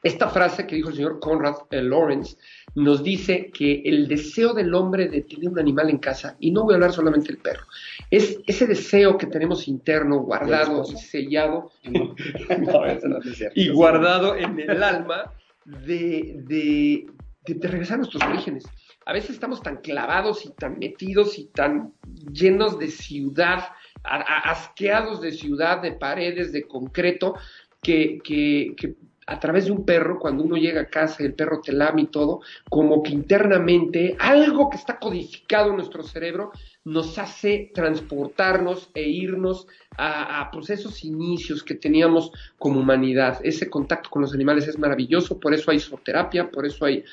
Esta 0.02 0.28
frase 0.28 0.66
que 0.66 0.76
dijo 0.76 0.90
el 0.90 0.96
señor 0.96 1.20
Conrad 1.20 1.56
eh, 1.70 1.82
Lawrence 1.82 2.36
nos 2.76 3.02
dice 3.02 3.50
que 3.50 3.82
el 3.86 4.06
deseo 4.06 4.52
del 4.52 4.74
hombre 4.74 5.08
de 5.08 5.22
tener 5.22 5.48
un 5.48 5.58
animal 5.58 5.88
en 5.88 5.96
casa, 5.96 6.36
y 6.38 6.50
no 6.50 6.64
voy 6.64 6.74
a 6.74 6.76
hablar 6.76 6.92
solamente 6.92 7.28
del 7.28 7.38
perro, 7.38 7.64
es 8.10 8.38
ese 8.46 8.66
deseo 8.66 9.16
que 9.16 9.26
tenemos 9.26 9.66
interno, 9.66 10.18
guardado 10.18 10.84
y 10.86 10.96
sellado, 10.98 11.72
y 13.54 13.70
guardado 13.70 14.36
en 14.36 14.60
el 14.60 14.82
alma 14.82 15.32
de, 15.64 16.42
de, 16.44 17.06
de, 17.46 17.68
regresar 17.68 17.94
a 17.94 17.98
nuestros 17.98 18.22
orígenes. 18.22 18.66
A 19.06 19.14
veces 19.14 19.30
estamos 19.30 19.62
tan 19.62 19.78
clavados 19.78 20.44
y 20.44 20.50
tan 20.50 20.78
metidos 20.78 21.38
y 21.38 21.46
tan 21.46 21.94
llenos 22.30 22.78
de 22.78 22.88
ciudad, 22.88 23.68
asqueados 24.04 25.22
de 25.22 25.32
ciudad, 25.32 25.80
de 25.80 25.92
paredes, 25.92 26.52
de 26.52 26.64
concreto, 26.64 27.36
que, 27.80 28.18
que, 28.22 28.74
que 28.76 28.96
a 29.26 29.40
través 29.40 29.66
de 29.66 29.72
un 29.72 29.84
perro, 29.84 30.18
cuando 30.18 30.44
uno 30.44 30.56
llega 30.56 30.82
a 30.82 30.88
casa 30.88 31.24
el 31.24 31.34
perro 31.34 31.60
te 31.60 31.72
lame 31.72 32.02
y 32.02 32.06
todo, 32.06 32.40
como 32.70 33.02
que 33.02 33.10
internamente 33.10 34.16
algo 34.18 34.70
que 34.70 34.76
está 34.76 34.98
codificado 34.98 35.70
en 35.70 35.76
nuestro 35.76 36.02
cerebro 36.02 36.52
nos 36.84 37.18
hace 37.18 37.72
transportarnos 37.74 38.90
e 38.94 39.02
irnos 39.02 39.66
a, 39.98 40.42
a 40.42 40.50
esos 40.68 41.04
inicios 41.04 41.62
que 41.62 41.74
teníamos 41.74 42.30
como 42.58 42.80
humanidad. 42.80 43.40
Ese 43.42 43.68
contacto 43.70 44.10
con 44.10 44.22
los 44.22 44.34
animales 44.34 44.68
es 44.68 44.78
maravilloso, 44.78 45.38
por 45.38 45.54
eso 45.54 45.70
hay 45.70 45.80
zooterapia, 45.80 46.50
por 46.50 46.66
eso 46.66 46.84
hay 46.84 47.04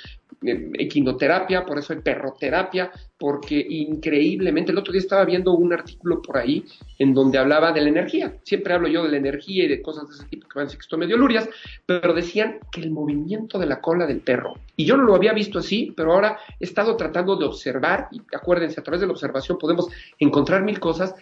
equinoterapia, 0.46 1.66
por 1.66 1.80
eso 1.80 1.94
hay 1.94 2.00
perroterapia, 2.00 2.92
porque 3.18 3.66
increíblemente, 3.70 4.72
el 4.72 4.78
otro 4.78 4.92
día 4.92 5.00
estaba 5.00 5.24
viendo 5.24 5.54
un 5.54 5.72
artículo 5.72 6.22
por 6.22 6.38
ahí 6.38 6.66
en 7.00 7.14
donde 7.14 7.38
hablaba 7.38 7.72
de 7.72 7.82
la 7.82 7.90
energía. 7.90 8.36
Siempre 8.44 8.74
hablo 8.74 8.88
yo 8.88 9.04
de 9.04 9.10
la 9.10 9.18
energía 9.18 9.64
y 9.64 9.68
de 9.68 9.82
cosas 9.82 10.10
de 10.10 10.16
ese 10.16 10.26
tipo 10.26 10.48
que 10.50 10.60
van 10.60 10.70
sexto 10.70 10.98
medio 10.98 11.18
lurias, 11.18 11.50
pero 11.86 12.14
decían 12.14 12.60
que 12.72 12.82
el 12.82 12.92
movimiento 12.92 13.58
de 13.58 13.68
la 13.68 13.80
cola 13.80 14.06
del 14.06 14.20
perro, 14.20 14.56
y 14.76 14.86
yo 14.86 14.98
no 14.98 15.04
lo 15.04 15.16
había 15.16 15.34
visto 15.34 15.60
así, 15.60 15.94
pero 15.96 16.14
ahora 16.14 16.38
he 16.60 16.66
estado 16.66 16.98
tratando 16.98 17.38
de 17.38 17.46
observar, 17.46 18.10
y 18.12 18.22
acuérdense, 18.36 18.80
a 18.80 18.84
través 18.84 19.02
de 19.02 19.08
la 19.08 19.14
observación 19.14 19.58
podemos 19.58 19.88
encontrar 20.20 20.64
mil 20.64 20.80
cosas. 20.80 21.16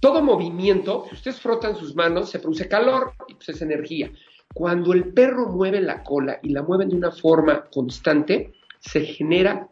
Todo 0.00 0.22
movimiento, 0.22 1.04
si 1.08 1.16
ustedes 1.16 1.40
frotan 1.40 1.76
sus 1.76 1.94
manos, 1.94 2.30
se 2.30 2.38
produce 2.38 2.68
calor 2.68 3.12
y 3.26 3.34
pues 3.34 3.48
es 3.48 3.62
energía. 3.62 4.10
Cuando 4.54 4.92
el 4.92 5.12
perro 5.12 5.48
mueve 5.48 5.80
la 5.80 6.02
cola 6.02 6.38
y 6.42 6.50
la 6.50 6.62
mueven 6.62 6.88
de 6.88 6.96
una 6.96 7.10
forma 7.10 7.64
constante, 7.70 8.52
se 8.78 9.00
genera 9.00 9.68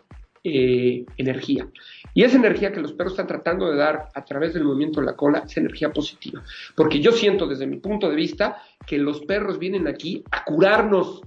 eh, 0.49 1.05
energía. 1.17 1.69
Y 2.15 2.23
esa 2.23 2.37
energía 2.37 2.73
que 2.73 2.81
los 2.81 2.93
perros 2.93 3.15
están 3.15 3.27
tratando 3.27 3.71
de 3.71 3.77
dar 3.77 4.09
a 4.15 4.25
través 4.25 4.55
del 4.55 4.65
movimiento 4.65 5.01
de 5.01 5.07
la 5.07 5.17
cola 5.17 5.43
es 5.45 5.57
energía 5.57 5.93
positiva. 5.93 6.43
Porque 6.75 7.01
yo 7.01 7.13
siento 7.13 7.47
desde 7.47 7.67
mi 7.67 7.79
punto 7.79 8.09
de 8.09 8.17
vista 8.17 8.63
que 8.87 8.99
los 8.99 9.23
perros 9.23 9.59
vienen 9.59 9.89
aquí 9.89 10.23
a 10.31 10.45
curarnos, 10.45 11.23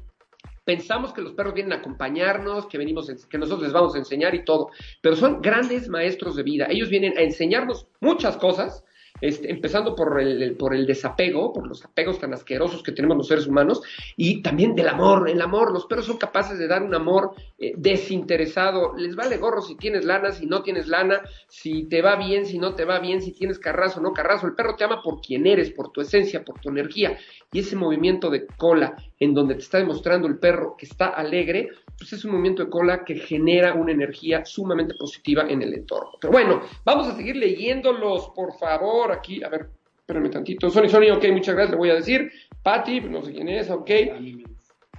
pensamos 0.64 1.14
que 1.14 1.22
los 1.22 1.34
perros 1.34 1.54
vienen 1.54 1.73
a 1.73 1.78
acompañarnos, 1.78 2.67
que 2.67 2.78
venimos, 2.78 3.12
que 3.30 3.38
nosotros 3.38 3.63
les 3.63 3.73
vamos 3.73 3.96
a 3.96 3.98
enseñar 3.98 4.36
y 4.36 4.46
todo, 4.46 4.69
pero 5.02 5.15
son 5.15 5.42
grandes 5.42 5.90
maestros 5.90 6.36
de 6.36 6.44
vida. 6.44 6.67
Ellos 6.69 6.90
vienen 6.90 7.17
a 7.17 7.21
enseñarnos 7.21 7.88
muchas 8.00 8.38
cosas 8.38 8.84
este, 9.22 9.52
empezando 9.52 9.96
por 9.96 10.20
el, 10.20 10.56
por 10.56 10.74
el 10.74 10.86
desapego, 10.86 11.54
por 11.54 11.68
los 11.68 11.84
apegos 11.84 12.20
tan 12.20 12.34
asquerosos 12.34 12.84
que 12.84 12.92
tenemos 12.92 13.18
los 13.18 13.28
seres 13.28 13.48
humanos, 13.48 13.82
y 14.16 14.42
también 14.42 14.76
del 14.76 14.88
amor, 14.88 15.30
el 15.30 15.42
amor, 15.42 15.72
los 15.72 15.86
perros 15.86 16.06
son 16.06 16.18
capaces 16.18 16.58
de 16.58 16.68
dar 16.68 16.84
un 16.84 16.96
amor 16.96 17.34
eh, 17.58 17.74
desinteresado, 17.78 18.96
les 18.96 19.16
vale 19.16 19.38
gorro 19.38 19.62
si 19.62 19.76
tienes 19.76 20.06
lana, 20.06 20.32
si 20.32 20.46
no 20.46 20.62
tienes 20.62 20.88
lana, 20.88 21.22
si 21.48 21.84
te 21.84 22.02
va 22.02 22.16
bien, 22.16 22.46
si 22.46 22.58
no 22.58 22.76
te 22.76 22.86
va 22.86 23.00
bien, 23.00 23.22
si 23.22 23.32
tienes 23.32 23.60
carrazo 23.60 24.02
no 24.02 24.14
carrazo, 24.14 24.48
el 24.48 24.56
perro 24.56 24.76
te 24.76 24.84
ama 24.84 25.02
por 25.02 25.22
quien 25.22 25.46
eres, 25.48 25.72
por 25.72 25.92
tu 25.92 26.02
esencia, 26.02 26.44
por 26.44 26.60
tu 26.60 26.70
energía, 26.70 27.18
y 27.52 27.60
ese 27.60 27.76
movimiento 27.76 28.30
de 28.30 28.48
cola 28.48 28.96
en 29.20 29.34
donde 29.34 29.56
te 29.56 29.62
está 29.62 29.78
demostrando 29.80 30.28
el 30.28 30.40
perro 30.40 30.76
que 30.78 30.86
está 30.86 31.08
alegre, 31.08 31.70
pues 31.98 32.13
es 32.13 32.24
un 32.24 32.32
movimiento 32.32 32.63
de 32.63 32.70
cola 32.70 33.04
que 33.04 33.15
genera 33.15 33.74
una 33.74 33.92
energía 33.92 34.46
sumamente 34.46 34.94
positiva 34.98 35.46
en 35.50 35.62
el 35.62 35.74
entorno. 35.74 36.12
Pero 36.22 36.32
bueno, 36.32 36.62
vamos 36.86 37.08
a 37.08 37.15
seguir 37.15 37.36
leyéndolos, 37.36 38.32
por 38.34 38.58
favor, 38.58 39.12
aquí, 39.12 39.44
a 39.44 39.50
ver, 39.50 39.70
espérame 40.00 40.32
tantito. 40.32 40.70
Sony, 40.70 40.88
Sony, 40.88 41.12
ok, 41.12 41.26
muchas 41.32 41.56
gracias, 41.56 41.72
le 41.72 41.78
voy 41.78 41.90
a 41.90 41.96
decir. 41.96 42.32
Patti, 42.63 43.02
no 43.02 43.22
sé 43.22 43.34
quién 43.34 43.50
es, 43.50 43.70
ok. 43.70 43.92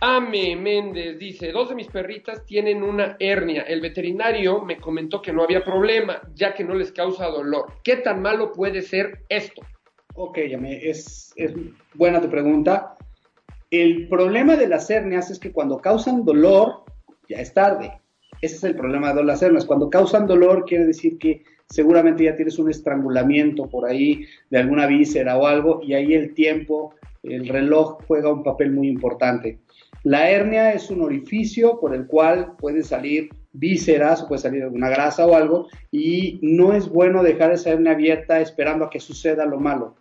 Ame 0.03 0.57
Méndez 0.57 1.19
dice, 1.19 1.53
dos 1.53 1.69
de 1.69 1.75
mis 1.75 1.89
perritas 1.89 2.45
tienen 2.47 2.83
una 2.83 3.17
hernia. 3.19 3.63
El 3.63 3.83
veterinario 3.83 4.63
me 4.63 4.79
comentó 4.79 5.21
que 5.21 5.33
no 5.33 5.43
había 5.43 5.63
problema, 5.63 6.23
ya 6.35 6.55
que 6.55 6.65
no 6.65 6.75
les 6.75 6.91
causa 6.93 7.27
dolor. 7.27 7.67
¿Qué 7.85 7.97
tan 7.97 8.23
malo 8.23 8.53
puede 8.53 8.81
ser 8.81 9.25
esto? 9.29 9.63
Ok, 10.15 10.39
Ame, 10.55 10.89
es, 10.89 11.33
es 11.37 11.53
buena 11.95 12.21
tu 12.21 12.31
pregunta. 12.31 12.97
El 13.71 14.09
problema 14.09 14.57
de 14.57 14.67
las 14.67 14.91
hernias 14.91 15.31
es 15.31 15.39
que 15.39 15.53
cuando 15.53 15.79
causan 15.79 16.25
dolor, 16.25 16.83
ya 17.29 17.39
es 17.39 17.55
tarde. 17.55 18.01
Ese 18.43 18.57
es 18.57 18.65
el 18.65 18.75
problema 18.75 19.15
de 19.15 19.23
las 19.23 19.43
hernias. 19.43 19.65
Cuando 19.65 19.89
causan 19.89 20.27
dolor, 20.27 20.65
quiere 20.65 20.87
decir 20.87 21.19
que 21.19 21.45
seguramente 21.69 22.25
ya 22.25 22.35
tienes 22.35 22.59
un 22.59 22.69
estrangulamiento 22.69 23.69
por 23.69 23.89
ahí 23.89 24.25
de 24.51 24.59
alguna 24.59 24.87
víscera 24.87 25.39
o 25.39 25.47
algo, 25.47 25.81
y 25.85 25.95
ahí 25.95 26.15
el 26.15 26.35
tiempo, 26.35 26.95
el 27.23 27.47
reloj 27.47 27.99
juega 28.09 28.33
un 28.33 28.43
papel 28.43 28.73
muy 28.73 28.89
importante. 28.89 29.61
La 30.03 30.31
hernia 30.31 30.73
es 30.73 30.91
un 30.91 31.03
orificio 31.03 31.79
por 31.79 31.95
el 31.95 32.07
cual 32.07 32.57
puede 32.59 32.83
salir 32.83 33.29
vísceras, 33.53 34.25
puede 34.25 34.41
salir 34.41 34.63
alguna 34.63 34.89
grasa 34.89 35.27
o 35.27 35.37
algo, 35.37 35.69
y 35.93 36.41
no 36.43 36.73
es 36.73 36.89
bueno 36.89 37.23
dejar 37.23 37.53
esa 37.53 37.71
hernia 37.71 37.93
abierta 37.93 38.41
esperando 38.41 38.87
a 38.87 38.91
que 38.91 38.99
suceda 38.99 39.45
lo 39.47 39.61
malo. 39.61 39.97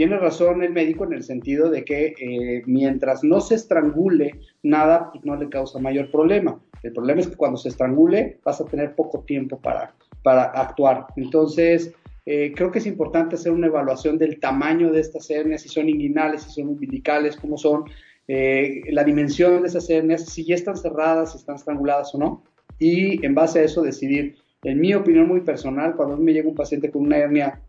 Tiene 0.00 0.16
razón 0.16 0.62
el 0.62 0.72
médico 0.72 1.04
en 1.04 1.12
el 1.12 1.22
sentido 1.22 1.68
de 1.68 1.84
que 1.84 2.14
eh, 2.18 2.62
mientras 2.64 3.22
no 3.22 3.38
se 3.42 3.56
estrangule 3.56 4.40
nada, 4.62 5.10
pues 5.12 5.22
no 5.26 5.36
le 5.36 5.50
causa 5.50 5.78
mayor 5.78 6.10
problema. 6.10 6.58
El 6.82 6.94
problema 6.94 7.20
es 7.20 7.28
que 7.28 7.36
cuando 7.36 7.58
se 7.58 7.68
estrangule 7.68 8.38
vas 8.42 8.62
a 8.62 8.64
tener 8.64 8.94
poco 8.94 9.20
tiempo 9.24 9.58
para, 9.58 9.92
para 10.22 10.44
actuar. 10.44 11.08
Entonces, 11.16 11.92
eh, 12.24 12.50
creo 12.56 12.70
que 12.70 12.78
es 12.78 12.86
importante 12.86 13.34
hacer 13.34 13.52
una 13.52 13.66
evaluación 13.66 14.16
del 14.16 14.40
tamaño 14.40 14.90
de 14.90 15.02
estas 15.02 15.28
hernias, 15.28 15.60
si 15.60 15.68
son 15.68 15.86
inguinales, 15.86 16.44
si 16.44 16.50
son 16.52 16.68
umbilicales, 16.68 17.36
cómo 17.36 17.58
son, 17.58 17.84
eh, 18.26 18.80
la 18.92 19.04
dimensión 19.04 19.60
de 19.60 19.68
esas 19.68 19.90
hernias, 19.90 20.24
si 20.24 20.46
ya 20.46 20.54
están 20.54 20.78
cerradas, 20.78 21.32
si 21.32 21.36
están 21.36 21.56
estranguladas 21.56 22.14
o 22.14 22.18
no. 22.18 22.42
Y 22.78 23.22
en 23.22 23.34
base 23.34 23.58
a 23.58 23.64
eso 23.64 23.82
decidir, 23.82 24.36
en 24.64 24.80
mi 24.80 24.94
opinión 24.94 25.28
muy 25.28 25.42
personal, 25.42 25.94
cuando 25.94 26.16
me 26.16 26.32
llega 26.32 26.48
un 26.48 26.54
paciente 26.54 26.90
con 26.90 27.02
una 27.02 27.18
hernia 27.18 27.60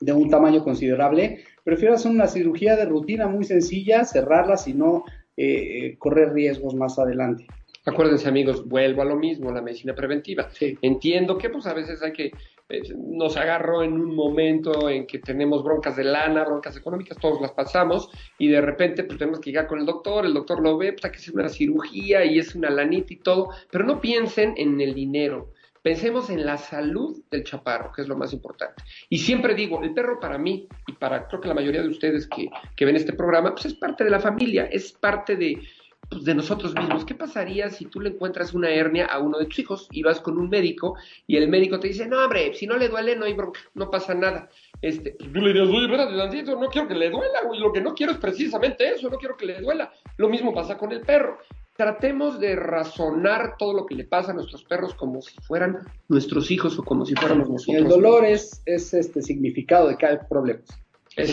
de 0.00 0.12
un 0.12 0.28
tamaño 0.28 0.62
considerable, 0.62 1.40
prefiero 1.64 1.94
hacer 1.94 2.12
una 2.12 2.28
cirugía 2.28 2.76
de 2.76 2.84
rutina 2.84 3.26
muy 3.26 3.44
sencilla, 3.44 4.04
cerrarlas 4.04 4.68
y 4.68 4.74
no 4.74 5.04
eh, 5.36 5.96
correr 5.98 6.32
riesgos 6.32 6.74
más 6.74 6.98
adelante. 6.98 7.46
Acuérdense 7.86 8.28
amigos, 8.28 8.66
vuelvo 8.66 9.02
a 9.02 9.04
lo 9.04 9.16
mismo, 9.16 9.50
la 9.50 9.60
medicina 9.60 9.94
preventiva. 9.94 10.48
Entiendo 10.80 11.36
que 11.36 11.50
pues 11.50 11.66
a 11.66 11.74
veces 11.74 12.02
hay 12.02 12.12
que, 12.12 12.30
eh, 12.70 12.82
nos 12.96 13.36
agarró 13.36 13.82
en 13.82 13.92
un 13.92 14.14
momento 14.14 14.88
en 14.88 15.06
que 15.06 15.18
tenemos 15.18 15.62
broncas 15.62 15.96
de 15.96 16.04
lana, 16.04 16.44
broncas 16.44 16.78
económicas, 16.78 17.18
todos 17.18 17.42
las 17.42 17.52
pasamos 17.52 18.08
y 18.38 18.48
de 18.48 18.62
repente 18.62 19.04
pues 19.04 19.18
tenemos 19.18 19.38
que 19.38 19.50
llegar 19.50 19.66
con 19.66 19.80
el 19.80 19.86
doctor, 19.86 20.24
el 20.24 20.32
doctor 20.32 20.62
lo 20.62 20.78
ve, 20.78 20.92
pues 20.92 21.04
hay 21.04 21.10
que 21.10 21.18
hacer 21.18 21.34
una 21.34 21.48
cirugía 21.50 22.24
y 22.24 22.38
es 22.38 22.54
una 22.54 22.70
lanita 22.70 23.12
y 23.12 23.16
todo, 23.16 23.50
pero 23.70 23.84
no 23.84 24.00
piensen 24.00 24.54
en 24.56 24.80
el 24.80 24.94
dinero, 24.94 25.50
Pensemos 25.84 26.30
en 26.30 26.46
la 26.46 26.56
salud 26.56 27.22
del 27.30 27.44
chaparro, 27.44 27.92
que 27.92 28.00
es 28.00 28.08
lo 28.08 28.16
más 28.16 28.32
importante. 28.32 28.82
Y 29.10 29.18
siempre 29.18 29.54
digo, 29.54 29.82
el 29.82 29.92
perro 29.92 30.18
para 30.18 30.38
mí 30.38 30.66
y 30.86 30.92
para 30.92 31.28
creo 31.28 31.42
que 31.42 31.48
la 31.48 31.52
mayoría 31.52 31.82
de 31.82 31.90
ustedes 31.90 32.26
que, 32.26 32.48
ven 32.86 32.96
este 32.96 33.12
programa, 33.12 33.52
pues 33.52 33.66
es 33.66 33.74
parte 33.74 34.02
de 34.02 34.08
la 34.08 34.18
familia, 34.18 34.64
es 34.64 34.92
parte 34.92 35.36
de, 35.36 35.60
pues, 36.08 36.24
de 36.24 36.34
nosotros 36.34 36.74
mismos. 36.74 37.04
¿Qué 37.04 37.14
pasaría 37.14 37.68
si 37.68 37.84
tú 37.84 38.00
le 38.00 38.08
encuentras 38.08 38.54
una 38.54 38.70
hernia 38.70 39.04
a 39.04 39.18
uno 39.18 39.36
de 39.36 39.44
tus 39.44 39.58
hijos 39.58 39.88
y 39.90 40.02
vas 40.02 40.20
con 40.20 40.38
un 40.38 40.48
médico 40.48 40.96
y 41.26 41.36
el 41.36 41.50
médico 41.50 41.78
te 41.78 41.88
dice, 41.88 42.06
no, 42.06 42.24
hombre, 42.24 42.54
si 42.54 42.66
no 42.66 42.78
le 42.78 42.88
duele, 42.88 43.14
no 43.14 43.26
hay 43.26 43.34
bronca, 43.34 43.60
no 43.74 43.90
pasa 43.90 44.14
nada? 44.14 44.48
Este, 44.80 45.16
pues, 45.18 45.32
tú 45.34 45.40
le 45.42 45.48
dirías, 45.48 45.68
oye, 45.68 45.84
espérate 45.84 46.52
no 46.54 46.68
quiero 46.70 46.88
que 46.88 46.94
le 46.94 47.10
duela, 47.10 47.42
güey, 47.42 47.60
lo 47.60 47.74
que 47.74 47.82
no 47.82 47.94
quiero 47.94 48.12
es 48.12 48.18
precisamente 48.18 48.88
eso, 48.88 49.10
no 49.10 49.18
quiero 49.18 49.36
que 49.36 49.44
le 49.44 49.60
duela. 49.60 49.92
Lo 50.16 50.30
mismo 50.30 50.54
pasa 50.54 50.78
con 50.78 50.92
el 50.92 51.02
perro 51.02 51.40
tratemos 51.76 52.38
de 52.38 52.56
razonar 52.56 53.56
todo 53.58 53.74
lo 53.74 53.86
que 53.86 53.94
le 53.94 54.04
pasa 54.04 54.30
a 54.30 54.34
nuestros 54.34 54.64
perros 54.64 54.94
como 54.94 55.20
si 55.20 55.36
fueran 55.40 55.80
nuestros 56.08 56.50
hijos 56.50 56.78
o 56.78 56.84
como 56.84 57.04
si 57.04 57.14
fuéramos 57.14 57.50
nosotros. 57.50 57.68
Y 57.68 57.76
el 57.76 57.88
dolor 57.88 58.24
es, 58.24 58.62
es 58.64 58.94
este 58.94 59.22
significado 59.22 59.88
de 59.88 59.96
cada 59.96 60.26
problema. 60.28 60.60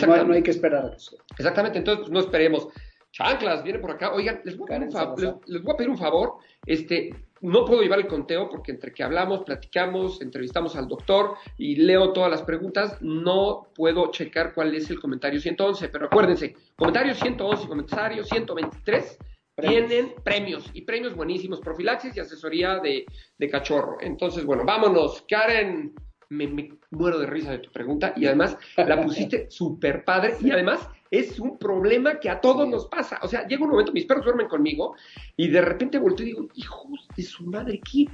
No, 0.06 0.24
no, 0.24 0.34
hay 0.34 0.42
que 0.42 0.50
esperar 0.50 0.86
a 0.86 0.96
eso. 0.96 1.16
Exactamente, 1.36 1.78
entonces 1.78 2.08
no 2.08 2.20
esperemos. 2.20 2.68
Chanclas, 3.10 3.62
viene 3.62 3.78
por 3.78 3.90
acá. 3.90 4.12
Oigan, 4.12 4.40
les 4.44 4.56
voy, 4.56 4.66
a 4.66 4.78
pedir 4.78 4.86
un 4.86 4.92
favor, 4.92 5.40
les, 5.46 5.62
voy 5.62 5.72
a 5.72 5.76
pedir 5.76 5.90
un 5.90 5.98
favor. 5.98 6.34
Este, 6.64 7.14
no 7.42 7.64
puedo 7.64 7.82
llevar 7.82 7.98
el 7.98 8.06
conteo 8.06 8.48
porque 8.48 8.72
entre 8.72 8.92
que 8.92 9.02
hablamos, 9.02 9.42
platicamos, 9.44 10.22
entrevistamos 10.22 10.76
al 10.76 10.88
doctor 10.88 11.34
y 11.58 11.76
leo 11.76 12.12
todas 12.12 12.30
las 12.30 12.42
preguntas, 12.42 12.96
no 13.02 13.68
puedo 13.74 14.10
checar 14.12 14.54
cuál 14.54 14.74
es 14.74 14.88
el 14.88 14.98
comentario 14.98 15.40
111. 15.40 15.88
Pero 15.88 16.06
acuérdense, 16.06 16.56
comentario 16.74 17.14
111 17.14 17.64
y 17.64 17.68
comentario 17.68 18.24
123 18.24 19.18
tienen 19.60 20.14
premios 20.24 20.70
y 20.72 20.82
premios 20.82 21.14
buenísimos, 21.14 21.60
profilaxis 21.60 22.16
y 22.16 22.20
asesoría 22.20 22.80
de, 22.80 23.04
cachorro. 23.50 23.98
Entonces, 24.00 24.44
bueno, 24.44 24.64
vámonos. 24.64 25.24
Karen, 25.28 25.92
me, 26.30 26.70
muero 26.90 27.18
de 27.18 27.26
risa 27.26 27.52
de 27.52 27.58
tu 27.58 27.70
pregunta 27.70 28.14
y 28.16 28.26
además 28.26 28.56
la 28.76 29.02
pusiste 29.02 29.46
súper 29.50 30.04
padre 30.04 30.36
y 30.40 30.50
además 30.50 30.88
es 31.10 31.38
un 31.38 31.58
problema 31.58 32.18
que 32.18 32.30
a 32.30 32.40
todos 32.40 32.66
nos 32.66 32.86
pasa. 32.86 33.18
O 33.22 33.28
sea, 33.28 33.46
llega 33.46 33.64
un 33.64 33.70
momento, 33.70 33.92
mis 33.92 34.06
perros 34.06 34.24
duermen 34.24 34.48
conmigo 34.48 34.96
y 35.36 35.48
de 35.48 35.60
repente 35.60 35.98
volteo 35.98 36.24
y 36.24 36.30
digo, 36.30 36.48
hijos 36.54 37.06
de 37.14 37.22
su 37.22 37.44
madre, 37.44 37.80
¿qué 37.80 38.06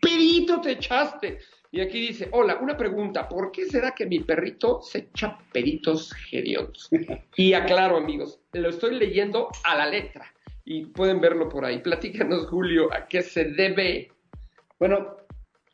pedito 0.00 0.60
te 0.62 0.72
echaste? 0.72 1.38
Y 1.72 1.80
aquí 1.80 2.00
dice, 2.00 2.28
hola, 2.32 2.58
una 2.60 2.76
pregunta, 2.76 3.28
¿por 3.28 3.52
qué 3.52 3.66
será 3.66 3.94
que 3.94 4.06
mi 4.06 4.20
perrito 4.20 4.80
se 4.80 5.10
echa 5.10 5.38
peditos 5.52 6.12
hediondos? 6.32 6.88
Y 7.36 7.52
aclaro, 7.52 7.98
amigos, 7.98 8.40
lo 8.52 8.70
estoy 8.70 8.98
leyendo 8.98 9.50
a 9.62 9.76
la 9.76 9.86
letra 9.86 10.32
y 10.70 10.86
pueden 10.86 11.20
verlo 11.20 11.48
por 11.48 11.64
ahí. 11.64 11.80
Platícanos, 11.80 12.46
Julio, 12.46 12.94
¿a 12.94 13.08
qué 13.08 13.22
se 13.22 13.46
debe? 13.46 14.12
Bueno, 14.78 15.16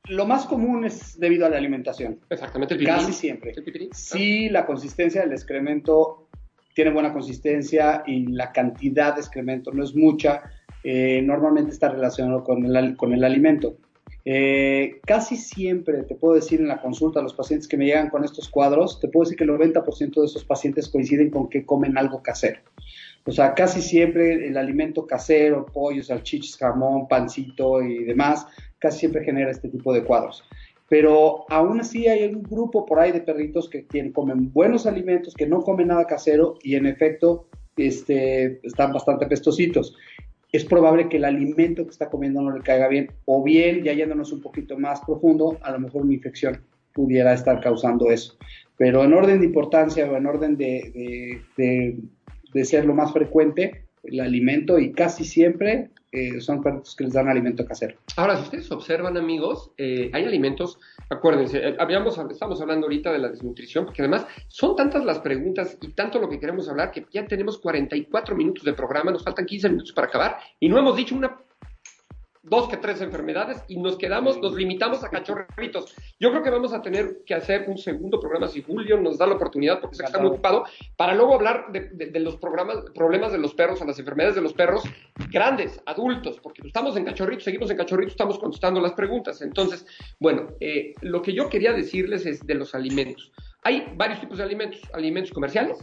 lo 0.08 0.24
más 0.24 0.46
común 0.46 0.86
es 0.86 1.20
debido 1.20 1.44
a 1.44 1.50
la 1.50 1.58
alimentación. 1.58 2.18
Exactamente, 2.30 2.76
el 2.76 2.84
Casi 2.86 3.12
siempre. 3.12 3.52
Si 3.92 4.48
la 4.48 4.64
consistencia 4.64 5.20
del 5.20 5.32
excremento 5.32 6.30
tiene 6.74 6.92
buena 6.92 7.12
consistencia 7.12 8.04
y 8.06 8.28
la 8.28 8.52
cantidad 8.52 9.14
de 9.14 9.20
excremento 9.20 9.70
no 9.70 9.84
es 9.84 9.94
mucha, 9.94 10.44
eh, 10.82 11.20
normalmente 11.22 11.72
está 11.72 11.90
relacionado 11.90 12.42
con 12.42 12.64
el, 12.64 12.96
con 12.96 13.12
el 13.12 13.22
alimento. 13.22 13.76
Eh, 14.24 15.00
casi 15.04 15.36
siempre, 15.36 16.04
te 16.04 16.14
puedo 16.14 16.36
decir 16.36 16.58
en 16.60 16.68
la 16.68 16.80
consulta 16.80 17.20
a 17.20 17.22
los 17.22 17.34
pacientes 17.34 17.68
que 17.68 17.76
me 17.76 17.84
llegan 17.84 18.08
con 18.08 18.24
estos 18.24 18.48
cuadros, 18.48 18.98
te 18.98 19.08
puedo 19.08 19.24
decir 19.24 19.36
que 19.36 19.44
el 19.44 19.50
90% 19.50 20.20
de 20.20 20.26
esos 20.26 20.44
pacientes 20.46 20.88
coinciden 20.88 21.28
con 21.28 21.50
que 21.50 21.66
comen 21.66 21.98
algo 21.98 22.22
casero. 22.22 22.60
O 23.26 23.32
sea, 23.32 23.54
casi 23.54 23.82
siempre 23.82 24.46
el 24.46 24.56
alimento 24.56 25.06
casero, 25.06 25.66
pollo, 25.66 26.02
salchichas, 26.02 26.56
jamón, 26.56 27.08
pancito 27.08 27.82
y 27.82 28.04
demás, 28.04 28.46
casi 28.78 29.00
siempre 29.00 29.24
genera 29.24 29.50
este 29.50 29.68
tipo 29.68 29.92
de 29.92 30.04
cuadros. 30.04 30.44
Pero 30.88 31.44
aún 31.50 31.80
así 31.80 32.06
hay 32.06 32.24
un 32.26 32.42
grupo 32.42 32.86
por 32.86 33.00
ahí 33.00 33.10
de 33.10 33.20
perritos 33.20 33.68
que 33.68 33.82
tienen, 33.82 34.12
comen 34.12 34.52
buenos 34.52 34.86
alimentos, 34.86 35.34
que 35.34 35.46
no 35.46 35.60
comen 35.62 35.88
nada 35.88 36.06
casero 36.06 36.54
y 36.62 36.76
en 36.76 36.86
efecto 36.86 37.48
este, 37.76 38.60
están 38.64 38.92
bastante 38.92 39.26
pestositos. 39.26 39.96
Es 40.52 40.64
probable 40.64 41.08
que 41.08 41.16
el 41.16 41.24
alimento 41.24 41.84
que 41.84 41.90
está 41.90 42.08
comiendo 42.08 42.40
no 42.40 42.56
le 42.56 42.62
caiga 42.62 42.86
bien, 42.86 43.10
o 43.24 43.42
bien, 43.42 43.82
ya 43.82 43.92
yéndonos 43.92 44.32
un 44.32 44.40
poquito 44.40 44.78
más 44.78 45.00
profundo, 45.00 45.58
a 45.62 45.72
lo 45.72 45.80
mejor 45.80 46.02
una 46.02 46.14
infección 46.14 46.60
pudiera 46.92 47.34
estar 47.34 47.60
causando 47.60 48.08
eso. 48.12 48.36
Pero 48.78 49.02
en 49.02 49.12
orden 49.12 49.40
de 49.40 49.46
importancia 49.46 50.08
o 50.08 50.16
en 50.16 50.26
orden 50.26 50.56
de, 50.56 51.42
de 51.56 51.98
ser 52.64 52.84
lo 52.84 52.94
más 52.94 53.12
frecuente, 53.12 53.86
el 54.04 54.20
alimento 54.20 54.78
y 54.78 54.92
casi 54.92 55.24
siempre 55.24 55.90
eh, 56.12 56.40
son 56.40 56.62
perritos 56.62 56.94
que 56.96 57.04
les 57.04 57.12
dan 57.12 57.28
alimento 57.28 57.66
casero. 57.66 57.98
Ahora, 58.16 58.36
si 58.36 58.44
ustedes 58.44 58.70
observan, 58.70 59.16
amigos, 59.16 59.72
eh, 59.76 60.10
hay 60.12 60.24
alimentos, 60.24 60.78
acuérdense, 61.10 61.58
eh, 61.58 61.76
habíamos, 61.78 62.16
estamos 62.30 62.60
hablando 62.60 62.86
ahorita 62.86 63.12
de 63.12 63.18
la 63.18 63.28
desnutrición, 63.28 63.84
porque 63.84 64.02
además 64.02 64.26
son 64.48 64.76
tantas 64.76 65.04
las 65.04 65.18
preguntas 65.18 65.76
y 65.82 65.88
tanto 65.88 66.18
lo 66.18 66.28
que 66.28 66.40
queremos 66.40 66.68
hablar 66.68 66.90
que 66.90 67.04
ya 67.12 67.26
tenemos 67.26 67.58
44 67.58 68.36
minutos 68.36 68.64
de 68.64 68.72
programa, 68.72 69.10
nos 69.10 69.24
faltan 69.24 69.44
15 69.44 69.68
minutos 69.68 69.92
para 69.92 70.06
acabar 70.06 70.38
y 70.60 70.68
no 70.68 70.78
hemos 70.78 70.96
dicho 70.96 71.14
una 71.14 71.36
dos 72.48 72.68
que 72.68 72.76
tres 72.76 73.00
enfermedades 73.00 73.62
y 73.68 73.78
nos 73.78 73.96
quedamos, 73.96 74.38
nos 74.38 74.54
limitamos 74.54 75.02
a 75.02 75.10
cachorritos. 75.10 75.94
Yo 76.20 76.30
creo 76.30 76.42
que 76.42 76.50
vamos 76.50 76.72
a 76.72 76.80
tener 76.80 77.22
que 77.26 77.34
hacer 77.34 77.68
un 77.68 77.76
segundo 77.76 78.20
programa 78.20 78.48
si 78.48 78.62
Julio 78.62 78.98
nos 78.98 79.18
da 79.18 79.26
la 79.26 79.34
oportunidad, 79.34 79.80
porque 79.80 79.96
sé 79.96 80.02
que 80.02 80.06
está 80.06 80.20
muy 80.20 80.28
ocupado, 80.28 80.64
para 80.96 81.14
luego 81.14 81.34
hablar 81.34 81.72
de, 81.72 82.20
los 82.20 82.36
programas, 82.36 82.78
problemas 82.94 83.32
de 83.32 83.38
los 83.38 83.54
perros, 83.54 83.82
a 83.82 83.84
las 83.84 83.98
enfermedades 83.98 84.36
de 84.36 84.42
los 84.42 84.52
perros 84.52 84.84
grandes, 85.30 85.80
adultos, 85.86 86.38
porque 86.40 86.62
estamos 86.64 86.96
en 86.96 87.04
cachorritos, 87.04 87.44
seguimos 87.44 87.70
en 87.70 87.76
cachorritos, 87.76 88.12
estamos 88.12 88.38
contestando 88.38 88.80
las 88.80 88.92
preguntas. 88.92 89.42
Entonces, 89.42 89.86
bueno, 90.20 90.48
eh, 90.60 90.94
lo 91.02 91.22
que 91.22 91.32
yo 91.32 91.48
quería 91.48 91.72
decirles 91.72 92.26
es 92.26 92.46
de 92.46 92.54
los 92.54 92.74
alimentos. 92.74 93.32
Hay 93.64 93.92
varios 93.96 94.20
tipos 94.20 94.38
de 94.38 94.44
alimentos, 94.44 94.80
alimentos 94.92 95.32
comerciales, 95.32 95.78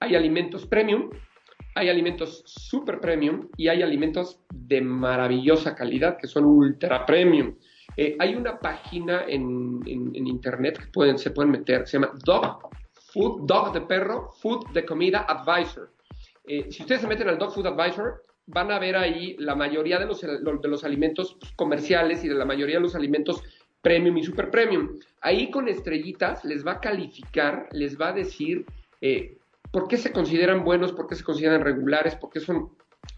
hay 0.00 0.16
alimentos 0.16 0.66
premium, 0.66 1.10
hay 1.74 1.88
alimentos 1.88 2.42
super 2.46 3.00
premium 3.00 3.48
y 3.56 3.68
hay 3.68 3.82
alimentos 3.82 4.40
de 4.52 4.80
maravillosa 4.80 5.74
calidad 5.74 6.16
que 6.16 6.26
son 6.26 6.44
ultra 6.44 7.04
premium. 7.04 7.54
Eh, 7.96 8.16
hay 8.18 8.34
una 8.34 8.58
página 8.58 9.24
en, 9.26 9.80
internet 9.86 10.78
que 10.78 11.18
se 11.18 11.30
pueden 11.30 11.50
meter, 11.50 11.86
se 11.86 11.98
llama 11.98 12.12
Dog 12.24 12.68
Food, 13.12 13.46
Dog 13.46 13.72
de 13.72 13.80
perro, 13.82 14.30
Food 14.40 14.70
de 14.72 14.84
comida 14.84 15.26
Advisor. 15.28 15.90
Eh, 16.46 16.66
si 16.70 16.82
ustedes 16.82 17.02
se 17.02 17.06
meten 17.06 17.28
al 17.28 17.38
Dog 17.38 17.52
Food 17.52 17.66
Advisor, 17.66 18.22
van 18.46 18.70
a 18.70 18.78
ver 18.78 18.96
ahí 18.96 19.36
la 19.38 19.54
mayoría 19.54 19.98
de 19.98 20.06
los, 20.06 20.20
de 20.20 20.68
los 20.68 20.84
alimentos 20.84 21.36
comerciales 21.56 22.24
y 22.24 22.28
de 22.28 22.34
la 22.34 22.44
mayoría 22.44 22.76
de 22.76 22.82
los 22.82 22.94
alimentos 22.94 23.42
premium 23.80 24.16
y 24.16 24.24
super 24.24 24.50
premium. 24.50 24.98
Ahí 25.20 25.50
con 25.50 25.68
estrellitas 25.68 26.44
les 26.44 26.66
va 26.66 26.72
a 26.72 26.80
calificar, 26.80 27.68
les 27.72 28.00
va 28.00 28.08
a 28.08 28.12
decir 28.12 28.66
eh, 29.00 29.36
por 29.74 29.88
qué 29.88 29.96
se 29.96 30.12
consideran 30.12 30.62
buenos, 30.62 30.92
por 30.92 31.08
qué 31.08 31.16
se 31.16 31.24
consideran 31.24 31.60
regulares, 31.60 32.14
por 32.14 32.30
qué 32.30 32.38
son 32.38 32.70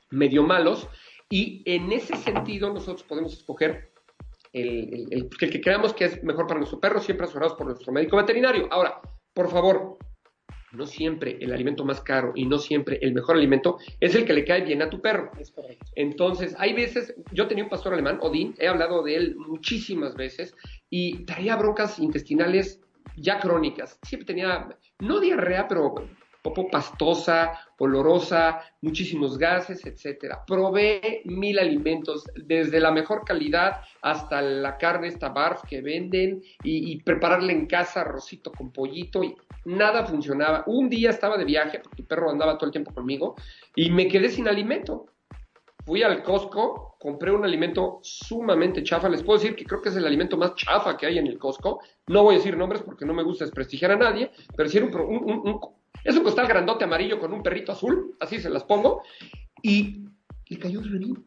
medio 0.08 0.42
malos. 0.42 0.88
Y 1.28 1.62
en 1.66 1.92
ese 1.92 2.16
sentido 2.16 2.72
nosotros 2.72 3.02
podemos 3.02 3.34
escoger 3.34 3.92
el, 4.54 5.28
que 5.38 5.60
creamos 5.60 5.92
que 5.92 6.06
es 6.06 6.24
mejor 6.24 6.46
para 6.46 6.58
nuestro 6.58 6.80
perro, 6.80 6.98
siempre 6.98 7.24
asesorados 7.24 7.58
por 7.58 7.66
nuestro 7.66 7.92
médico 7.92 8.16
veterinario. 8.16 8.68
Ahora, 8.70 9.02
por 9.34 9.50
favor, 9.50 9.98
no 10.72 10.86
siempre 10.86 11.36
el 11.42 11.52
alimento 11.52 11.84
más 11.84 12.00
caro 12.00 12.32
y 12.34 12.46
no 12.46 12.58
siempre 12.58 12.98
el 13.02 13.12
mejor 13.12 13.36
alimento 13.36 13.76
es 14.00 14.14
el 14.14 14.24
que 14.24 14.32
le 14.32 14.46
cae 14.46 14.62
bien 14.62 14.80
a 14.80 14.88
tu 14.88 15.02
perro. 15.02 15.32
Es 15.38 15.50
correcto. 15.50 15.84
Entonces, 15.94 16.56
hay 16.58 16.72
veces, 16.72 17.14
yo 17.32 17.48
tenía 17.48 17.64
un 17.64 17.70
pastor 17.70 17.92
alemán, 17.92 18.18
Odín, 18.22 18.54
he 18.58 18.66
hablado 18.66 19.02
de 19.02 19.14
él 19.14 19.36
muchísimas 19.36 20.14
veces 20.14 20.54
y 20.88 21.26
traía 21.26 21.56
broncas 21.56 21.98
intestinales 21.98 22.80
ya 23.18 23.40
crónicas. 23.40 23.98
Siempre 24.06 24.24
tenía, 24.24 24.68
no 25.00 25.20
diarrea, 25.20 25.68
pero 25.68 25.96
popo 26.46 26.70
pastosa, 26.70 27.58
olorosa, 27.78 28.60
muchísimos 28.80 29.36
gases, 29.36 29.84
etcétera. 29.84 30.44
Probé 30.46 31.22
mil 31.24 31.58
alimentos, 31.58 32.24
desde 32.36 32.78
la 32.78 32.92
mejor 32.92 33.24
calidad 33.24 33.80
hasta 34.02 34.40
la 34.40 34.78
carne 34.78 35.08
esta 35.08 35.30
barf 35.30 35.62
que 35.68 35.82
venden 35.82 36.42
y, 36.62 37.02
prepararle 37.02 37.52
en 37.52 37.66
casa 37.66 38.02
arrocito 38.02 38.52
con 38.52 38.70
pollito 38.70 39.24
y 39.24 39.34
nada 39.64 40.06
funcionaba. 40.06 40.62
Un 40.66 40.88
día 40.88 41.10
estaba 41.10 41.36
de 41.36 41.44
viaje 41.44 41.80
porque 41.80 42.02
el 42.02 42.08
perro 42.08 42.30
andaba 42.30 42.56
todo 42.56 42.66
el 42.66 42.72
tiempo 42.72 42.94
conmigo 42.94 43.34
y 43.74 43.90
me 43.90 44.06
quedé 44.06 44.28
sin 44.28 44.46
alimento. 44.46 45.06
Fui 45.84 46.02
al 46.02 46.22
Costco, 46.22 46.96
compré 47.00 47.32
un 47.32 47.44
alimento 47.44 48.00
sumamente 48.02 48.82
chafa. 48.82 49.08
Les 49.08 49.22
puedo 49.22 49.38
decir 49.38 49.54
que 49.54 49.64
creo 49.64 49.82
que 49.82 49.88
es 49.88 49.96
el 49.96 50.06
alimento 50.06 50.36
más 50.36 50.54
chafa 50.54 50.96
que 50.96 51.06
hay 51.06 51.18
en 51.18 51.26
el 51.26 51.38
Costco. 51.38 51.80
No 52.06 52.22
voy 52.22 52.36
a 52.36 52.38
decir 52.38 52.56
nombres 52.56 52.82
porque 52.82 53.04
no 53.04 53.14
me 53.14 53.22
gusta 53.24 53.44
desprestigiar 53.44 53.92
a 53.92 53.96
nadie, 53.96 54.30
pero 54.56 54.68
si 54.68 54.78
era 54.78 54.86
un 54.86 55.60
es 56.06 56.16
un 56.16 56.22
costal 56.22 56.46
grandote 56.46 56.84
amarillo 56.84 57.18
con 57.18 57.32
un 57.32 57.42
perrito 57.42 57.72
azul, 57.72 58.16
así 58.20 58.38
se 58.38 58.48
las 58.48 58.64
pongo, 58.64 59.02
y 59.62 60.04
le 60.48 60.58
cayó 60.58 60.80
renín. 60.80 61.24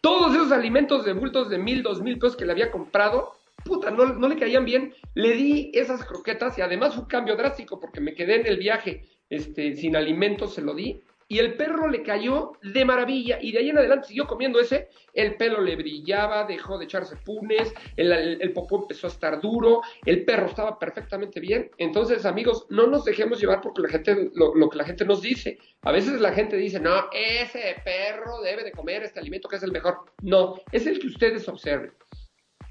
Todos 0.00 0.34
esos 0.34 0.50
alimentos 0.50 1.04
de 1.04 1.12
bultos 1.12 1.48
de 1.48 1.58
mil, 1.58 1.82
dos 1.82 2.02
mil 2.02 2.18
pesos 2.18 2.36
que 2.36 2.44
le 2.44 2.52
había 2.52 2.72
comprado, 2.72 3.32
puta, 3.64 3.92
no, 3.92 4.06
no 4.06 4.28
le 4.28 4.36
caían 4.36 4.64
bien. 4.64 4.92
Le 5.14 5.34
di 5.34 5.70
esas 5.72 6.04
croquetas 6.04 6.58
y 6.58 6.62
además 6.62 6.96
un 6.96 7.04
cambio 7.04 7.36
drástico 7.36 7.78
porque 7.78 8.00
me 8.00 8.14
quedé 8.14 8.40
en 8.40 8.46
el 8.46 8.56
viaje 8.56 9.04
este, 9.30 9.76
sin 9.76 9.94
alimentos, 9.94 10.54
se 10.54 10.62
lo 10.62 10.74
di 10.74 11.00
y 11.32 11.38
el 11.38 11.54
perro 11.54 11.88
le 11.88 12.02
cayó 12.02 12.52
de 12.62 12.84
maravilla 12.84 13.38
y 13.40 13.52
de 13.52 13.60
ahí 13.60 13.70
en 13.70 13.78
adelante 13.78 14.08
siguió 14.08 14.26
comiendo 14.26 14.60
ese, 14.60 14.90
el 15.14 15.36
pelo 15.38 15.62
le 15.62 15.76
brillaba, 15.76 16.44
dejó 16.44 16.76
de 16.76 16.84
echarse 16.84 17.16
punes, 17.16 17.72
el, 17.96 18.12
el, 18.12 18.52
popó 18.52 18.82
empezó 18.82 19.06
a 19.06 19.10
estar 19.10 19.40
duro, 19.40 19.80
el 20.04 20.26
perro 20.26 20.44
estaba 20.44 20.78
perfectamente 20.78 21.40
bien. 21.40 21.70
Entonces, 21.78 22.26
amigos, 22.26 22.66
no 22.68 22.86
nos 22.86 23.06
dejemos 23.06 23.40
llevar 23.40 23.62
porque 23.62 23.80
la 23.80 23.88
gente, 23.88 24.30
lo, 24.34 24.54
lo 24.54 24.68
que 24.68 24.76
la 24.76 24.84
gente 24.84 25.06
nos 25.06 25.22
dice. 25.22 25.58
A 25.80 25.90
veces 25.90 26.20
la 26.20 26.32
gente 26.32 26.58
dice, 26.58 26.78
no, 26.78 27.08
ese 27.14 27.76
perro 27.82 28.42
debe 28.42 28.62
de 28.62 28.72
comer 28.72 29.02
este 29.02 29.18
alimento 29.18 29.48
que 29.48 29.56
es 29.56 29.62
el 29.62 29.72
mejor. 29.72 30.04
No, 30.20 30.60
es 30.70 30.86
el 30.86 30.98
que 30.98 31.06
ustedes 31.06 31.48
observen. 31.48 31.94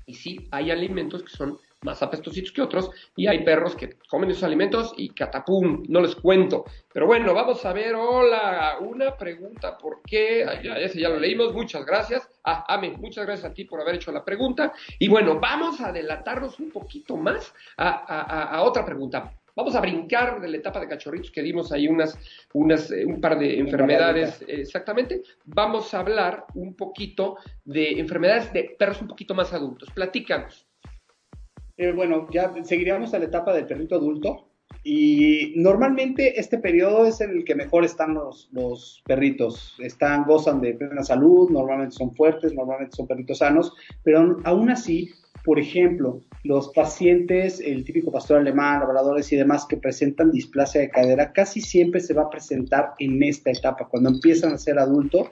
Y 0.06 0.14
sí, 0.14 0.48
hay 0.52 0.70
alimentos 0.70 1.24
que 1.24 1.32
son 1.32 1.58
más 1.84 2.02
apestositos 2.04 2.52
que 2.52 2.62
otros, 2.62 2.92
y 3.16 3.28
hay 3.28 3.44
perros 3.44 3.76
que 3.76 3.98
comen 4.08 4.30
esos 4.30 4.44
alimentos 4.44 4.94
y 4.98 5.10
catapum, 5.10 5.84
no 5.90 6.02
les 6.02 6.16
cuento. 6.16 6.66
Pero 6.94 7.08
bueno, 7.08 7.34
vamos 7.34 7.66
a 7.66 7.74
ver, 7.74 7.96
hola, 7.96 8.78
una 8.80 9.18
pregunta, 9.18 9.78
¿por 9.78 10.02
qué? 10.04 10.46
Ya, 10.64 10.76
ese 10.78 11.00
ya 11.00 11.10
lo 11.10 11.20
leímos, 11.20 11.54
muchas 11.54 11.84
gracias. 11.86 12.30
Ah, 12.44 12.66
Ame, 12.68 12.92
muchas 12.92 13.26
gracias 13.26 13.50
a 13.50 13.54
ti 13.54 13.66
por 13.66 13.82
haber 13.82 13.96
hecho 13.96 14.12
la 14.12 14.24
pregunta. 14.24 14.74
Y 15.00 15.08
bueno, 15.08 15.40
vamos 15.40 15.82
a 15.82 15.88
adelantarnos 15.88 16.60
un 16.60 16.70
poquito 16.70 17.18
más 17.18 17.54
a, 17.78 18.62
otra 18.62 18.86
pregunta. 18.86 19.34
Vamos 19.56 19.76
a 19.76 19.82
brincar 19.82 20.40
de 20.40 20.48
la 20.48 20.58
etapa 20.58 20.80
de 20.80 20.88
cachorritos 20.88 21.32
que 21.32 21.42
dimos 21.42 21.72
ahí 21.72 21.88
unas, 21.88 22.18
unas, 22.54 22.90
eh, 22.92 23.06
un 23.06 23.20
par 23.20 23.38
de 23.38 23.60
enfermedades, 23.60 24.46
exactamente. 24.48 25.24
Vamos 25.46 25.94
a 25.94 26.00
hablar 26.00 26.46
un 26.54 26.76
poquito 26.76 27.38
de 27.66 28.00
enfermedades 28.00 28.54
de 28.54 28.76
perros 28.78 29.02
un 29.02 29.08
poquito 29.08 29.34
más 29.34 29.52
adultos. 29.52 29.90
Platícanos. 29.94 30.71
Eh, 31.78 31.92
bueno, 31.92 32.28
ya 32.32 32.54
seguiríamos 32.64 33.14
a 33.14 33.20
la 33.20 33.26
etapa 33.26 33.54
del 33.54 33.68
perrito 33.68 33.96
adulto. 33.96 34.48
Y 34.84 35.54
normalmente 35.58 36.40
este 36.40 36.58
periodo 36.58 37.06
es 37.06 37.22
en 37.22 37.32
el 37.32 37.44
que 37.44 37.56
mejor 37.56 37.84
están 37.84 38.16
los, 38.16 39.04
perritos. 39.06 39.76
Están, 39.80 40.24
gozan 40.26 40.62
de 40.62 40.74
plena 40.74 41.04
salud, 41.04 41.50
normalmente 41.52 41.96
son 41.96 42.14
fuertes, 42.16 42.54
normalmente 42.54 42.96
son 42.96 43.08
perritos 43.08 43.40
sanos, 43.40 43.74
pero 44.04 44.38
aún 44.44 44.70
así 44.70 45.12
por 45.44 45.60
ejemplo, 45.60 46.22
los 46.44 46.70
pacientes, 46.70 47.60
el 47.60 47.84
típico 47.84 48.12
pastor 48.12 48.40
alemán, 48.40 48.80
labradores 48.80 49.32
y 49.32 49.36
demás 49.36 49.66
que 49.66 49.78
presentan 49.78 50.32
displasia 50.32 50.82
de 50.82 50.90
cadera, 50.90 51.32
casi 51.34 51.62
siempre 51.62 52.00
se 52.00 52.14
va 52.14 52.24
a 52.24 52.30
presentar 52.30 52.94
en 53.00 53.22
esta 53.24 53.52
etapa. 53.52 53.88
Cuando 53.88 54.10
empiezan 54.10 54.54
a 54.54 54.58
ser 54.58 54.80
adultos, 54.80 55.30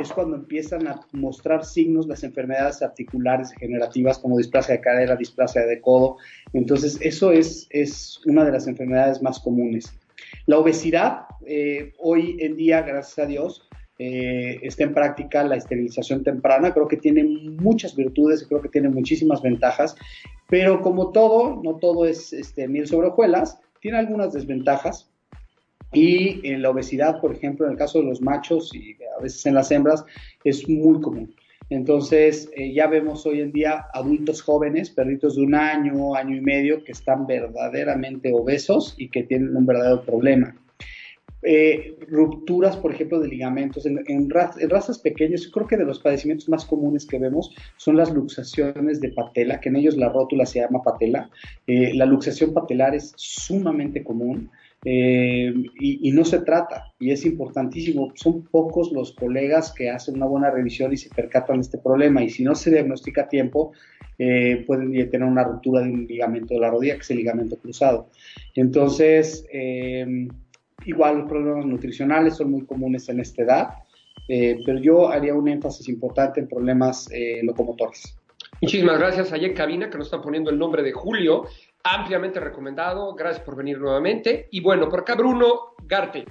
es 0.00 0.12
cuando 0.12 0.36
empiezan 0.36 0.86
a 0.86 1.00
mostrar 1.12 1.64
signos 1.64 2.06
las 2.06 2.24
enfermedades 2.24 2.82
articulares 2.82 3.50
degenerativas 3.50 4.18
como 4.18 4.38
displasia 4.38 4.76
de 4.76 4.80
cadera, 4.80 5.16
displasia 5.16 5.64
de 5.66 5.80
codo. 5.80 6.16
Entonces, 6.52 6.98
eso 7.00 7.32
es, 7.32 7.66
es 7.70 8.20
una 8.26 8.44
de 8.44 8.52
las 8.52 8.66
enfermedades 8.66 9.22
más 9.22 9.40
comunes. 9.40 9.92
La 10.46 10.58
obesidad, 10.58 11.22
eh, 11.46 11.92
hoy 11.98 12.36
en 12.40 12.56
día, 12.56 12.82
gracias 12.82 13.18
a 13.18 13.26
Dios, 13.26 13.68
eh, 14.02 14.58
está 14.62 14.84
en 14.84 14.94
práctica 14.94 15.44
la 15.44 15.56
esterilización 15.56 16.24
temprana. 16.24 16.72
Creo 16.72 16.88
que 16.88 16.96
tiene 16.96 17.22
muchas 17.22 17.94
virtudes, 17.94 18.46
creo 18.48 18.62
que 18.62 18.70
tiene 18.70 18.88
muchísimas 18.88 19.42
ventajas, 19.42 19.94
pero 20.48 20.80
como 20.80 21.12
todo, 21.12 21.60
no 21.62 21.76
todo 21.76 22.06
es 22.06 22.32
este, 22.32 22.66
miel 22.66 22.86
sobre 22.86 23.08
hojuelas, 23.08 23.58
tiene 23.82 23.98
algunas 23.98 24.32
desventajas. 24.32 25.10
Y 25.92 26.40
en 26.48 26.62
la 26.62 26.70
obesidad, 26.70 27.20
por 27.20 27.34
ejemplo, 27.34 27.66
en 27.66 27.72
el 27.72 27.78
caso 27.78 27.98
de 27.98 28.06
los 28.06 28.22
machos 28.22 28.74
y 28.74 28.96
a 29.18 29.22
veces 29.22 29.44
en 29.44 29.54
las 29.54 29.70
hembras, 29.70 30.02
es 30.44 30.66
muy 30.66 31.02
común. 31.02 31.34
Entonces, 31.68 32.50
eh, 32.56 32.72
ya 32.72 32.86
vemos 32.86 33.26
hoy 33.26 33.42
en 33.42 33.52
día 33.52 33.84
adultos 33.92 34.40
jóvenes, 34.40 34.88
perritos 34.88 35.36
de 35.36 35.42
un 35.42 35.54
año, 35.54 36.14
año 36.14 36.36
y 36.36 36.40
medio, 36.40 36.82
que 36.84 36.92
están 36.92 37.26
verdaderamente 37.26 38.32
obesos 38.32 38.94
y 38.96 39.10
que 39.10 39.24
tienen 39.24 39.54
un 39.54 39.66
verdadero 39.66 40.02
problema. 40.06 40.56
Eh, 41.42 41.96
rupturas, 42.08 42.76
por 42.76 42.92
ejemplo, 42.92 43.18
de 43.18 43.28
ligamentos. 43.28 43.86
En, 43.86 44.30
razas 44.30 44.98
pequeñas, 44.98 45.48
creo 45.52 45.66
que 45.66 45.76
de 45.76 45.84
los 45.84 46.00
padecimientos 46.00 46.48
más 46.48 46.64
comunes 46.64 47.06
que 47.06 47.18
vemos 47.18 47.54
son 47.76 47.96
las 47.96 48.12
luxaciones 48.12 49.00
de 49.00 49.10
patela, 49.10 49.60
que 49.60 49.70
en 49.70 49.76
ellos 49.76 49.96
la 49.96 50.10
rótula 50.10 50.44
se 50.44 50.60
llama 50.60 50.82
patela. 50.82 51.30
Eh, 51.66 51.94
la 51.94 52.04
luxación 52.04 52.52
patelar 52.52 52.94
es 52.94 53.12
sumamente 53.16 54.04
común. 54.04 54.50
Eh, 54.84 55.52
y, 55.78 56.10
no 56.12 56.24
se 56.24 56.40
trata, 56.40 56.92
y 56.98 57.10
es 57.10 57.24
importantísimo. 57.26 58.12
Son 58.14 58.44
pocos 58.44 58.92
los 58.92 59.12
colegas 59.12 59.72
que 59.72 59.90
hacen 59.90 60.16
una 60.16 60.26
buena 60.26 60.50
revisión 60.50 60.92
y 60.92 60.96
se 60.96 61.10
percatan 61.10 61.56
de 61.56 61.62
este 61.62 61.78
problema, 61.78 62.22
y 62.22 62.30
si 62.30 62.44
no 62.44 62.54
se 62.54 62.70
diagnostica 62.70 63.22
a 63.22 63.28
tiempo, 63.28 63.72
pueden 64.66 64.92
tener 65.10 65.26
una 65.26 65.44
ruptura 65.44 65.80
de 65.82 65.90
un 65.90 66.06
ligamento 66.06 66.52
de 66.52 66.60
la 66.60 66.70
rodilla, 66.70 66.94
que 66.94 67.00
es 67.00 67.10
el 67.10 67.16
ligamento 67.18 67.56
cruzado. 67.56 68.08
Entonces, 68.54 69.46
Igual 70.84 71.18
los 71.18 71.28
problemas 71.28 71.66
nutricionales 71.66 72.36
son 72.36 72.50
muy 72.50 72.64
comunes 72.64 73.08
en 73.08 73.20
esta 73.20 73.42
edad. 73.42 73.68
eh, 74.28 74.60
pero 74.64 74.78
yo 74.78 75.08
haría 75.08 75.34
un 75.34 75.48
énfasis 75.48 75.88
importante 75.88 76.38
en 76.40 76.46
problemas 76.46 77.10
eh, 77.10 77.40
locomotores. 77.42 78.16
Muchísimas 78.62 78.98
gracias 78.98 79.32
allá 79.32 79.48
en 79.48 79.54
cabina 79.54 79.90
que 79.90 79.98
nos 79.98 80.06
están 80.06 80.22
poniendo 80.22 80.50
el 80.50 80.58
nombre 80.58 80.82
de 80.82 80.92
Julio, 80.92 81.46
ampliamente 81.82 82.38
recomendado, 82.40 83.14
gracias 83.14 83.42
por 83.44 83.56
venir 83.56 83.78
nuevamente. 83.78 84.48
Y 84.50 84.60
bueno, 84.60 84.88
por 84.88 85.00
acá 85.00 85.14
Bruno 85.14 85.74
Garte 85.86 86.26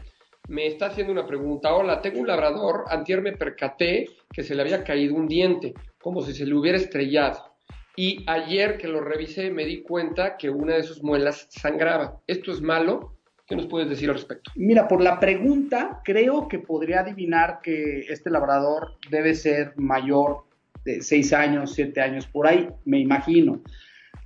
me 0.48 0.68
está 0.68 0.88
haciendo 0.88 1.12
una 1.12 1.26
pregunta. 1.26 1.74
Hola, 1.74 2.02
tengo 2.02 2.20
un 2.20 2.28
labrador, 2.28 2.86
antier 2.90 3.22
me 3.22 3.34
percaté 3.34 4.08
que 4.32 4.44
se 4.44 4.56
le 4.56 4.62
había 4.62 4.84
caído 4.84 5.16
un 5.16 5.28
diente, 5.28 5.74
como 6.02 6.22
si 6.22 6.34
se 6.34 6.46
le 6.46 6.56
hubiera 6.56 6.78
estrellado. 6.78 7.50
Y 7.96 8.24
ayer 8.28 8.78
que 8.78 8.88
lo 8.88 9.02
revisé 9.02 9.52
me 9.52 9.66
di 9.66 9.82
cuenta 9.82 10.38
que 10.38 10.50
una 10.50 10.76
de 10.76 10.84
sus 10.84 11.04
muelas 11.04 11.48
sangraba. 11.50 12.22
¿Esto 12.28 12.52
es 12.52 12.62
malo? 12.62 13.19
¿Qué 13.50 13.56
nos 13.56 13.66
puedes 13.66 13.90
decir 13.90 14.08
al 14.10 14.16
respecto? 14.16 14.52
Mira, 14.56 14.88
por 14.88 15.02
la 15.02 15.20
pregunta, 15.20 16.02
creo 16.06 16.48
que 16.48 16.60
podría 16.60 17.00
adivinar 17.00 17.62
que 17.64 18.02
este 18.02 18.30
labrador 18.30 19.00
debe 19.10 19.34
ser 19.34 19.74
mayor 19.76 20.44
de 20.86 21.02
6 21.02 21.34
años, 21.34 21.74
7 21.74 22.00
años, 22.00 22.28
por 22.28 22.46
ahí, 22.46 22.70
me 22.86 23.00
imagino. 23.00 23.64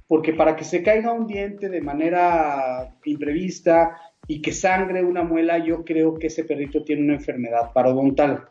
Porque 0.09 0.33
para 0.33 0.57
que 0.57 0.65
se 0.65 0.83
caiga 0.83 1.13
un 1.13 1.25
diente 1.25 1.69
de 1.69 1.79
manera 1.79 2.97
imprevista 3.05 3.97
y 4.27 4.41
que 4.41 4.51
sangre 4.51 5.05
una 5.05 5.23
muela, 5.23 5.57
yo 5.57 5.85
creo 5.85 6.15
que 6.15 6.27
ese 6.27 6.43
perrito 6.43 6.83
tiene 6.83 7.03
una 7.03 7.13
enfermedad 7.13 7.71
parodontal. 7.71 8.49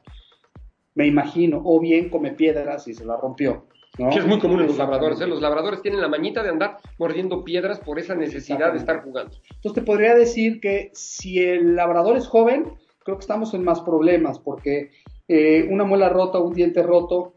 Me 0.94 1.06
imagino, 1.06 1.60
o 1.62 1.80
bien 1.80 2.08
come 2.08 2.32
piedras 2.32 2.88
y 2.88 2.94
se 2.94 3.04
la 3.04 3.18
rompió. 3.18 3.66
Que 3.96 4.18
es 4.18 4.26
muy 4.26 4.38
común 4.38 4.60
en 4.60 4.68
los 4.68 4.78
labradores. 4.78 5.20
¿eh? 5.20 5.26
Los 5.26 5.42
labradores 5.42 5.82
tienen 5.82 6.00
la 6.00 6.08
mañita 6.08 6.42
de 6.42 6.48
andar 6.48 6.78
mordiendo 6.98 7.44
piedras 7.44 7.78
por 7.78 7.98
esa 7.98 8.14
necesidad 8.14 8.72
de 8.72 8.78
estar 8.78 9.02
jugando. 9.02 9.36
Entonces 9.54 9.74
te 9.74 9.82
podría 9.82 10.14
decir 10.14 10.60
que 10.60 10.90
si 10.94 11.40
el 11.40 11.76
labrador 11.76 12.16
es 12.16 12.26
joven, 12.26 12.72
creo 13.04 13.18
que 13.18 13.22
estamos 13.22 13.52
en 13.52 13.64
más 13.64 13.82
problemas 13.82 14.38
porque 14.38 14.90
eh, 15.28 15.68
una 15.70 15.84
muela 15.84 16.08
rota, 16.08 16.38
un 16.38 16.54
diente 16.54 16.82
roto 16.82 17.34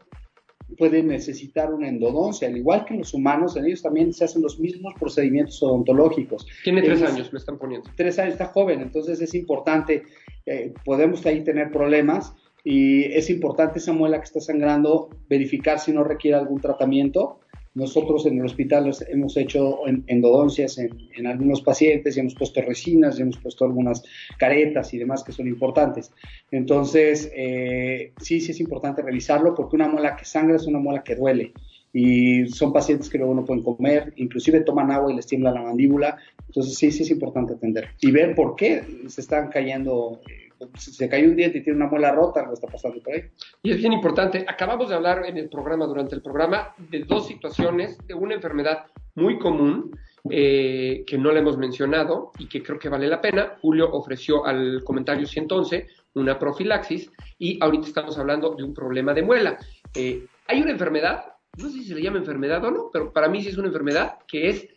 puede 0.78 1.02
necesitar 1.02 1.72
una 1.72 1.88
endodoncia, 1.88 2.48
al 2.48 2.56
igual 2.56 2.84
que 2.84 2.94
en 2.94 3.00
los 3.00 3.14
humanos, 3.14 3.56
en 3.56 3.66
ellos 3.66 3.82
también 3.82 4.12
se 4.12 4.24
hacen 4.24 4.42
los 4.42 4.58
mismos 4.58 4.94
procedimientos 4.98 5.62
odontológicos. 5.62 6.46
Tiene 6.64 6.82
tres 6.82 7.02
años, 7.02 7.32
me 7.32 7.38
están 7.38 7.58
poniendo. 7.58 7.88
Tres 7.96 8.18
años, 8.18 8.32
está 8.32 8.46
joven, 8.46 8.80
entonces 8.80 9.20
es 9.20 9.34
importante, 9.34 10.04
eh, 10.44 10.74
podemos 10.84 11.24
ahí 11.26 11.44
tener 11.44 11.70
problemas 11.70 12.34
y 12.68 13.04
es 13.04 13.30
importante 13.30 13.78
esa 13.78 13.92
muela 13.92 14.18
que 14.18 14.24
está 14.24 14.40
sangrando, 14.40 15.08
verificar 15.30 15.78
si 15.78 15.92
no 15.92 16.02
requiere 16.02 16.36
algún 16.36 16.60
tratamiento. 16.60 17.38
Nosotros 17.74 18.26
en 18.26 18.40
el 18.40 18.44
hospital 18.44 18.90
hemos 19.08 19.36
hecho 19.36 19.82
endodoncias 20.08 20.76
en, 20.78 21.26
algunos 21.28 21.62
pacientes 21.62 22.16
y 22.16 22.20
hemos 22.20 22.34
puesto 22.34 22.60
resinas 22.62 23.20
y 23.20 23.22
hemos 23.22 23.38
puesto 23.38 23.66
algunas 23.66 24.02
caretas 24.36 24.92
y 24.92 24.98
demás 24.98 25.22
que 25.22 25.30
son 25.30 25.46
importantes. 25.46 26.10
Entonces, 26.50 27.30
eh, 27.36 28.10
sí, 28.20 28.40
sí 28.40 28.50
es 28.50 28.58
importante 28.58 29.00
revisarlo 29.00 29.54
porque 29.54 29.76
una 29.76 29.86
muela 29.86 30.16
que 30.16 30.24
sangra 30.24 30.56
es 30.56 30.66
una 30.66 30.80
muela 30.80 31.04
que 31.04 31.14
duele 31.14 31.52
y 31.92 32.48
son 32.48 32.72
pacientes 32.72 33.08
que 33.08 33.18
luego 33.18 33.34
no 33.34 33.44
pueden 33.44 33.62
comer, 33.62 34.12
inclusive 34.16 34.62
toman 34.62 34.90
agua 34.90 35.12
y 35.12 35.14
les 35.14 35.26
tiembla 35.28 35.52
la 35.52 35.62
mandíbula. 35.62 36.16
Entonces, 36.48 36.74
sí, 36.76 36.90
sí 36.90 37.04
es 37.04 37.10
importante 37.12 37.52
atender 37.52 37.90
y 38.00 38.10
ver 38.10 38.34
por 38.34 38.56
qué 38.56 38.82
se 39.06 39.20
están 39.20 39.50
cayendo. 39.50 40.20
Eh, 40.28 40.45
si 40.78 40.92
se 40.92 41.08
cae 41.08 41.26
un 41.26 41.36
diente 41.36 41.58
y 41.58 41.62
tiene 41.62 41.78
una 41.78 41.88
muela 41.88 42.12
rota, 42.12 42.40
algo 42.40 42.54
está 42.54 42.66
pasando 42.66 43.00
por 43.02 43.14
ahí. 43.14 43.22
Y 43.62 43.70
es 43.72 43.78
bien 43.78 43.92
importante, 43.92 44.44
acabamos 44.48 44.88
de 44.88 44.94
hablar 44.94 45.24
en 45.26 45.36
el 45.36 45.48
programa, 45.48 45.86
durante 45.86 46.14
el 46.14 46.22
programa, 46.22 46.74
de 46.78 47.00
dos 47.00 47.26
situaciones, 47.26 47.98
de 48.06 48.14
una 48.14 48.34
enfermedad 48.34 48.86
muy 49.14 49.38
común 49.38 49.90
eh, 50.30 51.04
que 51.06 51.18
no 51.18 51.32
le 51.32 51.40
hemos 51.40 51.56
mencionado 51.56 52.32
y 52.38 52.48
que 52.48 52.62
creo 52.62 52.78
que 52.78 52.88
vale 52.88 53.06
la 53.06 53.20
pena. 53.20 53.56
Julio 53.60 53.90
ofreció 53.92 54.44
al 54.44 54.82
comentario 54.84 55.26
111 55.26 55.86
una 56.14 56.38
profilaxis 56.38 57.10
y 57.38 57.58
ahorita 57.62 57.88
estamos 57.88 58.18
hablando 58.18 58.54
de 58.54 58.64
un 58.64 58.74
problema 58.74 59.12
de 59.14 59.22
muela. 59.22 59.58
Eh, 59.94 60.26
hay 60.48 60.62
una 60.62 60.72
enfermedad, 60.72 61.24
no 61.58 61.68
sé 61.68 61.78
si 61.78 61.84
se 61.84 61.94
le 61.94 62.02
llama 62.02 62.18
enfermedad 62.18 62.64
o 62.64 62.70
no, 62.70 62.90
pero 62.92 63.12
para 63.12 63.28
mí 63.28 63.42
sí 63.42 63.48
es 63.48 63.58
una 63.58 63.68
enfermedad 63.68 64.18
que 64.26 64.48
es 64.48 64.68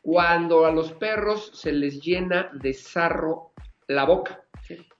cuando 0.00 0.66
a 0.66 0.70
los 0.70 0.92
perros 0.92 1.50
se 1.54 1.72
les 1.72 2.00
llena 2.00 2.50
de 2.52 2.72
sarro 2.72 3.52
la 3.88 4.04
boca. 4.04 4.44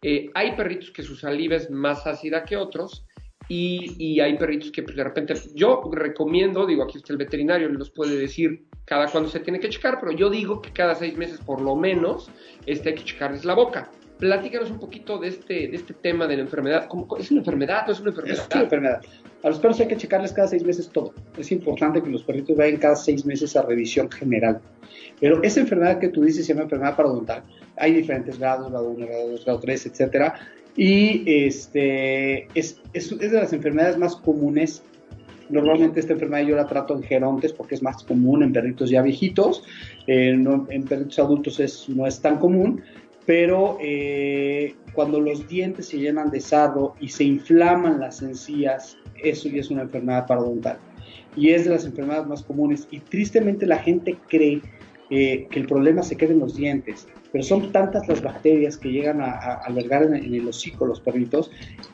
Eh, 0.02 0.30
hay 0.34 0.54
perritos 0.56 0.90
que 0.90 1.02
su 1.02 1.16
saliva 1.16 1.56
es 1.56 1.70
más 1.70 2.06
ácida 2.06 2.44
que 2.44 2.56
otros 2.56 3.06
y, 3.48 4.20
hay 4.20 4.38
perritos 4.38 4.70
que 4.70 4.82
pues, 4.82 4.96
de 4.96 5.04
repente, 5.04 5.34
yo 5.54 5.82
recomiendo, 5.92 6.66
digo, 6.66 6.84
aquí 6.84 6.98
está 6.98 7.12
el 7.12 7.18
veterinario, 7.18 7.68
los 7.68 7.90
puede 7.90 8.16
decir 8.16 8.66
cada 8.84 9.08
cuando 9.08 9.30
se 9.30 9.40
tiene 9.40 9.60
que 9.60 9.68
checar, 9.68 9.98
pero 10.00 10.12
yo 10.12 10.28
digo 10.30 10.60
que 10.60 10.70
cada 10.72 10.94
seis 10.94 11.16
meses 11.16 11.40
por 11.40 11.60
lo 11.60 11.74
menos 11.74 12.30
este, 12.66 12.90
hay 12.90 12.94
que 12.94 13.04
checarles 13.04 13.44
la 13.44 13.54
boca. 13.54 13.90
Platícanos 14.18 14.70
un 14.70 14.78
poquito 14.78 15.18
de 15.18 15.28
este, 15.28 15.68
de 15.68 15.76
este 15.76 15.92
tema 15.92 16.26
de 16.26 16.36
la 16.36 16.42
enfermedad. 16.42 16.88
¿Es 17.18 17.30
una 17.30 17.40
enfermedad 17.40 17.88
o 17.88 17.92
es 17.92 18.00
una 18.00 18.10
enfermedad? 18.10 18.38
Es 18.38 18.54
una 18.54 18.62
enfermedad. 18.62 19.00
A 19.42 19.48
los 19.48 19.58
perros 19.58 19.80
hay 19.80 19.88
que 19.88 19.96
checarles 19.96 20.32
cada 20.32 20.48
seis 20.48 20.64
meses 20.64 20.88
todo. 20.88 21.12
Es 21.36 21.50
importante 21.50 22.00
que 22.00 22.08
los 22.08 22.22
perritos 22.22 22.56
vayan 22.56 22.78
cada 22.78 22.96
seis 22.96 23.26
meses 23.26 23.56
a 23.56 23.62
revisión 23.62 24.10
general. 24.10 24.60
Pero 25.20 25.42
esa 25.42 25.60
enfermedad 25.60 25.98
que 25.98 26.08
tú 26.08 26.22
dices 26.22 26.46
se 26.46 26.52
llama 26.52 26.64
enfermedad 26.64 26.96
parodontal. 26.96 27.42
Hay 27.76 27.92
diferentes 27.92 28.38
grados, 28.38 28.70
grado 28.70 28.88
1, 28.90 29.06
grado 29.06 29.28
2, 29.30 29.44
grado 29.44 29.60
3, 29.60 29.86
etcétera. 29.86 30.34
Y 30.76 31.24
este, 31.26 32.48
es, 32.54 32.80
es, 32.92 33.18
de 33.18 33.28
las 33.30 33.52
enfermedades 33.52 33.98
más 33.98 34.16
comunes 34.16 34.82
Normalmente 35.50 36.00
esta 36.00 36.14
enfermedad 36.14 36.46
yo 36.46 36.56
la 36.56 36.66
trato 36.66 36.96
en 36.96 37.02
gerontes 37.02 37.52
porque 37.52 37.74
es 37.74 37.82
más 37.82 38.02
común 38.02 38.42
en 38.42 38.52
perritos 38.52 38.88
ya 38.88 39.02
viejitos, 39.02 39.62
eh, 40.06 40.30
en 40.30 40.84
perritos 40.84 41.18
adultos 41.18 41.60
es, 41.60 41.86
no 41.90 42.06
es 42.06 42.18
tan 42.20 42.38
común, 42.38 42.82
pero 43.26 43.78
eh, 43.80 44.74
cuando 44.92 45.20
los 45.20 45.48
dientes 45.48 45.88
se 45.88 45.98
llenan 45.98 46.30
de 46.30 46.40
sarro 46.40 46.94
y 47.00 47.08
se 47.08 47.24
inflaman 47.24 48.00
las 48.00 48.22
encías, 48.22 48.96
eso 49.22 49.48
ya 49.48 49.60
es 49.60 49.70
una 49.70 49.82
enfermedad 49.82 50.26
parodontal. 50.26 50.78
Y 51.36 51.50
es 51.50 51.64
de 51.64 51.70
las 51.70 51.84
enfermedades 51.84 52.26
más 52.26 52.42
comunes. 52.42 52.86
Y 52.90 53.00
tristemente 53.00 53.66
la 53.66 53.78
gente 53.78 54.16
cree 54.28 54.60
eh, 55.10 55.46
que 55.50 55.60
el 55.60 55.66
problema 55.66 56.02
se 56.02 56.16
queda 56.16 56.32
en 56.32 56.40
los 56.40 56.56
dientes, 56.56 57.08
pero 57.32 57.42
son 57.44 57.72
tantas 57.72 58.06
las 58.08 58.22
bacterias 58.22 58.76
que 58.76 58.90
llegan 58.90 59.20
a, 59.20 59.54
albergar 59.64 60.04
en, 60.04 60.14
en, 60.14 60.34
el 60.34 60.48
hocico 60.48 60.86
los 60.86 61.00
perritos 61.00 61.50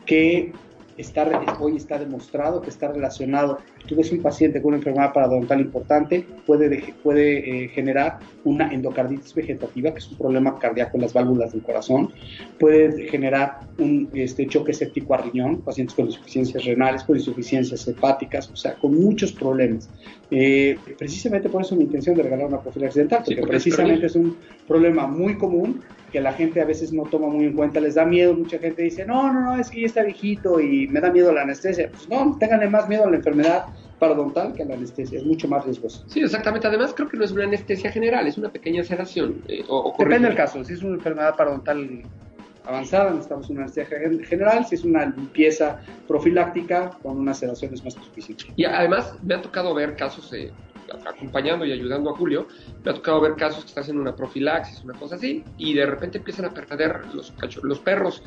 que 0.06 0.52
está, 1.00 1.28
hoy 1.58 1.76
está 1.76 1.98
demostrado 1.98 2.60
que 2.62 2.70
está 2.70 2.88
relacionado. 2.88 3.58
Tú 3.86 3.96
ves 3.96 4.12
un 4.12 4.22
paciente 4.22 4.60
con 4.60 4.68
una 4.68 4.78
enfermedad 4.78 5.12
parodontal 5.12 5.60
importante, 5.60 6.26
puede, 6.46 6.94
puede 7.02 7.64
eh, 7.64 7.68
generar 7.68 8.18
una 8.44 8.72
endocarditis 8.72 9.34
vegetativa, 9.34 9.92
que 9.92 9.98
es 9.98 10.08
un 10.10 10.18
problema 10.18 10.58
cardíaco 10.58 10.96
en 10.96 11.02
las 11.02 11.12
válvulas 11.12 11.52
del 11.52 11.62
corazón, 11.62 12.10
puede 12.58 13.08
generar 13.08 13.60
un 13.78 14.08
este, 14.14 14.46
choque 14.46 14.72
séptico 14.72 15.14
a 15.14 15.18
riñón, 15.18 15.62
pacientes 15.62 15.94
con 15.94 16.06
insuficiencias 16.06 16.64
renales, 16.64 17.04
con 17.04 17.16
insuficiencias 17.16 17.86
hepáticas, 17.88 18.50
o 18.50 18.56
sea, 18.56 18.74
con 18.74 18.94
muchos 18.94 19.32
problemas. 19.32 19.88
Eh, 20.30 20.78
precisamente 20.96 21.48
por 21.48 21.62
eso 21.62 21.74
mi 21.74 21.84
intención 21.84 22.16
de 22.16 22.22
regalar 22.22 22.46
una 22.46 22.60
profilaxis 22.60 23.00
dental, 23.00 23.22
porque, 23.24 23.42
precisamente 23.42 24.06
es 24.06 24.14
un 24.14 24.36
problema 24.66 25.06
muy 25.06 25.36
común 25.36 25.80
que 26.10 26.20
la 26.20 26.32
gente 26.32 26.60
a 26.60 26.64
veces 26.64 26.92
no 26.92 27.04
toma 27.04 27.28
muy 27.28 27.46
en 27.46 27.54
cuenta, 27.54 27.80
les 27.80 27.94
da 27.94 28.04
miedo, 28.04 28.34
mucha 28.34 28.58
gente 28.58 28.82
dice, 28.82 29.06
no, 29.06 29.32
no, 29.32 29.40
no, 29.40 29.56
es 29.60 29.70
que 29.70 29.80
ya 29.80 29.86
está 29.86 30.02
viejito 30.02 30.60
y 30.60 30.88
me 30.88 31.00
da 31.00 31.10
miedo 31.10 31.32
la 31.32 31.42
anestesia. 31.42 31.90
Pues 31.90 32.08
no, 32.08 32.36
ténganle 32.38 32.68
más 32.68 32.88
miedo 32.88 33.04
a 33.04 33.10
la 33.10 33.16
enfermedad 33.16 33.66
parodontal 33.98 34.54
que 34.54 34.62
a 34.62 34.66
la 34.66 34.74
anestesia, 34.74 35.18
es 35.18 35.24
mucho 35.24 35.46
más 35.48 35.64
riesgoso. 35.64 36.04
Sí, 36.08 36.20
exactamente, 36.20 36.66
además 36.66 36.92
creo 36.94 37.08
que 37.08 37.16
no 37.16 37.24
es 37.24 37.32
una 37.32 37.44
anestesia 37.44 37.90
general, 37.92 38.26
es 38.26 38.38
una 38.38 38.50
pequeña 38.50 38.82
sedación. 38.82 39.42
Eh, 39.48 39.64
Depende 39.98 40.28
del 40.28 40.36
caso, 40.36 40.64
si 40.64 40.72
es 40.72 40.82
una 40.82 40.94
enfermedad 40.94 41.36
parodontal 41.36 42.02
avanzada, 42.64 43.10
necesitamos 43.10 43.50
una 43.50 43.62
anestesia 43.62 43.98
general, 44.24 44.66
si 44.66 44.74
es 44.74 44.84
una 44.84 45.06
limpieza 45.06 45.80
profiláctica, 46.08 46.90
con 47.02 47.18
una 47.18 47.34
sedación 47.34 47.74
es 47.74 47.84
más 47.84 47.94
suficiente. 47.94 48.44
Y 48.56 48.64
además 48.64 49.14
me 49.22 49.34
ha 49.34 49.42
tocado 49.42 49.74
ver 49.74 49.96
casos... 49.96 50.30
de 50.30 50.50
acompañando 51.06 51.64
y 51.64 51.72
ayudando 51.72 52.10
a 52.10 52.16
Julio, 52.16 52.46
me 52.84 52.90
ha 52.90 52.94
tocado 52.94 53.20
ver 53.20 53.34
casos 53.34 53.64
que 53.64 53.68
están 53.68 53.82
haciendo 53.82 54.02
una 54.02 54.14
profilaxis, 54.14 54.84
una 54.84 54.94
cosa 54.94 55.16
así, 55.16 55.44
y 55.58 55.74
de 55.74 55.86
repente 55.86 56.18
empiezan 56.18 56.46
a 56.46 56.50
perder 56.50 57.02
los, 57.14 57.32
los 57.62 57.78
perros, 57.80 58.22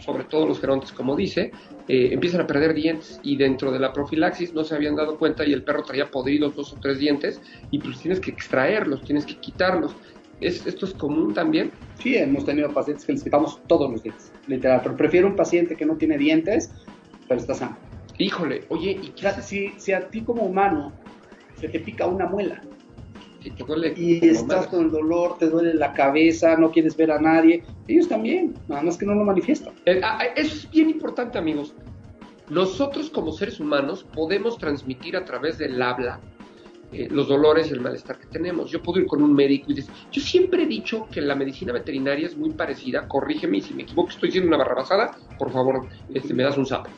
sobre 0.00 0.24
todo 0.24 0.46
los 0.46 0.60
gerontes, 0.60 0.92
como 0.92 1.14
dice, 1.14 1.52
eh, 1.88 2.10
empiezan 2.12 2.40
a 2.40 2.46
perder 2.46 2.74
dientes 2.74 3.20
y 3.22 3.36
dentro 3.36 3.70
de 3.70 3.78
la 3.78 3.92
profilaxis 3.92 4.54
no 4.54 4.64
se 4.64 4.74
habían 4.74 4.96
dado 4.96 5.18
cuenta 5.18 5.44
y 5.44 5.52
el 5.52 5.62
perro 5.62 5.82
traía 5.82 6.10
podridos 6.10 6.54
dos 6.56 6.72
o 6.72 6.76
tres 6.80 6.98
dientes 6.98 7.40
y 7.70 7.78
pues 7.78 7.98
tienes 8.00 8.20
que 8.20 8.30
extraerlos, 8.30 9.02
tienes 9.02 9.26
que 9.26 9.36
quitarlos. 9.36 9.94
¿Es, 10.40 10.66
¿Esto 10.66 10.86
es 10.86 10.94
común 10.94 11.34
también? 11.34 11.70
Sí, 11.98 12.16
hemos 12.16 12.46
tenido 12.46 12.72
pacientes 12.72 13.04
que 13.04 13.12
les 13.12 13.22
quitamos 13.22 13.60
todos 13.66 13.90
los 13.90 14.02
dientes, 14.02 14.32
literal, 14.46 14.80
pero 14.82 14.96
prefiero 14.96 15.26
un 15.26 15.36
paciente 15.36 15.76
que 15.76 15.84
no 15.84 15.96
tiene 15.96 16.16
dientes, 16.16 16.70
pero 17.28 17.40
está 17.40 17.54
sano. 17.54 17.76
Híjole, 18.16 18.64
oye, 18.68 18.92
¿y 19.02 19.08
qué? 19.08 19.30
Si, 19.42 19.68
si 19.78 19.92
a 19.92 20.08
ti 20.08 20.22
como 20.22 20.42
humano 20.44 20.92
se 21.60 21.68
te 21.68 21.80
pica 21.80 22.06
una 22.06 22.26
muela. 22.26 22.60
Y, 23.42 23.50
te 23.50 23.64
duele 23.64 23.94
y 23.96 24.26
estás 24.26 24.66
con 24.66 24.84
el 24.84 24.90
dolor, 24.90 25.38
te 25.38 25.48
duele 25.48 25.72
la 25.74 25.92
cabeza, 25.94 26.56
no 26.56 26.70
quieres 26.70 26.96
ver 26.96 27.10
a 27.10 27.20
nadie. 27.20 27.62
Ellos 27.88 28.08
también, 28.08 28.54
nada 28.68 28.82
más 28.82 28.98
que 28.98 29.06
no 29.06 29.14
lo 29.14 29.24
manifiestan. 29.24 29.72
Eh, 29.86 30.00
ah, 30.02 30.18
ah, 30.20 30.24
eso 30.36 30.54
es 30.54 30.70
bien 30.70 30.90
importante, 30.90 31.38
amigos. 31.38 31.74
Nosotros 32.50 33.08
como 33.10 33.32
seres 33.32 33.60
humanos 33.60 34.04
podemos 34.12 34.58
transmitir 34.58 35.16
a 35.16 35.24
través 35.24 35.56
del 35.56 35.80
habla 35.80 36.20
eh, 36.92 37.08
los 37.08 37.28
dolores 37.28 37.70
y 37.70 37.74
el 37.74 37.80
malestar 37.80 38.18
que 38.18 38.26
tenemos. 38.26 38.70
Yo 38.70 38.82
puedo 38.82 39.00
ir 39.00 39.06
con 39.06 39.22
un 39.22 39.32
médico 39.32 39.70
y 39.70 39.74
decir, 39.74 39.94
yo 40.10 40.20
siempre 40.20 40.64
he 40.64 40.66
dicho 40.66 41.06
que 41.10 41.20
la 41.20 41.36
medicina 41.36 41.72
veterinaria 41.72 42.26
es 42.26 42.36
muy 42.36 42.50
parecida, 42.50 43.06
corrígeme 43.06 43.60
si 43.60 43.72
me 43.72 43.84
equivoco, 43.84 44.10
estoy 44.10 44.28
diciendo 44.28 44.48
una 44.48 44.58
barrabasada, 44.58 45.16
por 45.38 45.52
favor, 45.52 45.86
este, 46.12 46.34
me 46.34 46.42
das 46.42 46.58
un 46.58 46.66
sapo. 46.66 46.90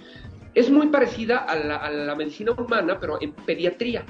Es 0.55 0.71
muy 0.71 0.89
parecida 0.89 1.39
a 1.39 1.57
la, 1.57 1.77
a 1.77 1.91
la 1.91 2.15
medicina 2.15 2.53
humana, 2.53 2.99
pero 2.99 3.21
en 3.21 3.33
pediatría 3.33 4.05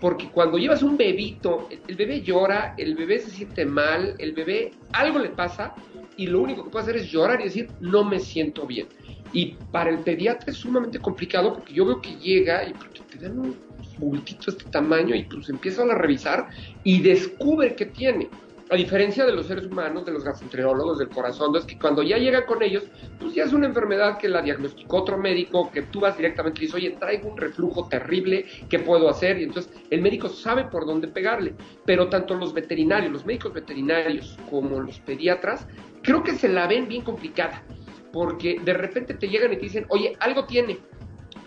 porque 0.00 0.28
cuando 0.28 0.58
llevas 0.58 0.82
un 0.82 0.96
bebito, 0.96 1.68
el 1.88 1.96
bebé 1.96 2.20
llora, 2.22 2.74
el 2.76 2.94
bebé 2.94 3.18
se 3.20 3.30
siente 3.30 3.64
mal, 3.64 4.14
el 4.18 4.32
bebé 4.32 4.72
algo 4.92 5.18
le 5.18 5.30
pasa 5.30 5.74
y 6.16 6.26
lo 6.26 6.40
único 6.40 6.64
que 6.64 6.70
puede 6.70 6.82
hacer 6.82 6.96
es 6.96 7.10
llorar 7.10 7.40
y 7.40 7.44
decir, 7.44 7.68
no 7.80 8.04
me 8.04 8.18
siento 8.18 8.66
bien. 8.66 8.86
Y 9.32 9.56
para 9.72 9.90
el 9.90 9.98
pediatra 9.98 10.50
es 10.50 10.58
sumamente 10.58 10.98
complicado 10.98 11.54
porque 11.54 11.74
yo 11.74 11.86
veo 11.86 12.00
que 12.00 12.14
llega 12.16 12.64
y 12.68 12.72
te 12.72 13.18
dan 13.18 13.38
un 13.38 13.56
bultito 13.98 14.50
de 14.50 14.58
este 14.58 14.70
tamaño 14.70 15.14
y 15.14 15.24
pues 15.24 15.48
empiezan 15.48 15.90
a 15.90 15.94
revisar 15.94 16.48
y 16.82 17.00
descubre 17.00 17.74
que 17.74 17.86
tiene. 17.86 18.28
A 18.70 18.76
diferencia 18.76 19.26
de 19.26 19.32
los 19.32 19.46
seres 19.46 19.66
humanos, 19.66 20.06
de 20.06 20.12
los 20.12 20.24
gastroenterólogos, 20.24 20.98
del 20.98 21.10
corazón, 21.10 21.54
es 21.54 21.66
que 21.66 21.78
cuando 21.78 22.02
ya 22.02 22.16
llega 22.16 22.46
con 22.46 22.62
ellos, 22.62 22.84
pues 23.20 23.34
ya 23.34 23.44
es 23.44 23.52
una 23.52 23.66
enfermedad 23.66 24.16
que 24.16 24.26
la 24.26 24.40
diagnosticó 24.40 24.98
otro 24.98 25.18
médico, 25.18 25.70
que 25.70 25.82
tú 25.82 26.00
vas 26.00 26.16
directamente 26.16 26.60
y 26.60 26.62
dices, 26.62 26.74
oye, 26.74 26.90
traigo 26.98 27.28
un 27.28 27.36
reflujo 27.36 27.86
terrible, 27.88 28.46
¿qué 28.70 28.78
puedo 28.78 29.10
hacer? 29.10 29.38
Y 29.38 29.44
entonces 29.44 29.70
el 29.90 30.00
médico 30.00 30.30
sabe 30.30 30.64
por 30.64 30.86
dónde 30.86 31.08
pegarle. 31.08 31.54
Pero 31.84 32.08
tanto 32.08 32.34
los 32.34 32.54
veterinarios, 32.54 33.12
los 33.12 33.26
médicos 33.26 33.52
veterinarios 33.52 34.38
como 34.48 34.80
los 34.80 34.98
pediatras, 35.00 35.66
creo 36.02 36.22
que 36.22 36.32
se 36.32 36.48
la 36.48 36.66
ven 36.66 36.88
bien 36.88 37.02
complicada, 37.02 37.62
porque 38.12 38.58
de 38.64 38.72
repente 38.72 39.12
te 39.12 39.28
llegan 39.28 39.52
y 39.52 39.56
te 39.56 39.62
dicen, 39.62 39.84
oye, 39.90 40.16
algo 40.20 40.46
tiene, 40.46 40.78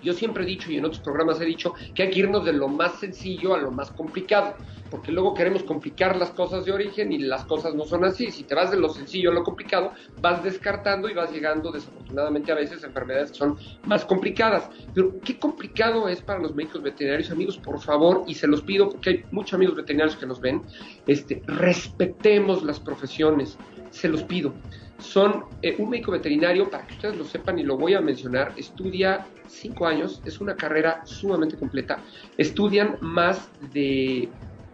yo 0.04 0.14
siempre 0.14 0.44
he 0.44 0.48
dicho 0.48 0.72
y 0.72 0.78
en 0.78 0.86
otros 0.86 1.02
programas 1.02 1.40
he 1.42 1.46
dicho 1.46 1.74
que 1.94 2.04
hay 2.04 2.10
que 2.10 2.20
irnos 2.20 2.46
de 2.46 2.54
lo 2.54 2.68
más 2.68 3.00
sencillo 3.00 3.56
a 3.56 3.58
lo 3.58 3.72
más 3.72 3.92
complicado, 3.92 4.56
porque 4.90 5.12
luego 5.12 5.34
queremos 5.34 5.64
complicar 5.64 6.16
las 6.16 6.32
cosas 6.32 6.66
de 6.66 6.72
origen 6.72 7.12
y 7.12 7.20
las 7.20 7.46
cosas 7.46 7.76
no 7.76 7.86
son 7.86 8.06
así. 8.06 8.32
Si 8.32 8.44
te 8.44 8.56
vas 8.56 8.72
de 8.72 8.78
lo 8.78 8.90
sencillo 8.90 9.32
a 9.32 9.34
lo 9.34 9.44
complicado, 9.44 9.92
vas 10.22 10.44
descartando 10.44 11.10
y 11.10 11.14
vas 11.14 11.32
llegando 11.32 11.72
desafortunadamente 11.72 12.52
a 12.52 12.56
veces 12.56 12.84
a 12.84 12.88
enfermedades 12.88 13.32
que 13.32 13.38
son 13.38 13.58
más 13.86 14.06
complicadas. 14.06 14.70
Pero 14.94 15.20
qué 15.20 15.38
complicado 15.38 16.08
es 16.08 16.22
para 16.22 16.40
los 16.40 16.56
médicos 16.56 16.82
veterinarios, 16.82 17.32
amigos, 17.32 17.58
por 17.58 17.80
favor, 17.82 18.24
y 18.28 18.36
se 18.36 18.48
los 18.48 18.62
pido 18.62 18.90
porque 18.90 19.10
hay 19.10 19.24
muchos 19.32 19.54
amigos 19.56 19.76
veterinarios 19.76 20.16
que 20.16 20.26
nos 20.26 20.40
ven, 20.40 20.62
este, 21.06 21.42
respetemos 21.48 22.64
las 22.64 22.80
profesiones, 22.80 23.58
se 23.92 24.08
los 24.08 24.24
pido 24.24 24.54
son 25.00 25.46
eh, 25.62 25.76
un 25.78 25.90
médico 25.90 26.12
veterinario, 26.12 26.70
para 26.70 26.86
que 26.86 26.94
ustedes 26.94 27.18
lo 27.18 27.26
sepan 27.26 27.60
y 27.60 27.64
lo 27.64 27.78
voy 27.78 27.94
a 27.94 28.02
mencionar, 28.02 28.54
estudia 28.58 29.26
cinco 29.48 29.86
años, 29.86 30.22
es 30.26 30.40
una 30.42 30.56
carrera 30.56 31.02
sumamente 31.06 31.56
completa, 31.56 32.00
estudian 32.38 32.98
más 33.02 33.50
de, 33.74 34.30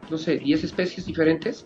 no 0.09 0.17
sé, 0.17 0.37
10 0.37 0.63
especies 0.63 1.05
diferentes, 1.05 1.65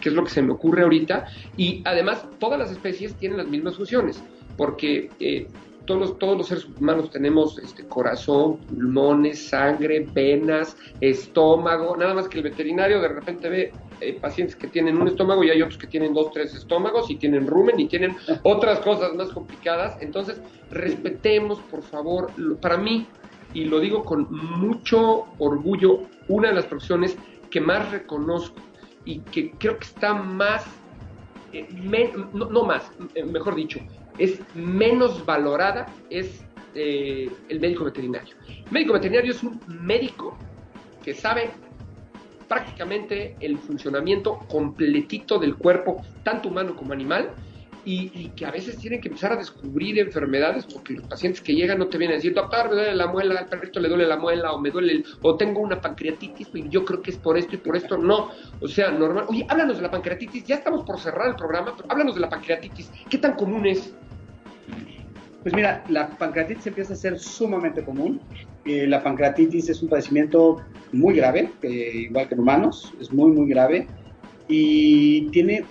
que 0.00 0.08
es 0.08 0.14
lo 0.14 0.24
que 0.24 0.30
se 0.30 0.42
me 0.42 0.52
ocurre 0.52 0.82
ahorita, 0.82 1.26
y 1.56 1.82
además 1.84 2.24
todas 2.38 2.58
las 2.58 2.70
especies 2.70 3.14
tienen 3.14 3.38
las 3.38 3.48
mismas 3.48 3.76
funciones, 3.76 4.22
porque 4.56 5.10
eh, 5.20 5.46
todos 5.84 6.00
los, 6.00 6.18
todos 6.18 6.36
los 6.36 6.46
seres 6.48 6.66
humanos 6.78 7.10
tenemos 7.10 7.58
este, 7.58 7.84
corazón, 7.84 8.58
pulmones, 8.58 9.48
sangre, 9.48 10.06
venas, 10.12 10.76
estómago, 11.00 11.96
nada 11.96 12.14
más 12.14 12.28
que 12.28 12.38
el 12.38 12.44
veterinario 12.44 13.00
de 13.00 13.08
repente 13.08 13.48
ve 13.48 13.72
eh, 14.00 14.18
pacientes 14.20 14.54
que 14.54 14.68
tienen 14.68 15.00
un 15.00 15.08
estómago 15.08 15.42
y 15.42 15.50
hay 15.50 15.60
otros 15.60 15.78
que 15.78 15.86
tienen 15.86 16.14
dos, 16.14 16.30
tres 16.32 16.54
estómagos 16.54 17.10
y 17.10 17.16
tienen 17.16 17.46
rumen 17.46 17.80
y 17.80 17.86
tienen 17.86 18.16
otras 18.42 18.78
cosas 18.80 19.14
más 19.14 19.30
complicadas. 19.30 19.96
Entonces, 20.00 20.40
respetemos, 20.70 21.58
por 21.70 21.82
favor, 21.82 22.30
para 22.60 22.76
mí, 22.76 23.06
y 23.54 23.64
lo 23.64 23.80
digo 23.80 24.04
con 24.04 24.28
mucho 24.30 25.26
orgullo, 25.38 26.02
una 26.28 26.48
de 26.48 26.54
las 26.54 26.66
profesiones 26.66 27.16
que 27.50 27.60
más 27.60 27.90
reconozco 27.90 28.60
y 29.04 29.20
que 29.20 29.50
creo 29.52 29.78
que 29.78 29.86
está 29.86 30.14
más, 30.14 30.64
eh, 31.52 31.66
no, 32.32 32.64
más, 32.64 32.92
eh, 33.14 33.24
mejor 33.24 33.54
dicho, 33.54 33.80
es 34.18 34.40
menos 34.54 35.24
valorada 35.24 35.86
es 36.10 36.44
el 36.74 37.58
médico 37.58 37.84
veterinario. 37.86 38.36
Médico 38.70 38.92
veterinario 38.92 39.32
es 39.32 39.42
un 39.42 39.60
médico 39.66 40.38
que 41.02 41.12
sabe 41.12 41.50
prácticamente 42.48 43.36
el 43.40 43.58
funcionamiento 43.58 44.38
completito 44.48 45.38
del 45.38 45.56
cuerpo, 45.56 46.02
tanto 46.22 46.48
humano 46.48 46.74
como 46.74 46.92
animal, 46.92 47.30
y, 47.84 48.28
que 48.30 48.44
a 48.44 48.50
veces 48.50 48.76
tienen 48.76 49.00
que 49.00 49.08
empezar 49.08 49.32
a 49.32 49.36
descubrir 49.36 49.98
enfermedades 49.98 50.66
porque 50.66 50.92
los 50.92 51.06
pacientes 51.06 51.40
que 51.40 51.54
llegan 51.54 51.78
no 51.78 51.86
te 51.86 51.96
vienen 51.96 52.16
a 52.16 52.16
decir, 52.16 52.34
me 52.34 52.74
duele 52.74 52.94
la 52.94 53.06
muela, 53.06 53.40
al 53.40 53.46
perrito 53.46 53.80
le 53.80 53.88
duele 53.88 54.06
la 54.06 54.18
muela, 54.18 54.52
o 54.52 54.60
me 54.60 54.70
duele, 54.70 55.02
o 55.22 55.36
tengo 55.36 55.60
una 55.60 55.80
pancreatitis, 55.80 56.48
y 56.52 56.68
yo 56.68 56.84
creo 56.84 57.00
que 57.00 57.12
es 57.12 57.16
por 57.16 57.38
esto 57.38 57.54
y 57.54 57.58
por 57.58 57.76
esto. 57.76 57.96
No, 57.96 58.30
o 58.60 58.68
sea, 58.68 58.90
normal. 58.90 59.24
Oye, 59.28 59.46
háblanos 59.48 59.76
de 59.76 59.82
la 59.82 59.90
pancreatitis, 59.90 60.44
ya 60.44 60.56
estamos 60.56 60.84
por 60.84 61.00
cerrar 61.00 61.28
el 61.28 61.36
programa, 61.36 61.74
pero 61.76 61.90
háblanos 61.90 62.14
de 62.14 62.20
la 62.20 62.28
pancreatitis. 62.28 62.90
¿Qué 63.08 63.16
tan 63.16 63.34
común 63.34 63.66
es? 63.66 63.94
Pues 65.42 65.54
mira, 65.54 65.82
la 65.88 66.08
pancreatitis 66.10 66.66
empieza 66.66 66.92
a 66.92 66.96
ser 66.96 67.18
sumamente 67.18 67.82
común. 67.82 68.20
Eh, 68.66 68.86
la 68.86 69.02
pancreatitis 69.02 69.70
es 69.70 69.82
un 69.82 69.88
padecimiento 69.88 70.58
muy 70.92 71.14
grave, 71.16 71.50
igual 71.62 72.28
que 72.28 72.34
en 72.34 72.40
humanos, 72.40 72.92
es 73.00 73.12
muy, 73.12 73.30
muy 73.30 73.48
grave. 73.48 73.86
Y 74.48 75.28
tiene, 75.30 75.64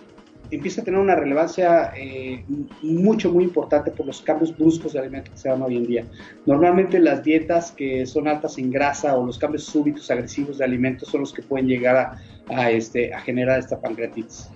empieza 0.51 0.81
a 0.81 0.83
tener 0.83 0.99
una 0.99 1.15
relevancia 1.15 1.91
eh, 1.97 2.45
mucho, 2.81 3.31
muy 3.31 3.43
importante 3.43 3.91
por 3.91 4.05
los 4.05 4.21
cambios 4.21 4.55
bruscos 4.55 4.93
de 4.93 4.99
alimentos 4.99 5.33
que 5.33 5.37
se 5.39 5.49
dan 5.49 5.61
hoy 5.61 5.77
en 5.77 5.87
día. 5.87 6.05
Normalmente 6.45 6.99
las 6.99 7.23
dietas 7.23 7.71
que 7.71 8.05
son 8.05 8.27
altas 8.27 8.57
en 8.57 8.71
grasa 8.71 9.17
o 9.17 9.25
los 9.25 9.37
cambios 9.37 9.63
súbitos 9.63 10.09
agresivos 10.11 10.59
de 10.59 10.65
alimentos 10.65 11.09
son 11.09 11.21
los 11.21 11.33
que 11.33 11.41
pueden 11.41 11.67
llegar 11.67 12.17
a, 12.49 12.71
este, 12.71 13.13
a 13.13 13.19
generar 13.21 13.59
esta 13.59 13.79
pancreatitis. 13.79 14.49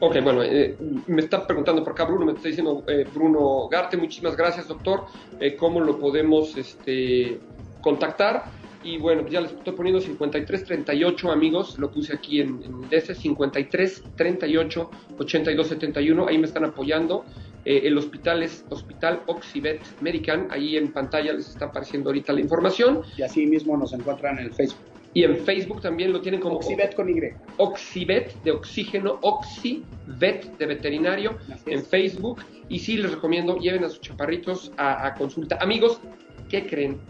Ok, 0.00 0.16
bueno, 0.22 0.44
eh, 0.44 0.76
me 1.08 1.22
está 1.22 1.44
preguntando 1.44 1.82
por 1.82 1.92
acá 1.92 2.04
Bruno, 2.04 2.26
me 2.26 2.32
está 2.32 2.46
diciendo 2.46 2.84
eh, 2.86 3.04
Bruno 3.12 3.66
Garte, 3.68 3.96
muchísimas 3.96 4.36
gracias 4.36 4.68
doctor, 4.68 5.06
eh, 5.40 5.56
¿cómo 5.56 5.80
lo 5.80 5.98
podemos 5.98 6.56
este, 6.56 7.40
contactar? 7.80 8.44
Y 8.84 8.98
bueno, 8.98 9.26
ya 9.28 9.40
les 9.40 9.52
estoy 9.52 9.74
poniendo 9.74 10.00
5338 10.00 11.32
amigos, 11.32 11.78
lo 11.78 11.90
puse 11.90 12.14
aquí 12.14 12.40
en, 12.40 12.62
en 12.62 12.88
DC, 12.88 13.14
5338 13.14 14.90
8271, 15.18 16.26
ahí 16.28 16.38
me 16.38 16.46
están 16.46 16.64
apoyando. 16.64 17.24
el 17.64 17.98
hospital 17.98 18.42
es 18.42 18.64
Hospital 18.70 19.22
Oxibet 19.26 19.80
Medican, 20.00 20.48
ahí 20.50 20.76
en 20.76 20.92
pantalla 20.92 21.32
les 21.32 21.48
está 21.48 21.66
apareciendo 21.66 22.10
ahorita 22.10 22.32
la 22.32 22.40
información. 22.40 23.02
Y 23.16 23.22
así 23.22 23.46
mismo 23.46 23.76
nos 23.76 23.92
encuentran 23.92 24.38
en 24.38 24.46
el 24.46 24.52
Facebook. 24.52 24.98
Y 25.14 25.24
en 25.24 25.36
Facebook 25.38 25.80
también 25.80 26.12
lo 26.12 26.20
tienen 26.20 26.40
como 26.40 26.56
Oxibet 26.56 26.94
con 26.94 27.08
Y. 27.08 27.20
Oxibet 27.56 28.40
de 28.42 28.52
oxígeno, 28.52 29.18
Oxibet 29.22 30.56
de 30.58 30.66
veterinario 30.66 31.38
en 31.66 31.82
Facebook. 31.82 32.44
Y 32.68 32.78
sí, 32.78 32.98
les 32.98 33.12
recomiendo, 33.12 33.56
lleven 33.58 33.84
a 33.84 33.88
sus 33.88 34.00
chaparritos 34.00 34.70
a, 34.76 35.14
consulta. 35.14 35.58
Amigos, 35.60 36.00
¿qué 36.48 36.66
creen? 36.66 37.00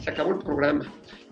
Se 0.00 0.10
acabó 0.10 0.30
el 0.30 0.38
programa. 0.38 0.84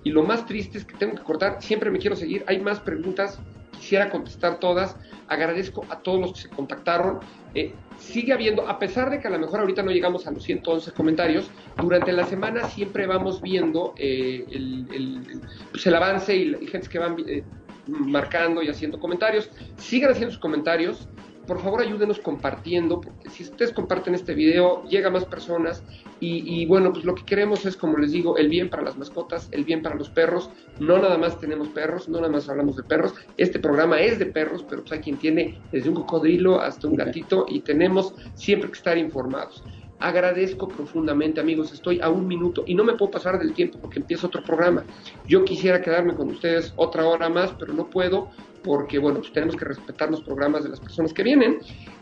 Y 0.05 0.11
lo 0.11 0.23
más 0.23 0.47
triste 0.47 0.79
es 0.79 0.85
que 0.85 0.97
tengo 0.97 1.16
que 1.16 1.23
cortar. 1.23 1.61
Siempre 1.61 1.91
me 1.91 1.99
quiero 1.99 2.16
seguir. 2.16 2.45
Hay 2.47 2.61
más 2.61 2.81
preguntas. 2.81 3.39
Quisiera 3.73 4.11
contestar 4.11 4.59
todas. 4.59 4.97
Agradezco 5.29 5.85
a 5.89 5.99
todos 6.01 6.21
los 6.21 6.33
que 6.33 6.41
se 6.41 6.49
contactaron. 6.49 7.21
Eh, 7.55 7.75
sigue 7.99 8.33
habiendo, 8.33 8.69
a 8.69 8.79
pesar 8.79 9.11
de 9.11 9.21
que 9.21 9.29
a 9.29 9.31
lo 9.31 9.39
mejor 9.39 9.61
ahorita 9.61 9.83
no 9.83 9.91
llegamos 9.91 10.27
a 10.27 10.31
los 10.31 10.43
111 10.43 10.93
comentarios, 10.93 11.51
durante 11.81 12.12
la 12.12 12.25
semana 12.25 12.69
siempre 12.69 13.07
vamos 13.07 13.41
viendo 13.41 13.95
eh, 13.97 14.45
el, 14.51 15.41
pues 15.71 15.87
el, 15.87 15.95
avance 15.95 16.37
y, 16.37 16.57
y 16.61 16.66
gente 16.66 16.89
que 16.89 16.99
van 16.99 17.16
eh, 17.27 17.45
marcando 17.87 18.62
y 18.62 18.69
haciendo 18.69 18.99
comentarios. 18.99 19.51
Sigan 19.77 20.11
haciendo 20.11 20.33
sus 20.33 20.41
comentarios 20.41 21.09
por 21.49 21.62
favor 21.62 21.81
ayúdenos 21.81 22.21
compartiendo, 22.21 23.01
porque 23.01 23.31
si 23.31 23.43
ustedes 23.43 23.73
comparten 23.73 24.14
este 24.14 24.35
video, 24.35 24.85
llega 24.85 25.09
a 25.09 25.11
más 25.11 25.25
personas 25.25 25.83
y, 26.21 26.66
bueno, 26.66 26.93
pues 26.93 27.05
lo 27.05 27.14
que 27.14 27.25
queremos 27.25 27.64
es, 27.64 27.77
como 27.77 27.99
les 27.99 28.12
digo, 28.12 28.37
el 28.37 28.49
bien 28.49 28.69
para 28.69 28.83
las 28.83 28.97
mascotas, 28.97 29.49
el 29.53 29.64
bien 29.64 29.83
para 29.83 29.95
los 29.95 30.11
perros. 30.11 30.51
No 30.81 30.99
nada 30.99 31.16
más 31.16 31.39
tenemos 31.39 31.69
perros, 31.69 32.09
no 32.09 32.19
nada 32.19 32.33
más 32.33 32.49
hablamos 32.49 32.77
de 32.77 32.83
perros. 32.83 33.14
Este 33.37 33.59
programa 33.59 34.01
es 34.01 34.19
de 34.19 34.27
perros, 34.27 34.64
pero 34.69 34.83
pues 34.83 34.93
hay 34.93 35.01
quien 35.01 35.16
tiene 35.16 35.61
desde 35.71 35.89
un 35.89 35.95
cocodrilo 35.95 36.61
hasta 36.61 36.89
un 36.89 36.97
gatito 36.97 37.47
y 37.49 37.61
tenemos 37.61 38.14
siempre 38.35 38.71
que 38.71 38.79
estar 38.79 38.99
informados. 38.99 39.62
Agradezco 40.01 40.68
profundamente, 40.68 41.40
amigos, 41.40 41.72
estoy 41.72 42.01
a 42.01 42.09
un 42.09 42.26
minuto 42.28 42.62
y 42.66 42.74
no 42.74 42.84
me 42.84 42.94
puedo 42.94 43.11
pasar 43.11 43.38
del 43.38 43.53
tiempo 43.53 43.78
porque 43.80 43.99
empieza 43.99 44.28
otro 44.28 44.44
programa. 44.44 44.84
Yo 45.26 45.44
quisiera 45.44 45.82
quedarme 45.82 46.14
con 46.14 46.28
ustedes 46.28 46.72
otra 46.76 47.07
hora 47.07 47.28
más, 47.28 47.53
pero 47.59 47.72
no 47.72 47.90
puedo 47.90 48.30
porque, 48.62 48.99
bueno, 48.99 49.20
pues 49.20 49.32
tenemos 49.32 49.57
que 49.57 49.64
respetar 49.64 50.11
los 50.11 50.22
programas 50.22 50.62
de 50.62 50.70
las 50.70 50.80
personas 50.80 51.12
que 51.12 51.22
vienen. 51.22 51.59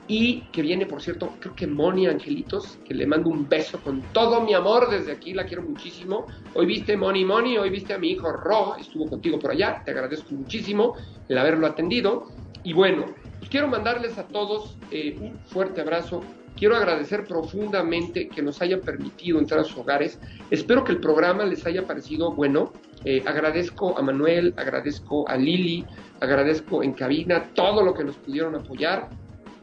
Y 0.08 0.42
que 0.52 0.62
viene, 0.62 0.86
por 0.86 1.02
cierto, 1.02 1.32
creo 1.40 1.54
que 1.56 1.66
Moni 1.66 2.06
Angelitos, 2.06 2.78
que 2.84 2.94
le 2.94 3.06
mando 3.06 3.28
un 3.28 3.48
beso 3.48 3.80
con 3.80 4.02
todo 4.12 4.40
mi 4.40 4.54
amor 4.54 4.88
desde 4.88 5.10
aquí, 5.12 5.32
la 5.34 5.46
quiero 5.46 5.62
muchísimo. 5.62 6.26
Hoy 6.54 6.66
viste 6.66 6.96
Moni 6.96 7.24
Moni, 7.24 7.58
hoy 7.58 7.70
viste 7.70 7.92
a 7.94 7.98
mi 7.98 8.10
hijo 8.10 8.30
Ro, 8.30 8.76
estuvo 8.78 9.08
contigo 9.08 9.38
por 9.38 9.50
allá, 9.50 9.82
te 9.84 9.90
agradezco 9.90 10.32
muchísimo 10.34 10.94
el 11.28 11.38
haberlo 11.38 11.66
atendido. 11.66 12.28
Y 12.62 12.72
bueno, 12.72 13.06
pues 13.38 13.50
quiero 13.50 13.68
mandarles 13.68 14.16
a 14.18 14.28
todos 14.28 14.76
eh, 14.92 15.16
un 15.20 15.38
fuerte 15.46 15.80
abrazo, 15.80 16.22
quiero 16.56 16.76
agradecer 16.76 17.24
profundamente 17.24 18.28
que 18.28 18.42
nos 18.42 18.60
hayan 18.62 18.80
permitido 18.80 19.38
entrar 19.38 19.60
a 19.60 19.64
sus 19.64 19.78
hogares. 19.78 20.18
Espero 20.50 20.84
que 20.84 20.92
el 20.92 21.00
programa 21.00 21.44
les 21.44 21.64
haya 21.66 21.86
parecido 21.86 22.32
bueno. 22.32 22.72
Eh, 23.04 23.22
agradezco 23.26 23.96
a 23.96 24.02
Manuel, 24.02 24.54
agradezco 24.56 25.28
a 25.28 25.36
Lili, 25.36 25.84
agradezco 26.20 26.82
en 26.82 26.92
cabina 26.92 27.50
todo 27.54 27.82
lo 27.82 27.94
que 27.94 28.04
nos 28.04 28.16
pudieron 28.16 28.54
apoyar 28.54 29.08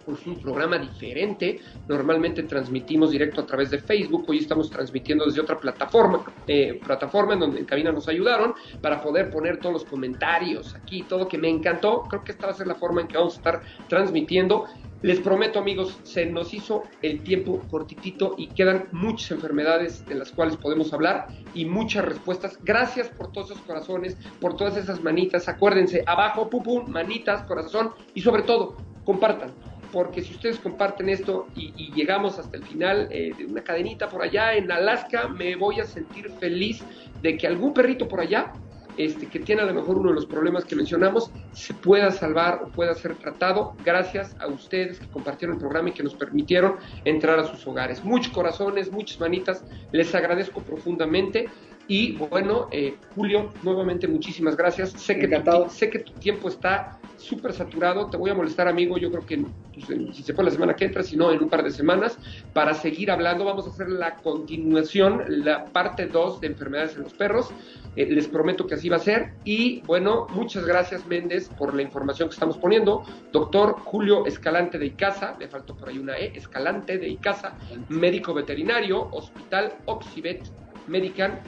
pues 0.05 0.25
un 0.27 0.35
programa 0.35 0.77
diferente. 0.77 1.59
Normalmente 1.87 2.43
transmitimos 2.43 3.11
directo 3.11 3.41
a 3.41 3.45
través 3.45 3.71
de 3.71 3.79
Facebook, 3.79 4.25
hoy 4.27 4.39
estamos 4.39 4.69
transmitiendo 4.69 5.25
desde 5.25 5.41
otra 5.41 5.57
plataforma, 5.57 6.23
eh, 6.47 6.79
plataforma 6.83 7.33
en 7.33 7.39
donde 7.39 7.59
en 7.59 7.65
cabina 7.65 7.91
nos 7.91 8.07
ayudaron 8.07 8.53
para 8.81 9.01
poder 9.01 9.29
poner 9.29 9.57
todos 9.57 9.73
los 9.73 9.85
comentarios 9.85 10.75
aquí, 10.75 11.03
todo 11.03 11.27
que 11.27 11.37
me 11.37 11.49
encantó. 11.49 12.03
Creo 12.09 12.23
que 12.23 12.31
esta 12.31 12.47
va 12.47 12.53
a 12.53 12.55
ser 12.55 12.67
la 12.67 12.75
forma 12.75 13.01
en 13.01 13.07
que 13.07 13.17
vamos 13.17 13.35
a 13.35 13.37
estar 13.37 13.61
transmitiendo. 13.87 14.65
Les 15.03 15.19
prometo 15.19 15.59
amigos, 15.59 15.99
se 16.03 16.25
nos 16.25 16.53
hizo 16.53 16.83
el 17.01 17.23
tiempo 17.23 17.59
cortitito 17.69 18.35
y 18.37 18.47
quedan 18.47 18.87
muchas 18.93 19.31
enfermedades 19.31 20.05
de 20.05 20.15
las 20.15 20.31
cuales 20.31 20.55
podemos 20.55 20.93
hablar 20.93 21.27
y 21.53 21.65
muchas 21.65 22.05
respuestas. 22.05 22.57
Gracias 22.63 23.09
por 23.09 23.29
todos 23.33 23.51
esos 23.51 23.63
corazones, 23.63 24.15
por 24.39 24.55
todas 24.55 24.77
esas 24.77 25.03
manitas. 25.03 25.49
Acuérdense, 25.49 26.05
abajo, 26.07 26.49
pupum, 26.49 26.89
manitas, 26.89 27.43
corazón 27.43 27.91
y 28.13 28.21
sobre 28.21 28.43
todo, 28.43 28.77
compartan 29.03 29.51
porque 29.91 30.23
si 30.23 30.33
ustedes 30.33 30.57
comparten 30.57 31.07
esto 31.09 31.47
y, 31.55 31.91
llegamos 31.93 32.39
hasta 32.39 32.57
el 32.57 32.63
final 32.63 33.09
eh, 33.11 33.31
de 33.37 33.45
una 33.45 33.63
cadenita 33.63 34.09
por 34.09 34.23
allá 34.23 34.55
en 34.55 34.71
Alaska, 34.71 35.27
me 35.27 35.55
voy 35.55 35.81
a 35.81 35.83
sentir 35.83 36.31
feliz 36.39 36.83
de 37.21 37.37
que 37.37 37.45
algún 37.45 37.73
perrito 37.73 38.07
por 38.07 38.19
allá, 38.19 38.53
este, 38.97 39.27
que 39.27 39.39
tiene 39.39 39.61
a 39.61 39.65
lo 39.65 39.73
mejor 39.73 39.97
uno 39.97 40.09
de 40.09 40.15
los 40.15 40.25
problemas 40.25 40.65
que 40.65 40.75
mencionamos, 40.75 41.31
se 41.53 41.73
pueda 41.73 42.11
salvar 42.11 42.61
o 42.63 42.67
pueda 42.67 42.93
ser 42.93 43.15
tratado 43.15 43.75
gracias 43.83 44.35
a 44.39 44.47
ustedes 44.47 44.99
que 44.99 45.07
compartieron 45.07 45.55
el 45.55 45.59
programa 45.59 45.89
y 45.89 45.91
que 45.93 46.03
nos 46.03 46.15
permitieron 46.15 46.75
entrar 47.05 47.39
a 47.39 47.45
sus 47.45 47.65
hogares. 47.67 48.03
Muchos 48.03 48.33
corazones, 48.33 48.91
muchas 48.91 49.19
manitas, 49.19 49.63
les 49.91 50.13
agradezco 50.13 50.61
profundamente. 50.61 51.47
Y 51.87 52.13
bueno, 52.13 52.69
eh, 52.71 52.95
Julio, 53.13 53.51
nuevamente 53.61 54.07
muchísimas 54.07 54.55
gracias. 54.55 54.91
Sé 54.91 55.17
que, 55.19 55.27
tu, 55.27 55.69
sé 55.69 55.89
que 55.89 55.99
tu 55.99 56.13
tiempo 56.13 56.47
está 56.47 56.97
súper 57.17 57.51
saturado. 57.53 58.09
Te 58.09 58.15
voy 58.15 58.29
a 58.29 58.33
molestar, 58.33 58.67
amigo. 58.69 58.97
Yo 58.97 59.11
creo 59.11 59.25
que 59.25 59.45
pues, 59.73 60.15
si 60.15 60.23
se 60.23 60.33
fue 60.33 60.45
la 60.45 60.51
semana 60.51 60.75
que 60.75 60.85
entra, 60.85 61.03
si 61.03 61.17
no, 61.17 61.31
en 61.31 61.43
un 61.43 61.49
par 61.49 61.63
de 61.63 61.71
semanas, 61.71 62.17
para 62.53 62.73
seguir 62.73 63.11
hablando. 63.11 63.43
Vamos 63.43 63.67
a 63.67 63.69
hacer 63.69 63.89
la 63.89 64.15
continuación, 64.15 65.23
la 65.27 65.65
parte 65.65 66.07
2 66.07 66.39
de 66.39 66.47
enfermedades 66.47 66.95
en 66.95 67.03
los 67.03 67.13
perros. 67.13 67.51
Eh, 67.97 68.07
les 68.09 68.27
prometo 68.29 68.65
que 68.65 68.75
así 68.75 68.87
va 68.87 68.95
a 68.95 68.99
ser. 68.99 69.33
Y 69.43 69.81
bueno, 69.81 70.27
muchas 70.29 70.65
gracias, 70.65 71.05
Méndez, 71.05 71.49
por 71.49 71.73
la 71.73 71.81
información 71.81 72.29
que 72.29 72.33
estamos 72.33 72.57
poniendo. 72.57 73.03
Doctor 73.33 73.75
Julio 73.83 74.25
Escalante 74.25 74.79
de 74.79 74.85
Icaza, 74.85 75.35
le 75.37 75.49
faltó 75.49 75.75
por 75.75 75.89
ahí 75.89 75.99
una 75.99 76.17
E, 76.17 76.31
Escalante 76.35 76.97
de 76.97 77.09
Icaza, 77.09 77.55
médico 77.89 78.33
veterinario, 78.33 79.09
Hospital 79.11 79.73
Oxibet 79.85 80.49
Medican 80.87 81.39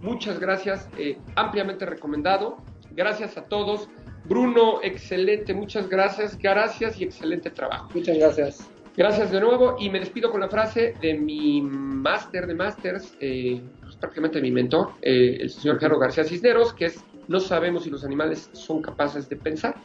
Muchas 0.00 0.40
gracias, 0.40 0.88
eh, 0.98 1.18
ampliamente 1.36 1.84
recomendado. 1.86 2.58
Gracias 2.92 3.36
a 3.36 3.44
todos. 3.44 3.88
Bruno, 4.24 4.80
excelente, 4.82 5.54
muchas 5.54 5.88
gracias, 5.88 6.38
gracias 6.38 7.00
y 7.00 7.04
excelente 7.04 7.50
trabajo. 7.50 7.88
Muchas 7.94 8.16
gracias. 8.16 8.70
Gracias 8.96 9.30
de 9.30 9.40
nuevo 9.40 9.76
y 9.78 9.88
me 9.88 10.00
despido 10.00 10.30
con 10.30 10.40
la 10.40 10.48
frase 10.48 10.94
de 11.00 11.14
mi 11.14 11.62
máster 11.62 12.46
de 12.46 12.54
másters, 12.54 13.16
eh, 13.20 13.60
pues 13.80 13.96
prácticamente 13.96 14.40
mi 14.42 14.50
mentor, 14.50 14.92
eh, 15.00 15.38
el 15.40 15.50
señor 15.50 15.78
Gerardo 15.78 16.00
García 16.00 16.24
Cisneros, 16.24 16.74
que 16.74 16.86
es, 16.86 17.04
no 17.28 17.40
sabemos 17.40 17.84
si 17.84 17.90
los 17.90 18.04
animales 18.04 18.50
son 18.52 18.82
capaces 18.82 19.28
de 19.28 19.36
pensar, 19.36 19.76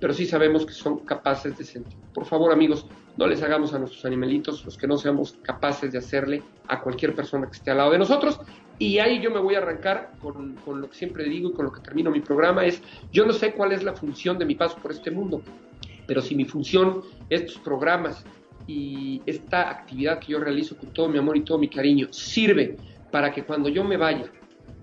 pero 0.00 0.12
sí 0.12 0.26
sabemos 0.26 0.64
que 0.64 0.72
son 0.72 1.00
capaces 1.00 1.56
de 1.56 1.64
sentir. 1.64 1.98
Por 2.14 2.24
favor, 2.24 2.52
amigos, 2.52 2.86
no 3.16 3.26
les 3.26 3.42
hagamos 3.42 3.72
a 3.72 3.78
nuestros 3.78 4.04
animalitos 4.04 4.64
los 4.64 4.76
que 4.76 4.86
no 4.86 4.96
seamos 4.96 5.38
capaces 5.42 5.92
de 5.92 5.98
hacerle 5.98 6.42
a 6.68 6.80
cualquier 6.80 7.14
persona 7.14 7.46
que 7.46 7.56
esté 7.56 7.70
al 7.70 7.78
lado 7.78 7.92
de 7.92 7.98
nosotros. 7.98 8.40
Y 8.78 8.98
ahí 8.98 9.20
yo 9.22 9.30
me 9.30 9.40
voy 9.40 9.54
a 9.54 9.58
arrancar 9.58 10.12
con, 10.20 10.56
lo 10.66 10.90
que 10.90 10.96
siempre 10.96 11.24
digo 11.24 11.50
y 11.50 11.52
con 11.54 11.64
lo 11.64 11.72
que 11.72 11.80
termino 11.80 12.10
mi 12.10 12.20
programa, 12.20 12.64
es 12.64 12.82
yo 13.10 13.24
no 13.24 13.32
sé 13.32 13.52
cuál 13.52 13.72
es 13.72 13.82
la 13.82 13.94
función 13.94 14.38
de 14.38 14.44
mi 14.44 14.54
paso 14.54 14.76
por 14.82 14.90
este 14.92 15.10
mundo, 15.10 15.40
pero 16.06 16.20
si 16.20 16.34
mi 16.34 16.44
función, 16.44 17.02
estos 17.30 17.56
programas 17.58 18.24
y 18.66 19.22
esta 19.24 19.70
actividad 19.70 20.18
que 20.18 20.32
yo 20.32 20.40
realizo 20.40 20.76
con 20.76 20.92
todo 20.92 21.08
mi 21.08 21.18
amor 21.18 21.36
y 21.38 21.40
todo 21.42 21.56
mi 21.56 21.68
cariño 21.68 22.08
sirve 22.10 22.76
para 23.10 23.32
que 23.32 23.44
cuando 23.44 23.70
yo 23.70 23.82
me 23.82 23.96
vaya 23.96 24.30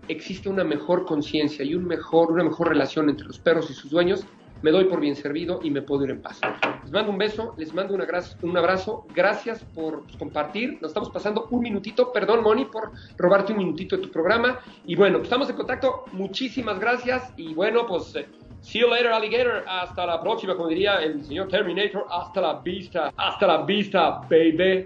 exista 0.08 0.50
una 0.50 0.64
mejor 0.64 1.06
conciencia 1.06 1.64
y 1.64 1.76
una 1.76 1.88
mejor 1.88 2.70
relación 2.70 3.10
entre 3.10 3.28
los 3.28 3.40
perros 3.40 3.70
y 3.70 3.74
sus 3.74 3.92
dueños, 3.92 4.26
me 4.64 4.72
doy 4.72 4.86
por 4.86 5.00
bien 5.00 5.16
servido 5.16 5.60
y 5.62 5.70
me 5.70 5.84
puedo 5.84 6.06
ir 6.06 6.12
en 6.12 6.22
paz. 6.22 6.40
Les 6.82 6.92
mando 6.92 7.12
un 7.12 7.18
beso, 7.18 7.54
les 7.58 7.74
mando 7.74 7.94
un 7.94 8.58
abrazo, 8.58 9.06
gracias 9.14 9.64
por 9.76 10.04
compartir, 10.18 10.80
nos 10.82 10.90
estamos 10.90 11.12
pasando 11.12 11.48
un 11.52 11.62
minutito, 11.62 12.12
perdón 12.12 12.42
Moni 12.42 12.66
por 12.66 12.92
robarte 13.18 13.52
un 13.52 13.60
minutito 13.60 13.98
de 13.98 14.04
tu 14.04 14.12
programa 14.12 14.60
y 14.86 14.96
bueno, 14.96 15.20
estamos 15.20 15.50
en 15.50 15.56
contacto, 15.56 16.06
muchísimas 16.14 16.80
gracias 16.80 17.32
y 17.38 17.54
bueno, 17.54 17.86
pues... 17.86 18.16
Eh, 18.16 18.26
see 18.64 18.80
you 18.80 18.88
later, 18.88 19.12
alligator. 19.12 19.66
Hasta 19.68 20.06
la 20.06 20.22
próxima, 20.22 20.56
como 20.56 20.70
diría 20.70 20.96
el 21.04 21.24
señor 21.26 21.50
Terminator. 21.50 22.06
Hasta 22.10 22.40
la 22.40 22.54
vista. 22.62 23.12
Hasta 23.18 23.46
la 23.46 23.66
vista, 23.66 24.22
baby. 24.30 24.86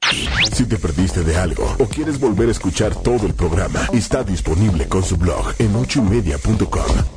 Si 0.52 0.68
te 0.68 0.78
perdiste 0.78 1.24
de 1.24 1.38
algo 1.38 1.64
o 1.80 1.86
quieres 1.86 2.20
volver 2.20 2.48
a 2.48 2.52
escuchar 2.52 2.96
todo 3.04 3.28
el 3.28 3.36
programa, 3.36 3.82
está 3.94 4.24
disponible 4.24 4.88
con 4.88 5.04
su 5.04 5.16
blog 5.18 5.54
en 5.60 5.76
ochoymedia.com 5.76 7.17